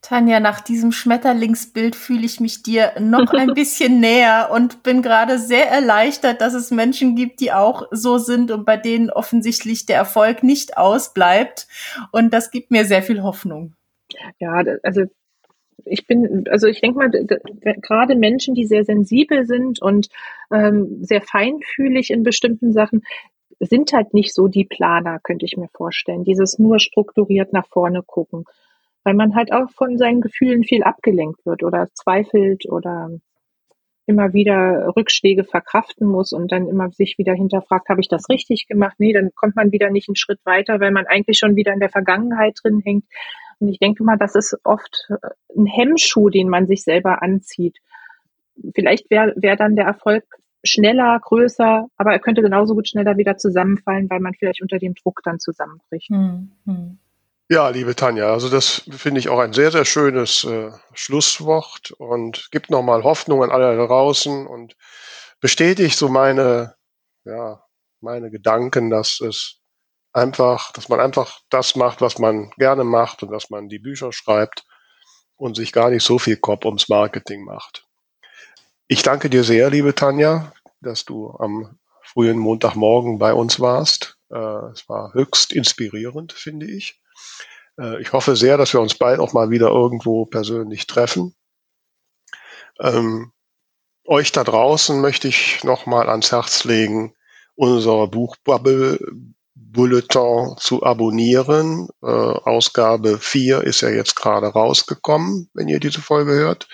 Tanja, 0.00 0.38
nach 0.38 0.60
diesem 0.60 0.92
Schmetterlingsbild 0.92 1.96
fühle 1.96 2.24
ich 2.24 2.38
mich 2.38 2.62
dir 2.62 2.92
noch 3.00 3.32
ein 3.32 3.48
bisschen 3.54 4.00
näher 4.00 4.50
und 4.52 4.82
bin 4.82 5.02
gerade 5.02 5.38
sehr 5.38 5.68
erleichtert, 5.68 6.40
dass 6.40 6.54
es 6.54 6.70
Menschen 6.70 7.16
gibt, 7.16 7.40
die 7.40 7.52
auch 7.52 7.88
so 7.90 8.18
sind 8.18 8.50
und 8.50 8.64
bei 8.64 8.76
denen 8.76 9.10
offensichtlich 9.10 9.86
der 9.86 9.96
Erfolg 9.96 10.42
nicht 10.42 10.76
ausbleibt. 10.76 11.66
Und 12.12 12.32
das 12.32 12.50
gibt 12.50 12.70
mir 12.70 12.84
sehr 12.84 13.02
viel 13.02 13.22
Hoffnung. 13.22 13.74
Ja, 14.38 14.62
also 14.82 15.02
ich 15.84 16.06
bin, 16.06 16.44
also 16.50 16.66
ich 16.66 16.80
denke 16.80 16.98
mal, 16.98 17.10
gerade 17.80 18.14
Menschen, 18.14 18.54
die 18.54 18.66
sehr 18.66 18.84
sensibel 18.84 19.46
sind 19.46 19.80
und 19.80 20.08
ähm, 20.52 20.98
sehr 21.02 21.22
feinfühlig 21.22 22.10
in 22.10 22.22
bestimmten 22.22 22.72
Sachen, 22.72 23.02
sind 23.60 23.92
halt 23.92 24.14
nicht 24.14 24.34
so 24.34 24.46
die 24.48 24.64
Planer, 24.64 25.18
könnte 25.20 25.44
ich 25.44 25.56
mir 25.56 25.68
vorstellen. 25.68 26.24
Dieses 26.24 26.58
nur 26.58 26.78
strukturiert 26.78 27.52
nach 27.52 27.66
vorne 27.66 28.02
gucken. 28.02 28.44
Weil 29.04 29.14
man 29.14 29.34
halt 29.34 29.52
auch 29.52 29.70
von 29.70 29.96
seinen 29.96 30.20
Gefühlen 30.20 30.64
viel 30.64 30.82
abgelenkt 30.82 31.44
wird 31.46 31.62
oder 31.62 31.88
zweifelt 31.94 32.68
oder 32.68 33.10
immer 34.08 34.32
wieder 34.32 34.92
Rückschläge 34.96 35.44
verkraften 35.44 36.08
muss 36.08 36.32
und 36.32 36.50
dann 36.50 36.66
immer 36.66 36.90
sich 36.90 37.16
wieder 37.18 37.34
hinterfragt, 37.34 37.90
habe 37.90 38.00
ich 38.00 38.08
das 38.08 38.28
richtig 38.30 38.66
gemacht? 38.66 38.96
Nee, 38.98 39.12
dann 39.12 39.30
kommt 39.34 39.54
man 39.54 39.70
wieder 39.70 39.90
nicht 39.90 40.08
einen 40.08 40.16
Schritt 40.16 40.40
weiter, 40.44 40.80
weil 40.80 40.92
man 40.92 41.06
eigentlich 41.06 41.38
schon 41.38 41.56
wieder 41.56 41.74
in 41.74 41.80
der 41.80 41.90
Vergangenheit 41.90 42.58
drin 42.62 42.80
hängt. 42.82 43.04
Und 43.60 43.68
ich 43.68 43.78
denke 43.78 44.04
mal, 44.04 44.16
das 44.16 44.34
ist 44.34 44.56
oft 44.64 45.08
äh, 45.10 45.28
ein 45.56 45.66
Hemmschuh, 45.66 46.30
den 46.30 46.48
man 46.48 46.66
sich 46.66 46.84
selber 46.84 47.22
anzieht. 47.22 47.78
Vielleicht 48.74 49.10
wäre 49.10 49.34
wär 49.36 49.56
dann 49.56 49.76
der 49.76 49.84
Erfolg 49.84 50.24
schneller, 50.64 51.20
größer, 51.22 51.86
aber 51.96 52.12
er 52.12 52.18
könnte 52.18 52.42
genauso 52.42 52.74
gut 52.74 52.88
schneller 52.88 53.16
wieder 53.16 53.36
zusammenfallen, 53.36 54.08
weil 54.10 54.20
man 54.20 54.34
vielleicht 54.34 54.62
unter 54.62 54.78
dem 54.78 54.94
Druck 54.94 55.20
dann 55.22 55.38
zusammenbricht. 55.38 56.08
Hm, 56.08 56.52
hm. 56.64 56.98
Ja, 57.50 57.70
liebe 57.70 57.96
Tanja, 57.96 58.30
also 58.30 58.50
das 58.50 58.82
finde 58.90 59.20
ich 59.20 59.30
auch 59.30 59.38
ein 59.38 59.54
sehr, 59.54 59.70
sehr 59.70 59.86
schönes 59.86 60.44
äh, 60.44 60.70
Schlusswort 60.92 61.92
und 61.92 62.48
gibt 62.50 62.68
nochmal 62.68 63.04
Hoffnung 63.04 63.42
an 63.42 63.50
alle 63.50 63.74
draußen 63.86 64.46
und 64.46 64.76
bestätigt 65.40 65.96
so 65.96 66.10
meine, 66.10 66.74
ja, 67.24 67.64
meine 68.00 68.30
Gedanken, 68.30 68.90
dass 68.90 69.20
es 69.22 69.62
einfach, 70.12 70.72
dass 70.72 70.90
man 70.90 71.00
einfach 71.00 71.40
das 71.48 71.74
macht, 71.74 72.02
was 72.02 72.18
man 72.18 72.50
gerne 72.58 72.84
macht 72.84 73.22
und 73.22 73.30
dass 73.30 73.48
man 73.48 73.70
die 73.70 73.78
Bücher 73.78 74.12
schreibt 74.12 74.64
und 75.36 75.56
sich 75.56 75.72
gar 75.72 75.88
nicht 75.88 76.04
so 76.04 76.18
viel 76.18 76.36
Kopf 76.36 76.66
ums 76.66 76.90
Marketing 76.90 77.44
macht. 77.44 77.86
Ich 78.88 79.02
danke 79.02 79.30
dir 79.30 79.42
sehr, 79.42 79.70
liebe 79.70 79.94
Tanja, 79.94 80.52
dass 80.82 81.06
du 81.06 81.30
am 81.30 81.78
frühen 82.02 82.38
Montagmorgen 82.38 83.18
bei 83.18 83.32
uns 83.32 83.58
warst. 83.58 84.18
Äh, 84.30 84.36
es 84.36 84.86
war 84.90 85.14
höchst 85.14 85.54
inspirierend, 85.54 86.34
finde 86.34 86.66
ich. 86.66 86.97
Äh, 87.78 88.00
ich 88.00 88.12
hoffe 88.12 88.36
sehr, 88.36 88.56
dass 88.58 88.72
wir 88.72 88.80
uns 88.80 88.94
bald 88.94 89.20
auch 89.20 89.32
mal 89.32 89.50
wieder 89.50 89.68
irgendwo 89.68 90.26
persönlich 90.26 90.86
treffen. 90.86 91.34
Ähm, 92.80 93.32
euch 94.04 94.32
da 94.32 94.44
draußen 94.44 95.00
möchte 95.00 95.28
ich 95.28 95.62
nochmal 95.64 96.08
ans 96.08 96.32
Herz 96.32 96.64
legen, 96.64 97.14
unser 97.54 98.06
Buchbubble 98.08 98.98
Bulletin 99.54 100.54
zu 100.58 100.82
abonnieren. 100.82 101.88
Äh, 102.02 102.06
Ausgabe 102.06 103.18
4 103.18 103.62
ist 103.62 103.80
ja 103.80 103.90
jetzt 103.90 104.16
gerade 104.16 104.46
rausgekommen, 104.46 105.50
wenn 105.52 105.68
ihr 105.68 105.80
diese 105.80 106.00
Folge 106.00 106.32
hört. 106.32 106.68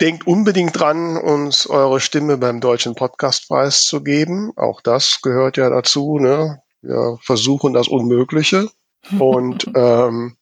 Denkt 0.00 0.26
unbedingt 0.26 0.78
dran, 0.78 1.16
uns 1.16 1.66
eure 1.66 2.00
Stimme 2.00 2.36
beim 2.36 2.60
Deutschen 2.60 2.94
Podcastpreis 2.94 3.84
zu 3.84 4.02
geben. 4.02 4.52
Auch 4.56 4.80
das 4.80 5.20
gehört 5.22 5.56
ja 5.56 5.70
dazu. 5.70 6.18
Ne? 6.18 6.60
Wir 6.82 7.18
versuchen 7.22 7.72
das 7.72 7.88
Unmögliche 7.88 8.68
und, 9.18 9.66
ähm, 9.74 10.36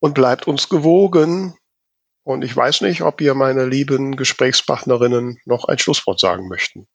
und 0.00 0.14
bleibt 0.14 0.46
uns 0.46 0.68
gewogen. 0.68 1.54
Und 2.24 2.42
ich 2.44 2.56
weiß 2.56 2.82
nicht, 2.82 3.02
ob 3.02 3.20
ihr 3.20 3.34
meine 3.34 3.66
lieben 3.66 4.16
Gesprächspartnerinnen 4.16 5.38
noch 5.44 5.64
ein 5.64 5.78
Schlusswort 5.78 6.20
sagen 6.20 6.48
möchten. 6.48 6.86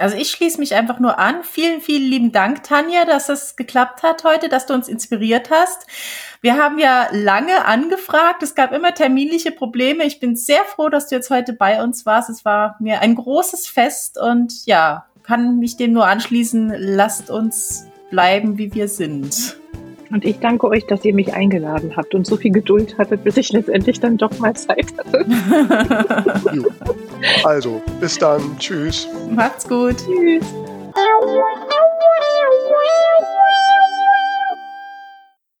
Also 0.00 0.16
ich 0.16 0.30
schließe 0.30 0.58
mich 0.58 0.74
einfach 0.74 0.98
nur 0.98 1.18
an. 1.18 1.44
Vielen, 1.44 1.82
vielen 1.82 2.10
lieben 2.10 2.32
Dank, 2.32 2.62
Tanja, 2.62 3.04
dass 3.04 3.28
es 3.28 3.54
geklappt 3.54 4.02
hat 4.02 4.24
heute, 4.24 4.48
dass 4.48 4.64
du 4.64 4.72
uns 4.72 4.88
inspiriert 4.88 5.50
hast. 5.50 5.86
Wir 6.40 6.56
haben 6.56 6.78
ja 6.78 7.08
lange 7.12 7.66
angefragt. 7.66 8.42
Es 8.42 8.54
gab 8.54 8.72
immer 8.72 8.94
terminliche 8.94 9.52
Probleme. 9.52 10.04
Ich 10.04 10.18
bin 10.18 10.36
sehr 10.36 10.64
froh, 10.64 10.88
dass 10.88 11.08
du 11.08 11.16
jetzt 11.16 11.28
heute 11.28 11.52
bei 11.52 11.82
uns 11.82 12.06
warst. 12.06 12.30
Es 12.30 12.46
war 12.46 12.76
mir 12.80 13.00
ein 13.00 13.14
großes 13.14 13.66
Fest 13.66 14.18
und 14.18 14.64
ja, 14.64 15.04
kann 15.22 15.58
mich 15.58 15.76
dem 15.76 15.92
nur 15.92 16.06
anschließen. 16.06 16.72
Lasst 16.78 17.28
uns 17.28 17.84
bleiben, 18.10 18.58
wie 18.58 18.74
wir 18.74 18.88
sind. 18.88 19.56
Und 20.10 20.24
ich 20.24 20.40
danke 20.40 20.66
euch, 20.66 20.86
dass 20.86 21.04
ihr 21.04 21.14
mich 21.14 21.34
eingeladen 21.34 21.96
habt 21.96 22.14
und 22.14 22.26
so 22.26 22.36
viel 22.36 22.50
Geduld 22.50 22.98
hattet, 22.98 23.22
bis 23.22 23.36
ich 23.36 23.52
letztendlich 23.52 24.00
dann 24.00 24.16
doch 24.16 24.36
mal 24.40 24.54
Zeit 24.54 24.86
hatte. 24.98 25.24
also, 27.44 27.80
bis 28.00 28.18
dann. 28.18 28.58
Tschüss. 28.58 29.06
Macht's 29.30 29.68
gut. 29.68 29.96
Tschüss. 29.98 30.44